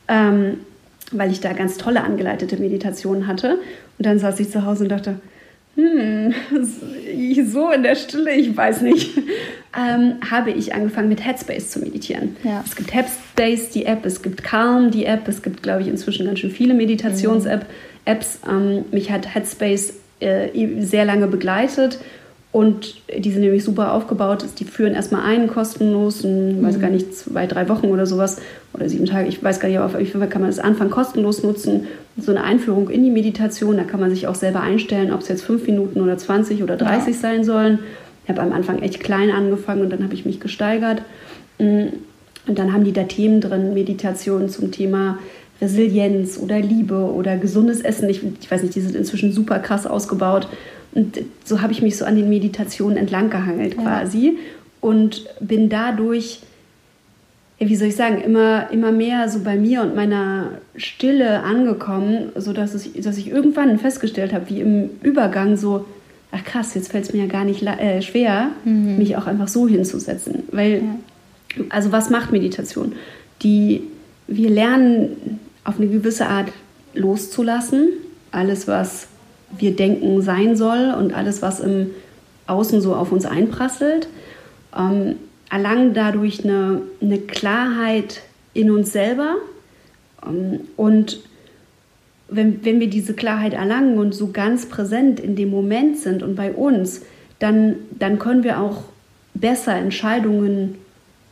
ähm, 0.08 0.58
weil 1.12 1.32
ich 1.32 1.40
da 1.40 1.54
ganz 1.54 1.78
tolle 1.78 2.04
angeleitete 2.04 2.58
Meditationen 2.58 3.28
hatte. 3.28 3.60
Und 3.98 4.06
dann 4.06 4.20
saß 4.20 4.40
ich 4.40 4.50
zu 4.50 4.66
Hause 4.66 4.84
und 4.84 4.90
dachte, 4.90 5.16
hm, 5.76 6.34
so 7.46 7.72
in 7.72 7.84
der 7.84 7.96
Stille, 7.96 8.32
ich 8.36 8.56
weiß 8.56 8.82
nicht, 8.82 9.18
ähm, 9.78 10.16
habe 10.30 10.52
ich 10.52 10.74
angefangen 10.74 11.10
mit 11.10 11.26
Headspace 11.26 11.70
zu 11.70 11.80
meditieren. 11.80 12.36
Ja. 12.44 12.64
Es 12.66 12.76
gibt 12.76 12.94
Headspace, 12.94 13.70
die 13.70 13.86
App, 13.86 14.06
es 14.06 14.22
gibt 14.22 14.44
Calm, 14.44 14.92
die 14.92 15.06
App, 15.06 15.28
es 15.28 15.42
gibt, 15.42 15.64
glaube 15.64 15.82
ich, 15.82 15.88
inzwischen 15.88 16.26
ganz 16.26 16.40
schön 16.40 16.52
viele 16.52 16.74
Meditations-Apps. 16.74 18.40
Mhm. 18.46 18.52
Ähm, 18.52 18.86
mich 18.92 19.12
hat 19.12 19.34
Headspace 19.34 19.94
äh, 20.20 20.50
sehr 20.80 21.06
lange 21.06 21.28
begleitet 21.28 22.00
und 22.54 23.02
die 23.18 23.32
sind 23.32 23.42
nämlich 23.42 23.64
super 23.64 23.94
aufgebaut. 23.94 24.46
Die 24.60 24.64
führen 24.64 24.94
erstmal 24.94 25.24
ein 25.24 25.48
kostenlos, 25.48 26.24
in, 26.24 26.60
mhm. 26.60 26.64
weiß 26.64 26.80
gar 26.80 26.92
nicht, 26.92 27.16
zwei, 27.16 27.48
drei 27.48 27.68
Wochen 27.68 27.88
oder 27.88 28.06
sowas 28.06 28.38
oder 28.74 28.88
sieben 28.88 29.08
Tage. 29.08 29.28
Ich 29.28 29.44
weiß 29.44 29.60
gar 29.60 29.70
nicht, 29.70 29.80
aber 29.80 29.88
auf 29.88 30.00
jeden 30.00 30.20
Fall 30.20 30.30
kann 30.30 30.42
man 30.42 30.52
das 30.52 30.60
Anfang 30.60 30.92
kostenlos 30.92 31.42
nutzen. 31.42 31.88
So 32.16 32.30
eine 32.30 32.44
Einführung 32.44 32.92
in 32.92 33.04
die 33.04 33.10
Meditation. 33.10 33.76
Da 33.76 33.84
kann 33.84 34.00
man 34.00 34.12
sich 34.12 34.28
auch 34.28 34.36
selber 34.36 34.62
einstellen, 34.62 35.12
ob 35.12 35.22
es 35.22 35.30
jetzt 35.30 35.44
fünf 35.44 35.66
Minuten 35.66 36.00
oder 36.00 36.16
20 36.16 36.62
oder 36.62 36.78
30 36.78 37.16
ja. 37.16 37.20
sein 37.20 37.44
sollen. 37.44 37.80
Ich 38.24 38.30
habe 38.30 38.42
am 38.42 38.54
Anfang 38.54 38.84
echt 38.84 39.00
klein 39.00 39.32
angefangen 39.32 39.82
und 39.82 39.90
dann 39.90 40.04
habe 40.04 40.14
ich 40.14 40.24
mich 40.24 40.40
gesteigert. 40.40 41.02
Mm, 41.58 41.88
und 42.46 42.60
dann 42.60 42.72
haben 42.72 42.84
die 42.84 42.94
da 42.94 43.04
Themen 43.04 43.42
drin, 43.42 43.74
Meditation 43.74 44.48
zum 44.48 44.72
Thema 44.72 45.18
Resilienz 45.60 46.38
oder 46.38 46.60
Liebe 46.60 46.98
oder 46.98 47.36
gesundes 47.36 47.82
Essen. 47.82 48.08
Ich, 48.10 48.22
ich 48.40 48.52
weiß 48.52 48.62
nicht, 48.62 48.76
die 48.76 48.82
sind 48.82 48.96
inzwischen 48.96 49.32
super 49.32 49.58
krass 49.58 49.88
ausgebaut. 49.88 50.48
Und 50.96 51.20
so 51.44 51.62
habe 51.62 51.74
ich 51.74 51.82
mich 51.82 51.98
so 51.98 52.06
an 52.06 52.16
den 52.16 52.30
Meditationen 52.30 52.98
entlang 52.98 53.30
gehangelt 53.30 53.76
ja. 53.76 53.82
quasi 53.82 54.38
und 54.82 55.26
bin 55.40 55.70
dadurch, 55.70 56.42
wie 57.58 57.76
soll 57.76 57.88
ich 57.88 57.96
sagen, 57.96 58.22
immer, 58.22 58.70
immer 58.72 58.92
mehr 58.92 59.30
so 59.30 59.40
bei 59.40 59.56
mir 59.56 59.82
und 59.82 59.96
meiner 59.96 60.50
Stille 60.76 61.42
angekommen, 61.44 62.32
sodass 62.36 62.76
ich, 62.76 63.02
dass 63.02 63.18
ich 63.18 63.30
irgendwann 63.30 63.80
festgestellt 63.80 64.34
habe, 64.34 64.50
wie 64.50 64.60
im 64.60 64.90
Übergang 65.02 65.58
so, 65.58 65.86
ach 66.32 66.44
krass, 66.44 66.76
jetzt 66.76 66.92
fällt 66.92 67.06
es 67.06 67.14
mir 67.14 67.22
ja 67.22 67.32
gar 67.32 67.46
nicht 67.46 67.64
äh, 67.64 68.02
schwer, 68.02 68.50
mhm. 68.66 68.98
mich 68.98 69.16
auch 69.16 69.26
einfach 69.26 69.48
so 69.48 69.68
hinzusetzen. 69.68 70.44
Weil, 70.52 70.84
ja. 71.56 71.64
also 71.70 71.92
was 71.92 72.10
macht 72.10 72.32
Meditation? 72.32 72.94
Die, 73.42 73.84
wir 74.28 74.50
lernen 74.50 75.40
auf 75.64 75.80
eine 75.80 75.88
gewisse 75.88 76.28
Art 76.28 76.52
loszulassen, 76.94 77.90
alles 78.32 78.68
was 78.68 79.08
wir 79.58 79.76
denken 79.76 80.22
sein 80.22 80.56
soll 80.56 80.94
und 80.98 81.14
alles, 81.14 81.42
was 81.42 81.60
im 81.60 81.92
Außen 82.48 82.82
so 82.82 82.96
auf 82.96 83.12
uns 83.12 83.26
einprasselt, 83.26 84.08
ähm, 84.78 85.16
erlangen 85.50 85.94
dadurch 85.94 86.44
eine, 86.44 86.82
eine, 87.02 87.20
Klarheit 87.20 88.22
in 88.54 88.72
uns 88.72 88.92
selber. 88.92 89.36
Ähm, 90.26 90.62
und 90.76 91.20
wenn, 92.28 92.66
wenn 92.66 92.80
wir 92.80 92.90
diese 92.90 93.14
Klarheit 93.14 93.54
erlangen 93.54 93.98
und 93.98 94.14
so 94.14 94.32
ganz 94.32 94.68
präsent 94.68 95.20
in 95.20 95.36
dem 95.36 95.50
Moment 95.50 95.98
sind 95.98 96.24
und 96.24 96.36
bei 96.36 96.52
uns, 96.52 97.02
dann, 97.40 97.76
dann 97.92 98.20
können 98.20 98.44
wir 98.44 98.60
auch 98.60 98.84
besser 99.34 99.76
Entscheidungen 99.76 100.76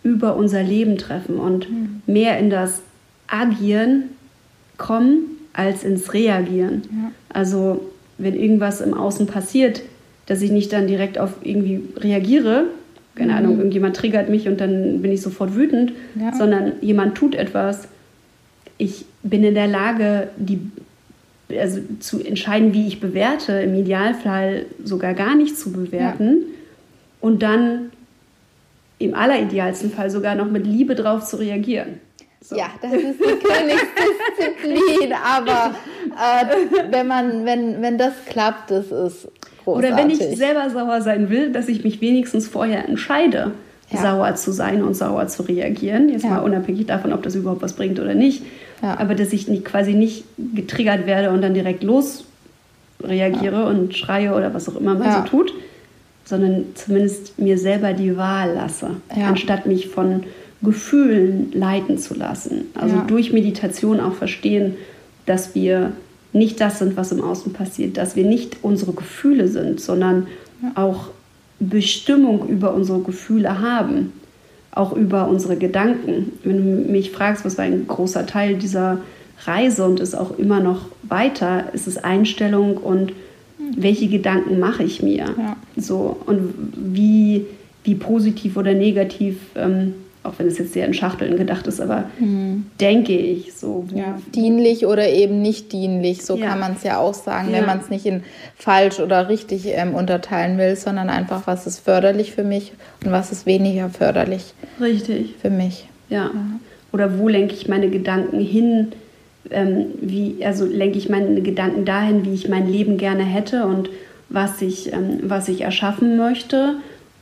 über 0.03 0.36
unser 0.36 0.63
Leben 0.63 0.97
treffen 0.97 1.38
und 1.38 1.69
mhm. 1.69 2.01
mehr 2.05 2.39
in 2.39 2.49
das 2.49 2.82
Agieren 3.28 4.09
kommen 4.78 5.38
als 5.53 5.84
ins 5.84 6.13
Reagieren. 6.13 6.84
Ja. 6.91 7.11
Also 7.30 7.91
wenn 8.24 8.36
irgendwas 8.36 8.82
im 8.82 8.93
Außen 8.93 9.28
passiert, 9.28 9.82
dass 10.26 10.41
ich 10.41 10.51
nicht 10.51 10.72
dann 10.72 10.88
direkt 10.88 11.17
auf 11.17 11.34
irgendwie 11.43 11.82
reagiere, 11.97 12.65
keine 13.15 13.34
mhm. 13.34 13.38
Ahnung, 13.38 13.57
irgendjemand 13.57 13.95
triggert 13.95 14.30
mich 14.30 14.47
und 14.47 14.61
dann 14.61 15.01
bin 15.01 15.11
ich 15.11 15.22
sofort 15.22 15.55
wütend, 15.55 15.93
ja. 16.19 16.34
sondern 16.34 16.74
jemand 16.82 17.15
tut 17.15 17.36
etwas. 17.36 17.88
Ich 18.78 19.05
bin 19.24 19.43
in 19.43 19.53
der 19.53 19.67
Lage, 19.67 20.30
die, 20.38 20.59
also 21.57 21.82
zu 21.99 22.24
entscheiden, 22.24 22.74
wie 22.74 22.88
ich 22.88 22.99
bewerte, 22.99 23.53
im 23.53 23.76
Idealfall 23.76 24.65
sogar 24.84 25.13
gar 25.13 25.36
nicht 25.36 25.57
zu 25.57 25.72
bewerten 25.72 26.38
ja. 26.38 26.45
und 27.19 27.43
dann 27.43 27.91
im 28.97 29.13
alleridealsten 29.13 29.91
Fall 29.91 30.09
sogar 30.09 30.36
noch 30.36 30.49
mit 30.49 30.65
Liebe 30.65 30.95
drauf 30.95 31.26
zu 31.26 31.38
reagieren. 31.38 31.99
So. 32.44 32.56
Ja, 32.56 32.72
das 32.82 32.92
ist 32.94 33.20
die 33.20 33.38
Königsdisziplin, 33.39 35.14
aber 35.14 35.76
äh, 36.10 36.92
wenn, 36.92 37.08
man, 37.08 37.46
wenn, 37.46 37.82
wenn 37.84 38.00
das 38.00 38.14
klappt, 38.28 38.72
das 38.72 38.86
ist 38.86 39.28
großartig. 39.64 39.92
Oder 39.92 39.98
wenn 39.98 40.10
ich 40.10 40.18
selber 40.38 40.70
sauer 40.72 41.02
sein 41.02 41.30
will, 41.30 41.52
dass 41.52 41.68
ich 41.68 41.84
mich 41.84 42.02
wenigstens 42.02 42.48
vorher 42.48 42.89
entscheide, 42.89 43.52
ja. 43.92 44.02
sauer 44.02 44.36
zu 44.36 44.52
sein 44.52 44.82
und 44.82 44.96
sauer 44.96 45.28
zu 45.28 45.44
reagieren. 45.44 46.10
Jetzt 46.10 46.24
ja. 46.24 46.32
mal 46.32 46.39
unabhängig 46.39 46.88
davon, 46.88 47.14
ob 47.14 47.22
das 47.22 47.36
überhaupt 47.36 47.62
was 47.62 47.74
bringt 47.74 48.00
oder 48.00 48.16
nicht. 48.16 48.44
Ja. 48.82 49.00
Aber 49.00 49.14
dass 49.14 49.34
ich 49.34 49.48
nicht, 49.48 49.64
quasi 49.64 49.94
nicht 49.94 50.26
getriggert 50.38 51.06
werde 51.06 51.30
und 51.30 51.42
dann 51.42 51.54
direkt 51.54 51.84
los 51.84 52.26
reagiere 53.04 53.66
und 53.66 53.96
schreie 53.96 54.34
oder 54.34 54.54
was 54.54 54.68
auch 54.70 54.76
immer 54.76 54.96
man 54.96 55.12
so 55.12 55.30
tut, 55.30 55.54
sondern 56.24 56.66
zumindest 56.76 57.39
mir 57.39 57.58
selber 57.58 57.94
die 57.94 58.16
Wahl 58.16 58.54
lasse, 58.54 58.92
anstatt 59.10 59.66
mich 59.66 59.89
von 59.89 60.24
Gefühlen 60.64 61.51
leiten 61.53 61.97
zu 61.97 62.14
lassen. 62.14 62.66
Also 62.76 62.97
ja. 62.97 63.03
durch 63.07 63.34
Meditation 63.34 63.99
auch 63.99 64.14
verstehen, 64.14 64.76
dass 65.26 65.55
wir 65.55 65.93
nicht 66.34 66.62
das 66.62 66.80
sind, 66.80 66.95
was 66.97 67.12
im 67.12 67.24
Außen 67.24 67.53
passiert, 67.53 67.97
dass 67.97 68.16
wir 68.16 68.26
nicht 68.26 68.57
unsere 68.62 68.93
Gefühle 68.93 69.47
sind, 69.47 69.80
sondern 69.80 70.28
ja. 70.62 70.72
auch 70.76 71.09
Bestimmung 71.59 72.47
über 72.47 72.74
unsere 72.74 72.99
Gefühle 72.99 73.59
haben, 73.59 74.14
auch 74.72 74.93
über 74.93 75.28
unsere 75.28 75.57
Gedanken. 75.57 76.34
Wenn 76.43 76.57
du 76.57 76.91
mich 76.91 77.12
fragst, 77.12 77.43
was 77.43 77.57
war 77.57 77.66
ein 77.66 77.88
großer 77.88 78.26
Teil 78.26 78.55
dieser 78.55 78.99
Reise 79.45 79.86
und 79.86 79.99
ist 79.99 80.16
auch 80.16 80.38
immer 80.38 80.59
noch 80.59 80.86
weiter, 81.03 81.74
ist 81.74 81.88
es 81.88 81.97
Einstellung 81.97 82.78
und 82.78 83.09
hm. 83.57 83.74
welche 83.76 84.07
Gedanken 84.07 84.59
mache 84.59 84.84
ich 84.84 85.01
mir? 85.01 85.26
Ja. 85.38 85.57
So 85.76 86.18
und 86.26 86.53
wie, 86.76 87.45
wie 87.84 87.95
positiv 87.95 88.57
oder 88.57 88.74
negativ 88.74 89.38
ähm, 89.55 89.95
auch 90.24 90.34
wenn 90.38 90.47
es 90.47 90.59
jetzt 90.59 90.74
sehr 90.74 90.86
in 90.86 90.93
Schachteln 90.93 91.36
gedacht 91.36 91.65
ist, 91.65 91.82
aber 91.82 92.05
mhm. 92.19 92.67
denke 92.80 93.17
ich 93.17 93.53
so. 93.53 93.86
Ja, 93.93 94.19
dienlich 94.36 94.86
oder 94.86 95.09
eben 95.09 95.41
nicht 95.41 95.72
dienlich, 95.72 96.24
so 96.24 96.36
ja. 96.36 96.47
kann 96.47 96.59
man 96.59 96.74
es 96.74 96.84
ja 96.84 96.99
auch 96.99 97.15
sagen, 97.15 97.49
ja. 97.49 97.57
wenn 97.57 97.65
man 97.65 97.80
es 97.80 97.89
nicht 97.89 98.05
in 98.05 98.24
falsch 98.55 98.99
oder 98.99 99.30
richtig 99.30 99.65
ähm, 99.67 99.95
unterteilen 99.95 100.59
will, 100.59 100.76
sondern 100.76 101.09
einfach, 101.09 101.47
was 101.47 101.65
ist 101.65 101.80
förderlich 101.80 102.34
für 102.34 102.43
mich 102.43 102.74
und 103.03 103.11
was 103.11 103.32
ist 103.32 103.47
weniger 103.47 103.89
förderlich. 103.89 104.53
Richtig. 104.80 105.36
Für 105.41 105.49
mich. 105.49 105.88
Ja. 106.09 106.30
Oder 106.91 107.17
wo 107.17 107.28
lenke 107.28 107.55
ich 107.55 107.67
meine 107.67 107.89
Gedanken 107.89 108.39
hin? 108.39 108.91
Ähm, 109.49 109.86
wie, 110.01 110.45
also 110.45 110.65
lenke 110.65 110.99
ich 110.99 111.09
meine 111.09 111.41
Gedanken 111.41 111.84
dahin, 111.84 112.26
wie 112.26 112.34
ich 112.34 112.47
mein 112.47 112.72
Leben 112.72 112.97
gerne 112.97 113.24
hätte 113.24 113.65
und 113.65 113.89
was 114.30 114.61
ich, 114.61 114.93
ähm, 114.93 115.19
was 115.24 115.49
ich 115.49 115.61
erschaffen 115.61 116.15
möchte 116.15 116.76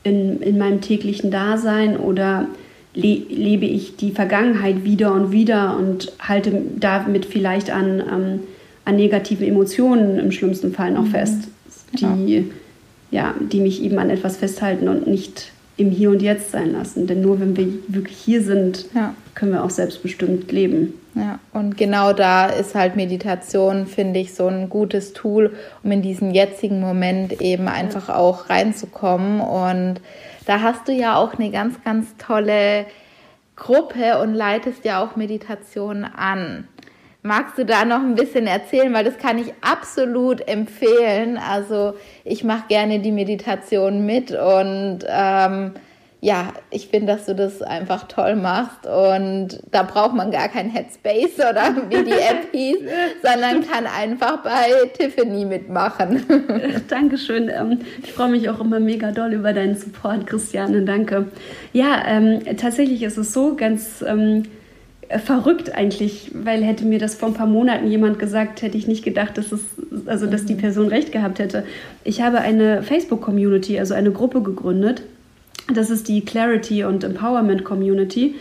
in, 0.04 0.42
in 0.42 0.58
meinem 0.58 0.82
täglichen 0.82 1.32
Dasein 1.32 1.98
oder 1.98 2.48
le 2.94 3.22
lebe 3.30 3.66
ich 3.66 3.96
die 3.98 4.12
Vergangenheit 4.12 4.84
wieder 4.84 5.14
und 5.14 5.32
wieder 5.32 5.78
und 5.78 6.12
halte 6.20 6.62
damit 6.80 7.26
vielleicht 7.26 7.70
an, 7.70 8.00
ähm, 8.00 8.40
an 8.86 8.96
negativen 8.96 9.48
Emotionen 9.48 10.18
im 10.18 10.32
schlimmsten 10.32 10.74
Fall 10.74 10.92
noch 10.92 11.06
mhm. 11.06 11.12
fest, 11.12 11.48
die, 11.94 12.46
ja. 13.12 13.24
ja. 13.24 13.36
die 13.40 13.60
mich 13.60 13.84
eben 13.84 14.00
an 14.00 14.10
etwas 14.10 14.38
festhalten 14.38 14.88
und 14.88 15.08
nicht 15.08 15.52
im 15.78 15.92
Hier 15.92 16.10
und 16.10 16.22
Jetzt 16.22 16.52
sein 16.52 16.74
lassen. 16.74 17.08
Denn 17.08 17.22
nur 17.22 17.40
wenn 17.40 17.56
wir 17.56 17.68
wirklich 17.88 18.18
hier 18.18 18.44
sind, 18.44 18.86
ja. 18.94 19.16
können 19.34 19.54
wir 19.54 19.64
auch 19.64 19.70
selbstbestimmt 19.70 20.52
leben. 20.52 20.94
Ja, 21.16 21.40
und 21.54 21.78
genau 21.78 22.14
da 22.14 22.48
ist 22.48 22.76
halt 22.76 22.96
Meditation, 22.96 23.88
finde 23.88 24.20
ich, 24.20 24.34
so 24.34 24.48
ein 24.48 24.70
gutes 24.70 25.14
Tool, 25.14 25.54
um 25.84 25.92
in 25.92 26.02
diesen 26.02 26.34
jetzigen 26.34 26.80
Moment 26.80 27.42
eben 27.42 27.68
einfach 27.68 28.10
auch 28.10 28.50
reinzukommen 28.50 29.42
und 29.42 30.02
da 30.50 30.62
hast 30.62 30.88
du 30.88 30.92
ja 30.92 31.16
auch 31.16 31.36
eine 31.36 31.52
ganz, 31.52 31.84
ganz 31.84 32.18
tolle 32.18 32.88
Gruppe 33.56 34.18
und 34.18 34.34
leitest 34.34 34.84
ja 34.84 35.00
auch 35.00 35.16
Meditationen 35.16 36.04
an. 36.04 36.68
Magst 37.22 37.60
du 37.60 37.66
da 37.66 37.86
noch 37.86 38.00
ein 38.00 38.16
bisschen 38.16 38.48
erzählen, 38.48 38.92
weil 38.92 39.04
das 39.04 39.20
kann 39.20 39.38
ich 39.38 39.54
absolut 39.62 40.48
empfehlen. 40.48 41.38
Also 41.38 41.94
ich 42.24 42.44
mache 42.44 42.64
gerne 42.68 42.98
die 42.98 43.12
Meditation 43.12 44.08
mit 44.08 44.32
und 44.32 45.02
ähm, 45.08 45.74
ja, 46.22 46.52
ich 46.70 46.90
finde, 46.90 47.14
dass 47.14 47.28
du 47.28 47.36
das 47.36 47.62
einfach 47.62 48.08
toll 48.10 48.36
machst 48.36 48.86
und 48.86 49.62
da 49.72 49.84
braucht 49.84 50.16
man 50.16 50.32
gar 50.32 50.50
kein 50.50 50.70
Headspace 50.70 51.36
oder 51.50 51.76
wie 51.88 52.04
die 52.04 52.12
App 52.12 52.52
hieß, 52.52 52.78
sondern 53.24 53.66
kann 53.66 53.86
einfach 53.86 54.44
bei 54.44 54.90
Tiffany 54.98 55.46
mitmachen. 55.46 56.24
Dankeschön. 56.90 57.50
Ähm, 57.50 57.80
ich 58.04 58.12
freue 58.12 58.30
mich 58.30 58.50
auch 58.50 58.60
immer 58.60 58.82
mega 58.82 59.12
doll 59.12 59.32
über 59.34 59.54
deinen 59.54 59.76
Support, 59.76 60.28
Christiane. 60.28 60.82
Danke. 60.82 61.28
Ja, 61.72 62.04
ähm, 62.06 62.42
tatsächlich 62.58 63.02
ist 63.04 63.18
es 63.18 63.32
so 63.32 63.56
ganz 63.56 64.04
ähm, 64.06 64.44
verrückt 65.24 65.74
eigentlich, 65.74 66.32
weil 66.34 66.64
hätte 66.64 66.84
mir 66.84 67.00
das 67.00 67.16
vor 67.16 67.30
ein 67.30 67.34
paar 67.34 67.48
Monaten 67.48 67.90
jemand 67.90 68.20
gesagt, 68.20 68.62
hätte 68.62 68.78
ich 68.78 68.88
nicht 68.88 69.06
gedacht, 69.06 69.38
dass 69.38 69.54
es, 69.54 69.62
also 70.06 70.26
dass 70.26 70.44
die 70.44 70.56
mhm. 70.56 70.60
Person 70.60 70.88
recht 70.90 71.14
gehabt 71.14 71.40
hätte. 71.40 71.64
Ich 72.04 72.22
habe 72.22 72.40
eine 72.40 72.84
Facebook-Community, 72.84 73.80
also 73.80 73.94
eine 73.94 74.12
Gruppe 74.12 74.42
gegründet 74.42 75.04
das 75.74 75.90
ist 75.90 76.08
die 76.08 76.24
Clarity 76.24 76.84
und 76.84 77.04
Empowerment 77.04 77.64
Community. 77.64 78.36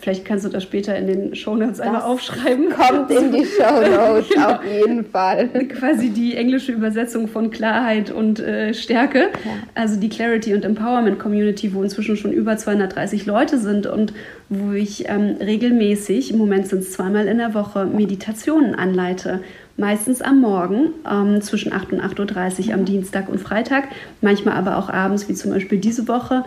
Vielleicht 0.00 0.24
kannst 0.24 0.46
du 0.46 0.48
das 0.48 0.62
später 0.62 0.96
in 0.96 1.06
den 1.06 1.34
Shownotes 1.34 1.78
einmal 1.78 2.02
aufschreiben. 2.02 2.70
Kommt 2.70 3.10
in 3.10 3.32
die 3.32 3.44
Shownotes 3.44 4.28
genau. 4.30 4.48
auf 4.54 4.60
jeden 4.64 5.04
Fall. 5.04 5.48
Quasi 5.68 6.08
die 6.08 6.36
englische 6.36 6.72
Übersetzung 6.72 7.28
von 7.28 7.50
Klarheit 7.50 8.10
und 8.10 8.40
äh, 8.40 8.72
Stärke. 8.72 9.28
Ja. 9.44 9.50
Also 9.74 10.00
die 10.00 10.08
Clarity 10.08 10.54
und 10.54 10.64
Empowerment 10.64 11.18
Community, 11.18 11.74
wo 11.74 11.82
inzwischen 11.82 12.16
schon 12.16 12.32
über 12.32 12.56
230 12.56 13.26
Leute 13.26 13.58
sind 13.58 13.86
und 13.86 14.14
wo 14.48 14.72
ich 14.72 15.08
ähm, 15.08 15.36
regelmäßig, 15.38 16.32
im 16.32 16.38
Moment 16.38 16.66
sind 16.66 16.80
es 16.80 16.92
zweimal 16.92 17.26
in 17.28 17.38
der 17.38 17.54
Woche, 17.54 17.84
Meditationen 17.84 18.74
anleite 18.74 19.40
meistens 19.76 20.22
am 20.22 20.40
Morgen 20.40 20.92
ähm, 21.10 21.40
zwischen 21.42 21.72
8 21.72 21.92
und 21.92 22.00
8.30 22.00 22.68
Uhr 22.68 22.74
am 22.74 22.84
Dienstag 22.84 23.28
und 23.28 23.38
Freitag, 23.38 23.88
manchmal 24.20 24.56
aber 24.56 24.78
auch 24.78 24.88
abends, 24.88 25.28
wie 25.28 25.34
zum 25.34 25.50
Beispiel 25.50 25.78
diese 25.78 26.06
Woche. 26.08 26.44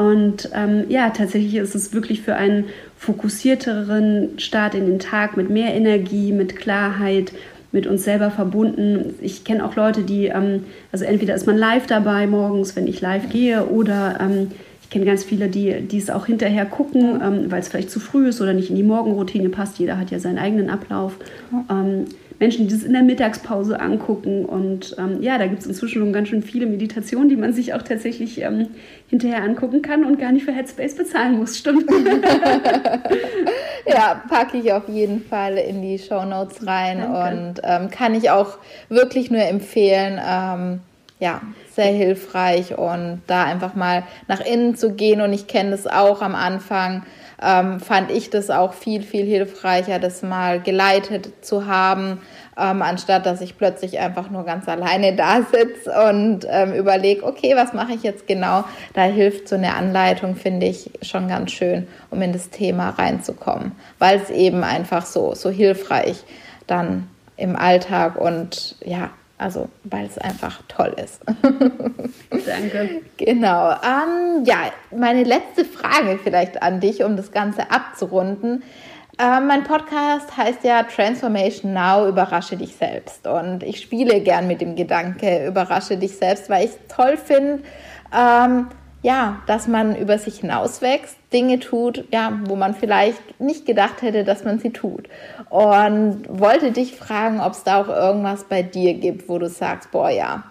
Und 0.00 0.48
ähm, 0.54 0.86
ja, 0.88 1.10
tatsächlich 1.10 1.56
ist 1.56 1.74
es 1.74 1.92
wirklich 1.92 2.22
für 2.22 2.34
einen 2.34 2.64
fokussierteren 2.96 4.38
Start 4.38 4.74
in 4.74 4.86
den 4.86 4.98
Tag 4.98 5.36
mit 5.36 5.50
mehr 5.50 5.74
Energie, 5.74 6.32
mit 6.32 6.56
Klarheit, 6.56 7.32
mit 7.70 7.86
uns 7.86 8.04
selber 8.04 8.30
verbunden. 8.30 9.14
Ich 9.20 9.44
kenne 9.44 9.62
auch 9.62 9.76
Leute, 9.76 10.00
die, 10.00 10.28
ähm, 10.28 10.64
also 10.90 11.04
entweder 11.04 11.34
ist 11.34 11.46
man 11.46 11.58
live 11.58 11.86
dabei 11.86 12.26
morgens, 12.26 12.76
wenn 12.76 12.86
ich 12.86 13.02
live 13.02 13.28
gehe, 13.28 13.66
oder 13.66 14.18
ähm, 14.22 14.52
ich 14.82 14.88
kenne 14.88 15.04
ganz 15.04 15.22
viele, 15.22 15.48
die, 15.48 15.82
die 15.82 15.98
es 15.98 16.08
auch 16.08 16.24
hinterher 16.24 16.64
gucken, 16.64 17.20
ähm, 17.22 17.50
weil 17.50 17.60
es 17.60 17.68
vielleicht 17.68 17.90
zu 17.90 18.00
früh 18.00 18.28
ist 18.28 18.40
oder 18.40 18.54
nicht 18.54 18.70
in 18.70 18.76
die 18.76 18.82
Morgenroutine 18.82 19.50
passt. 19.50 19.78
Jeder 19.78 19.98
hat 19.98 20.10
ja 20.10 20.18
seinen 20.18 20.38
eigenen 20.38 20.70
Ablauf. 20.70 21.16
Menschen, 22.40 22.66
die 22.66 22.74
das 22.74 22.82
in 22.82 22.94
der 22.94 23.02
Mittagspause 23.02 23.78
angucken. 23.78 24.46
Und 24.46 24.96
ähm, 24.98 25.22
ja, 25.22 25.38
da 25.38 25.46
gibt 25.46 25.60
es 25.60 25.66
inzwischen 25.66 26.00
schon 26.00 26.12
ganz 26.12 26.28
schön 26.28 26.42
viele 26.42 26.66
Meditationen, 26.66 27.28
die 27.28 27.36
man 27.36 27.52
sich 27.52 27.74
auch 27.74 27.82
tatsächlich 27.82 28.40
ähm, 28.40 28.68
hinterher 29.08 29.42
angucken 29.42 29.82
kann 29.82 30.04
und 30.04 30.18
gar 30.18 30.32
nicht 30.32 30.46
für 30.46 30.52
Headspace 30.52 30.96
bezahlen 30.96 31.38
muss. 31.38 31.58
Stimmt. 31.58 31.84
ja, 33.86 34.22
packe 34.28 34.56
ich 34.56 34.72
auf 34.72 34.88
jeden 34.88 35.22
Fall 35.22 35.58
in 35.58 35.82
die 35.82 35.98
Show 35.98 36.24
Notes 36.24 36.66
rein 36.66 37.00
Danke. 37.00 37.36
und 37.36 37.60
ähm, 37.62 37.90
kann 37.90 38.14
ich 38.14 38.30
auch 38.30 38.56
wirklich 38.88 39.30
nur 39.30 39.42
empfehlen. 39.42 40.18
Ähm, 40.26 40.80
ja, 41.18 41.42
sehr 41.74 41.92
hilfreich 41.92 42.76
und 42.76 43.22
da 43.26 43.44
einfach 43.44 43.74
mal 43.74 44.04
nach 44.28 44.40
innen 44.40 44.76
zu 44.76 44.92
gehen. 44.92 45.20
Und 45.20 45.32
ich 45.32 45.46
kenne 45.46 45.70
das 45.70 45.86
auch 45.86 46.22
am 46.22 46.34
Anfang 46.34 47.02
ähm, 47.42 47.80
fand 47.80 48.10
ich 48.10 48.30
das 48.30 48.50
auch 48.50 48.74
viel, 48.74 49.02
viel 49.02 49.24
hilfreicher, 49.24 49.98
das 49.98 50.22
mal 50.22 50.60
geleitet 50.60 51.44
zu 51.44 51.66
haben, 51.66 52.20
ähm, 52.58 52.82
anstatt 52.82 53.24
dass 53.24 53.40
ich 53.40 53.56
plötzlich 53.56 53.98
einfach 53.98 54.30
nur 54.30 54.44
ganz 54.44 54.68
alleine 54.68 55.14
da 55.16 55.42
sitze 55.42 55.90
und 56.08 56.46
ähm, 56.48 56.74
überlege, 56.74 57.24
okay, 57.24 57.54
was 57.56 57.72
mache 57.72 57.92
ich 57.92 58.02
jetzt 58.02 58.26
genau? 58.26 58.64
Da 58.94 59.02
hilft 59.02 59.48
so 59.48 59.56
eine 59.56 59.74
Anleitung, 59.74 60.36
finde 60.36 60.66
ich, 60.66 60.90
schon 61.02 61.28
ganz 61.28 61.52
schön, 61.52 61.86
um 62.10 62.20
in 62.20 62.32
das 62.32 62.50
Thema 62.50 62.90
reinzukommen, 62.90 63.72
weil 63.98 64.20
es 64.20 64.30
eben 64.30 64.62
einfach 64.62 65.06
so, 65.06 65.34
so 65.34 65.50
hilfreich 65.50 66.22
dann 66.66 67.08
im 67.36 67.56
Alltag 67.56 68.16
und 68.16 68.76
ja, 68.84 69.10
also, 69.40 69.70
weil 69.84 70.04
es 70.04 70.18
einfach 70.18 70.60
toll 70.68 70.94
ist. 71.02 71.22
Danke. 72.46 73.00
Genau. 73.16 73.70
Ähm, 73.70 74.44
ja, 74.44 74.70
meine 74.94 75.24
letzte 75.24 75.64
Frage 75.64 76.18
vielleicht 76.22 76.62
an 76.62 76.80
dich, 76.80 77.02
um 77.02 77.16
das 77.16 77.32
Ganze 77.32 77.70
abzurunden. 77.70 78.62
Ähm, 79.18 79.46
mein 79.46 79.64
Podcast 79.64 80.36
heißt 80.36 80.62
ja 80.62 80.82
Transformation 80.82 81.72
Now, 81.72 82.06
überrasche 82.06 82.58
dich 82.58 82.76
selbst. 82.76 83.26
Und 83.26 83.62
ich 83.62 83.80
spiele 83.80 84.20
gern 84.20 84.46
mit 84.46 84.60
dem 84.60 84.76
Gedanke, 84.76 85.46
überrasche 85.46 85.96
dich 85.96 86.16
selbst, 86.18 86.50
weil 86.50 86.66
ich 86.66 86.72
es 86.72 86.94
toll 86.94 87.16
finde, 87.16 87.62
ähm, 88.14 88.66
ja, 89.02 89.40
dass 89.46 89.66
man 89.66 89.96
über 89.96 90.18
sich 90.18 90.40
hinauswächst, 90.40 91.16
Dinge 91.32 91.58
tut, 91.58 92.04
ja, 92.12 92.38
wo 92.44 92.56
man 92.56 92.74
vielleicht 92.74 93.40
nicht 93.40 93.64
gedacht 93.64 94.02
hätte, 94.02 94.24
dass 94.24 94.44
man 94.44 94.58
sie 94.58 94.70
tut. 94.70 95.08
Und 95.48 96.24
wollte 96.28 96.72
dich 96.72 96.96
fragen, 96.96 97.40
ob 97.40 97.52
es 97.52 97.62
da 97.62 97.80
auch 97.80 97.88
irgendwas 97.88 98.44
bei 98.44 98.62
dir 98.62 98.94
gibt, 98.94 99.28
wo 99.28 99.38
du 99.38 99.48
sagst, 99.48 99.90
boah, 99.90 100.10
ja, 100.10 100.44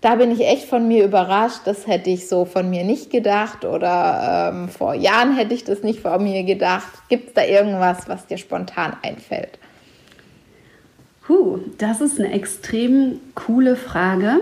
da 0.00 0.14
bin 0.14 0.30
ich 0.30 0.40
echt 0.40 0.66
von 0.66 0.86
mir 0.88 1.04
überrascht. 1.04 1.60
Das 1.64 1.86
hätte 1.86 2.10
ich 2.10 2.28
so 2.28 2.44
von 2.44 2.70
mir 2.70 2.84
nicht 2.84 3.10
gedacht 3.10 3.64
oder 3.64 4.52
ähm, 4.52 4.68
vor 4.68 4.94
Jahren 4.94 5.36
hätte 5.36 5.54
ich 5.54 5.64
das 5.64 5.82
nicht 5.82 6.00
von 6.00 6.22
mir 6.22 6.44
gedacht. 6.44 6.88
Gibt 7.08 7.28
es 7.28 7.34
da 7.34 7.44
irgendwas, 7.44 8.08
was 8.08 8.26
dir 8.26 8.38
spontan 8.38 8.96
einfällt? 9.02 9.58
Puh, 11.26 11.58
das 11.78 12.00
ist 12.00 12.18
eine 12.18 12.32
extrem 12.32 13.20
coole 13.34 13.76
Frage. 13.76 14.40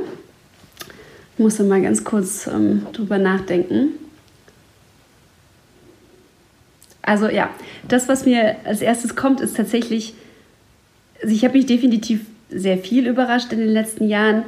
Ich 1.39 1.43
muss 1.43 1.59
mal 1.61 1.81
ganz 1.81 2.03
kurz 2.03 2.49
ähm, 2.49 2.87
drüber 2.93 3.19
nachdenken. 3.19 3.91
Also 7.01 7.29
ja, 7.29 7.49
das, 7.87 8.09
was 8.09 8.27
mir 8.27 8.57
als 8.65 8.83
erstes 8.83 9.15
kommt, 9.17 9.41
ist 9.41 9.57
tatsächlich, 9.57 10.15
also 11.23 11.33
ich 11.33 11.45
habe 11.45 11.57
mich 11.57 11.67
definitiv 11.67 12.27
sehr 12.51 12.77
viel 12.77 13.07
überrascht 13.07 13.53
in 13.53 13.61
den 13.61 13.69
letzten 13.69 14.09
Jahren 14.09 14.45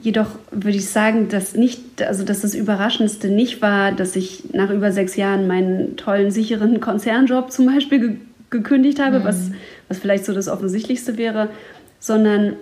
Jedoch 0.00 0.28
würde 0.52 0.76
ich 0.76 0.88
sagen, 0.88 1.28
dass 1.28 1.56
nicht, 1.56 2.02
also 2.02 2.24
dass 2.24 2.42
das 2.42 2.54
Überraschendste 2.54 3.28
nicht 3.28 3.60
war, 3.62 3.90
dass 3.90 4.14
ich 4.14 4.52
nach 4.52 4.70
über 4.70 4.92
sechs 4.92 5.16
Jahren 5.16 5.48
meinen 5.48 5.96
tollen, 5.96 6.30
sicheren 6.30 6.80
Konzernjob 6.80 7.50
zum 7.50 7.66
Beispiel 7.66 8.00
ge 8.00 8.16
gekündigt 8.50 8.98
habe, 8.98 9.18
mhm. 9.18 9.24
was, 9.24 9.50
was 9.88 9.98
vielleicht 9.98 10.24
so 10.24 10.32
das 10.32 10.48
Offensichtlichste 10.48 11.18
wäre, 11.18 11.50
sondern 12.00 12.54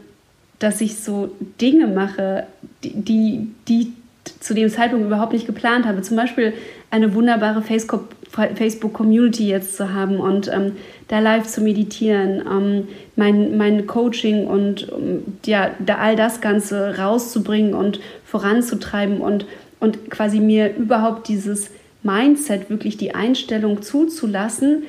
dass 0.58 0.80
ich 0.80 0.96
so 0.98 1.30
Dinge 1.60 1.86
mache, 1.86 2.46
die, 2.82 2.94
die, 2.94 3.48
die 3.68 3.92
zu 4.40 4.54
dem 4.54 4.68
Zeitpunkt 4.68 5.06
überhaupt 5.06 5.32
nicht 5.32 5.46
geplant 5.46 5.86
habe. 5.86 6.02
Zum 6.02 6.16
Beispiel 6.16 6.52
eine 6.90 7.14
wunderbare 7.14 7.62
Facebook-Community 7.62 9.48
jetzt 9.48 9.76
zu 9.76 9.92
haben 9.92 10.18
und 10.18 10.48
ähm, 10.48 10.72
da 11.08 11.20
live 11.20 11.46
zu 11.46 11.60
meditieren, 11.60 12.42
ähm, 12.50 12.88
mein, 13.14 13.56
mein 13.56 13.86
Coaching 13.86 14.46
und 14.46 14.88
ähm, 14.92 15.22
ja, 15.44 15.70
da 15.84 15.96
all 15.98 16.16
das 16.16 16.40
Ganze 16.40 16.98
rauszubringen 16.98 17.74
und 17.74 18.00
voranzutreiben 18.24 19.20
und, 19.20 19.46
und 19.80 20.10
quasi 20.10 20.40
mir 20.40 20.74
überhaupt 20.76 21.28
dieses 21.28 21.70
Mindset, 22.02 22.70
wirklich 22.70 22.96
die 22.96 23.14
Einstellung 23.14 23.82
zuzulassen, 23.82 24.84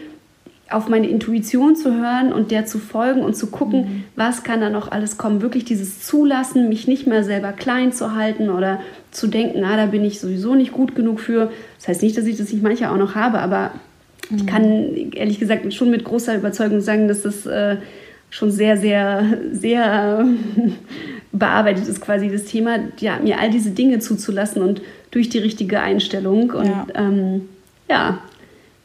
auf 0.70 0.89
meine 0.89 1.07
Intuition 1.07 1.76
zu 1.76 1.95
hören 1.95 2.34
und 2.34 2.51
der 2.51 2.65
zu 2.65 2.80
folgen 2.80 3.22
und 3.22 3.36
zu 3.36 3.47
gucken, 3.47 3.80
mhm. 3.80 4.03
was 4.15 4.43
kann 4.43 4.59
da 4.59 4.70
noch 4.70 4.91
alles 4.91 5.18
kommen. 5.18 5.41
Wirklich 5.41 5.65
dieses 5.65 6.03
Zulassen, 6.03 6.68
mich 6.70 6.88
nicht 6.88 7.07
mehr 7.07 7.24
selber 7.24 7.53
klein 7.53 7.93
zu 7.93 8.15
halten 8.15 8.49
oder 8.49 8.80
zu 9.11 9.28
denken, 9.28 9.63
ah, 9.63 9.78
da 9.78 9.86
bin 9.86 10.03
ich 10.03 10.20
sowieso 10.20 10.55
nicht 10.55 10.72
gut 10.72 10.95
genug 10.95 11.20
für. 11.20 11.51
Das 11.78 11.88
heißt 11.88 12.03
nicht, 12.03 12.18
dass 12.18 12.26
ich 12.26 12.38
das 12.38 12.51
nicht 12.51 12.63
manchmal 12.63 12.89
auch 12.91 12.97
noch 12.97 13.15
habe, 13.15 13.39
aber 13.39 13.72
ich 14.36 14.45
kann 14.45 14.93
ehrlich 15.13 15.39
gesagt 15.39 15.74
schon 15.74 15.89
mit 15.89 16.03
großer 16.03 16.36
Überzeugung 16.36 16.82
sagen, 16.82 17.07
dass 17.07 17.22
das 17.22 17.45
äh, 17.45 17.78
schon 18.30 18.51
sehr, 18.51 18.78
sehr, 18.78 19.39
sehr 19.53 20.26
bearbeitet 21.32 21.88
ist, 21.88 22.01
quasi 22.01 22.30
das 22.30 22.45
Thema, 22.45 22.80
ja, 22.99 23.20
mir 23.24 23.39
all 23.39 23.49
diese 23.49 23.72
Dinge 23.72 23.99
zuzulassen 23.99 24.61
und 24.61 24.82
durch 25.11 25.30
die 25.30 25.38
richtige 25.38 25.80
Einstellung 25.80 26.51
und 26.51 26.65
ja, 26.65 26.88
ähm, 26.95 27.47
ja 27.89 28.20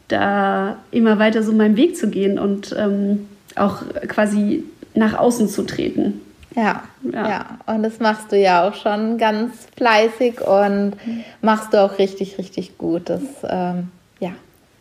da 0.09 0.77
immer 0.91 1.19
weiter 1.19 1.43
so 1.43 1.53
meinen 1.53 1.77
Weg 1.77 1.97
zu 1.97 2.09
gehen 2.09 2.39
und 2.39 2.75
ähm, 2.79 3.29
auch 3.57 3.83
quasi 4.09 4.65
nach 4.95 5.19
außen 5.19 5.49
zu 5.49 5.63
treten. 5.63 6.21
Ja, 6.55 6.83
ja, 7.11 7.29
ja, 7.29 7.59
Und 7.67 7.83
das 7.83 7.99
machst 7.99 8.31
du 8.31 8.39
ja 8.39 8.69
auch 8.69 8.75
schon 8.75 9.17
ganz 9.17 9.69
fleißig 9.77 10.43
und 10.43 10.97
machst 11.41 11.73
du 11.73 11.83
auch 11.83 11.99
richtig, 11.99 12.37
richtig 12.37 12.77
gut. 12.77 13.09
Das, 13.09 13.23
ähm, 13.49 13.89
ja, 14.21 14.33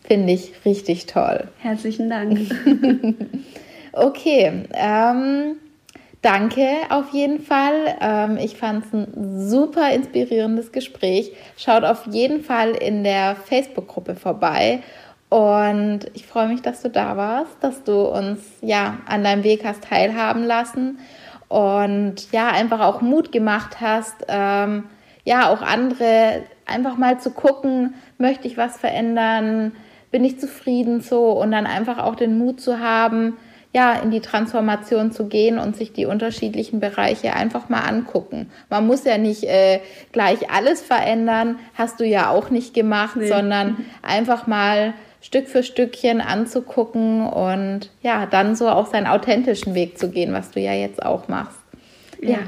Finde 0.03 0.33
ich 0.33 0.51
richtig 0.65 1.05
toll. 1.05 1.47
Herzlichen 1.59 2.09
Dank. 2.09 2.37
okay, 3.93 4.63
ähm, 4.73 5.55
danke 6.21 6.67
auf 6.89 7.13
jeden 7.13 7.39
Fall. 7.39 7.95
Ähm, 8.01 8.37
ich 8.37 8.57
fand 8.57 8.85
es 8.85 8.93
ein 8.93 9.49
super 9.49 9.93
inspirierendes 9.93 10.71
Gespräch. 10.73 11.31
Schaut 11.55 11.85
auf 11.85 12.07
jeden 12.07 12.43
Fall 12.43 12.71
in 12.71 13.05
der 13.05 13.37
Facebook-Gruppe 13.37 14.15
vorbei. 14.15 14.81
Und 15.31 16.01
ich 16.13 16.27
freue 16.27 16.49
mich, 16.49 16.61
dass 16.61 16.81
du 16.81 16.89
da 16.89 17.15
warst, 17.15 17.55
dass 17.61 17.85
du 17.85 18.01
uns 18.01 18.41
ja 18.61 18.97
an 19.05 19.23
deinem 19.23 19.45
Weg 19.45 19.63
hast 19.63 19.85
teilhaben 19.85 20.43
lassen 20.43 20.99
und 21.47 22.29
ja 22.33 22.49
einfach 22.49 22.81
auch 22.81 23.01
Mut 23.01 23.31
gemacht 23.31 23.79
hast, 23.79 24.25
ähm, 24.27 24.83
ja 25.23 25.49
auch 25.49 25.61
andere 25.61 26.43
einfach 26.65 26.97
mal 26.97 27.17
zu 27.21 27.31
gucken, 27.31 27.93
möchte 28.17 28.45
ich 28.45 28.57
was 28.57 28.77
verändern, 28.77 29.71
bin 30.11 30.25
ich 30.25 30.37
zufrieden 30.37 30.99
so 30.99 31.31
und 31.31 31.53
dann 31.53 31.65
einfach 31.65 31.99
auch 31.99 32.15
den 32.15 32.37
Mut 32.37 32.59
zu 32.59 32.81
haben, 32.81 33.37
ja, 33.73 33.93
in 33.93 34.11
die 34.11 34.19
Transformation 34.19 35.13
zu 35.13 35.27
gehen 35.27 35.59
und 35.59 35.77
sich 35.77 35.93
die 35.93 36.05
unterschiedlichen 36.05 36.81
Bereiche 36.81 37.33
einfach 37.33 37.69
mal 37.69 37.87
angucken. 37.87 38.51
Man 38.69 38.85
muss 38.85 39.05
ja 39.05 39.17
nicht 39.17 39.45
äh, 39.45 39.79
gleich 40.11 40.51
alles 40.51 40.81
verändern, 40.81 41.57
hast 41.75 42.01
du 42.01 42.05
ja 42.05 42.29
auch 42.31 42.49
nicht 42.49 42.73
gemacht, 42.73 43.15
nee. 43.15 43.27
sondern 43.29 43.85
einfach 44.01 44.45
mal 44.45 44.93
Stück 45.21 45.47
für 45.47 45.63
Stückchen 45.63 46.19
anzugucken 46.19 47.25
und 47.27 47.89
ja, 48.01 48.25
dann 48.25 48.55
so 48.55 48.67
auch 48.67 48.87
seinen 48.87 49.07
authentischen 49.07 49.75
Weg 49.75 49.97
zu 49.97 50.09
gehen, 50.09 50.33
was 50.33 50.51
du 50.51 50.59
ja 50.59 50.73
jetzt 50.73 51.03
auch 51.03 51.27
machst. 51.27 51.59
Ja. 52.21 52.39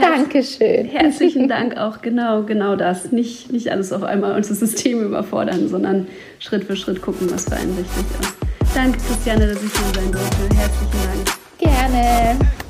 Dankeschön. 0.00 0.86
Herzlichen 0.86 1.48
Dank 1.48 1.76
auch, 1.76 2.00
genau, 2.02 2.44
genau 2.44 2.76
das. 2.76 3.12
Nicht, 3.12 3.52
nicht 3.52 3.70
alles 3.70 3.92
auf 3.92 4.04
einmal 4.04 4.34
unser 4.36 4.54
System 4.54 5.02
überfordern, 5.02 5.68
sondern 5.68 6.06
Schritt 6.38 6.64
für 6.64 6.76
Schritt 6.76 7.02
gucken, 7.02 7.30
was 7.30 7.44
für 7.44 7.56
einen 7.56 7.76
richtig 7.76 8.04
ist. 8.20 8.36
Danke, 8.74 8.98
Christiane, 8.98 9.48
dass 9.48 9.62
ich 9.62 9.72
hier 9.72 10.00
sein 10.00 10.12
durfte. 10.12 10.56
Herzlichen 10.56 10.98
Dank. 11.04 11.38
Gerne. 11.58 12.61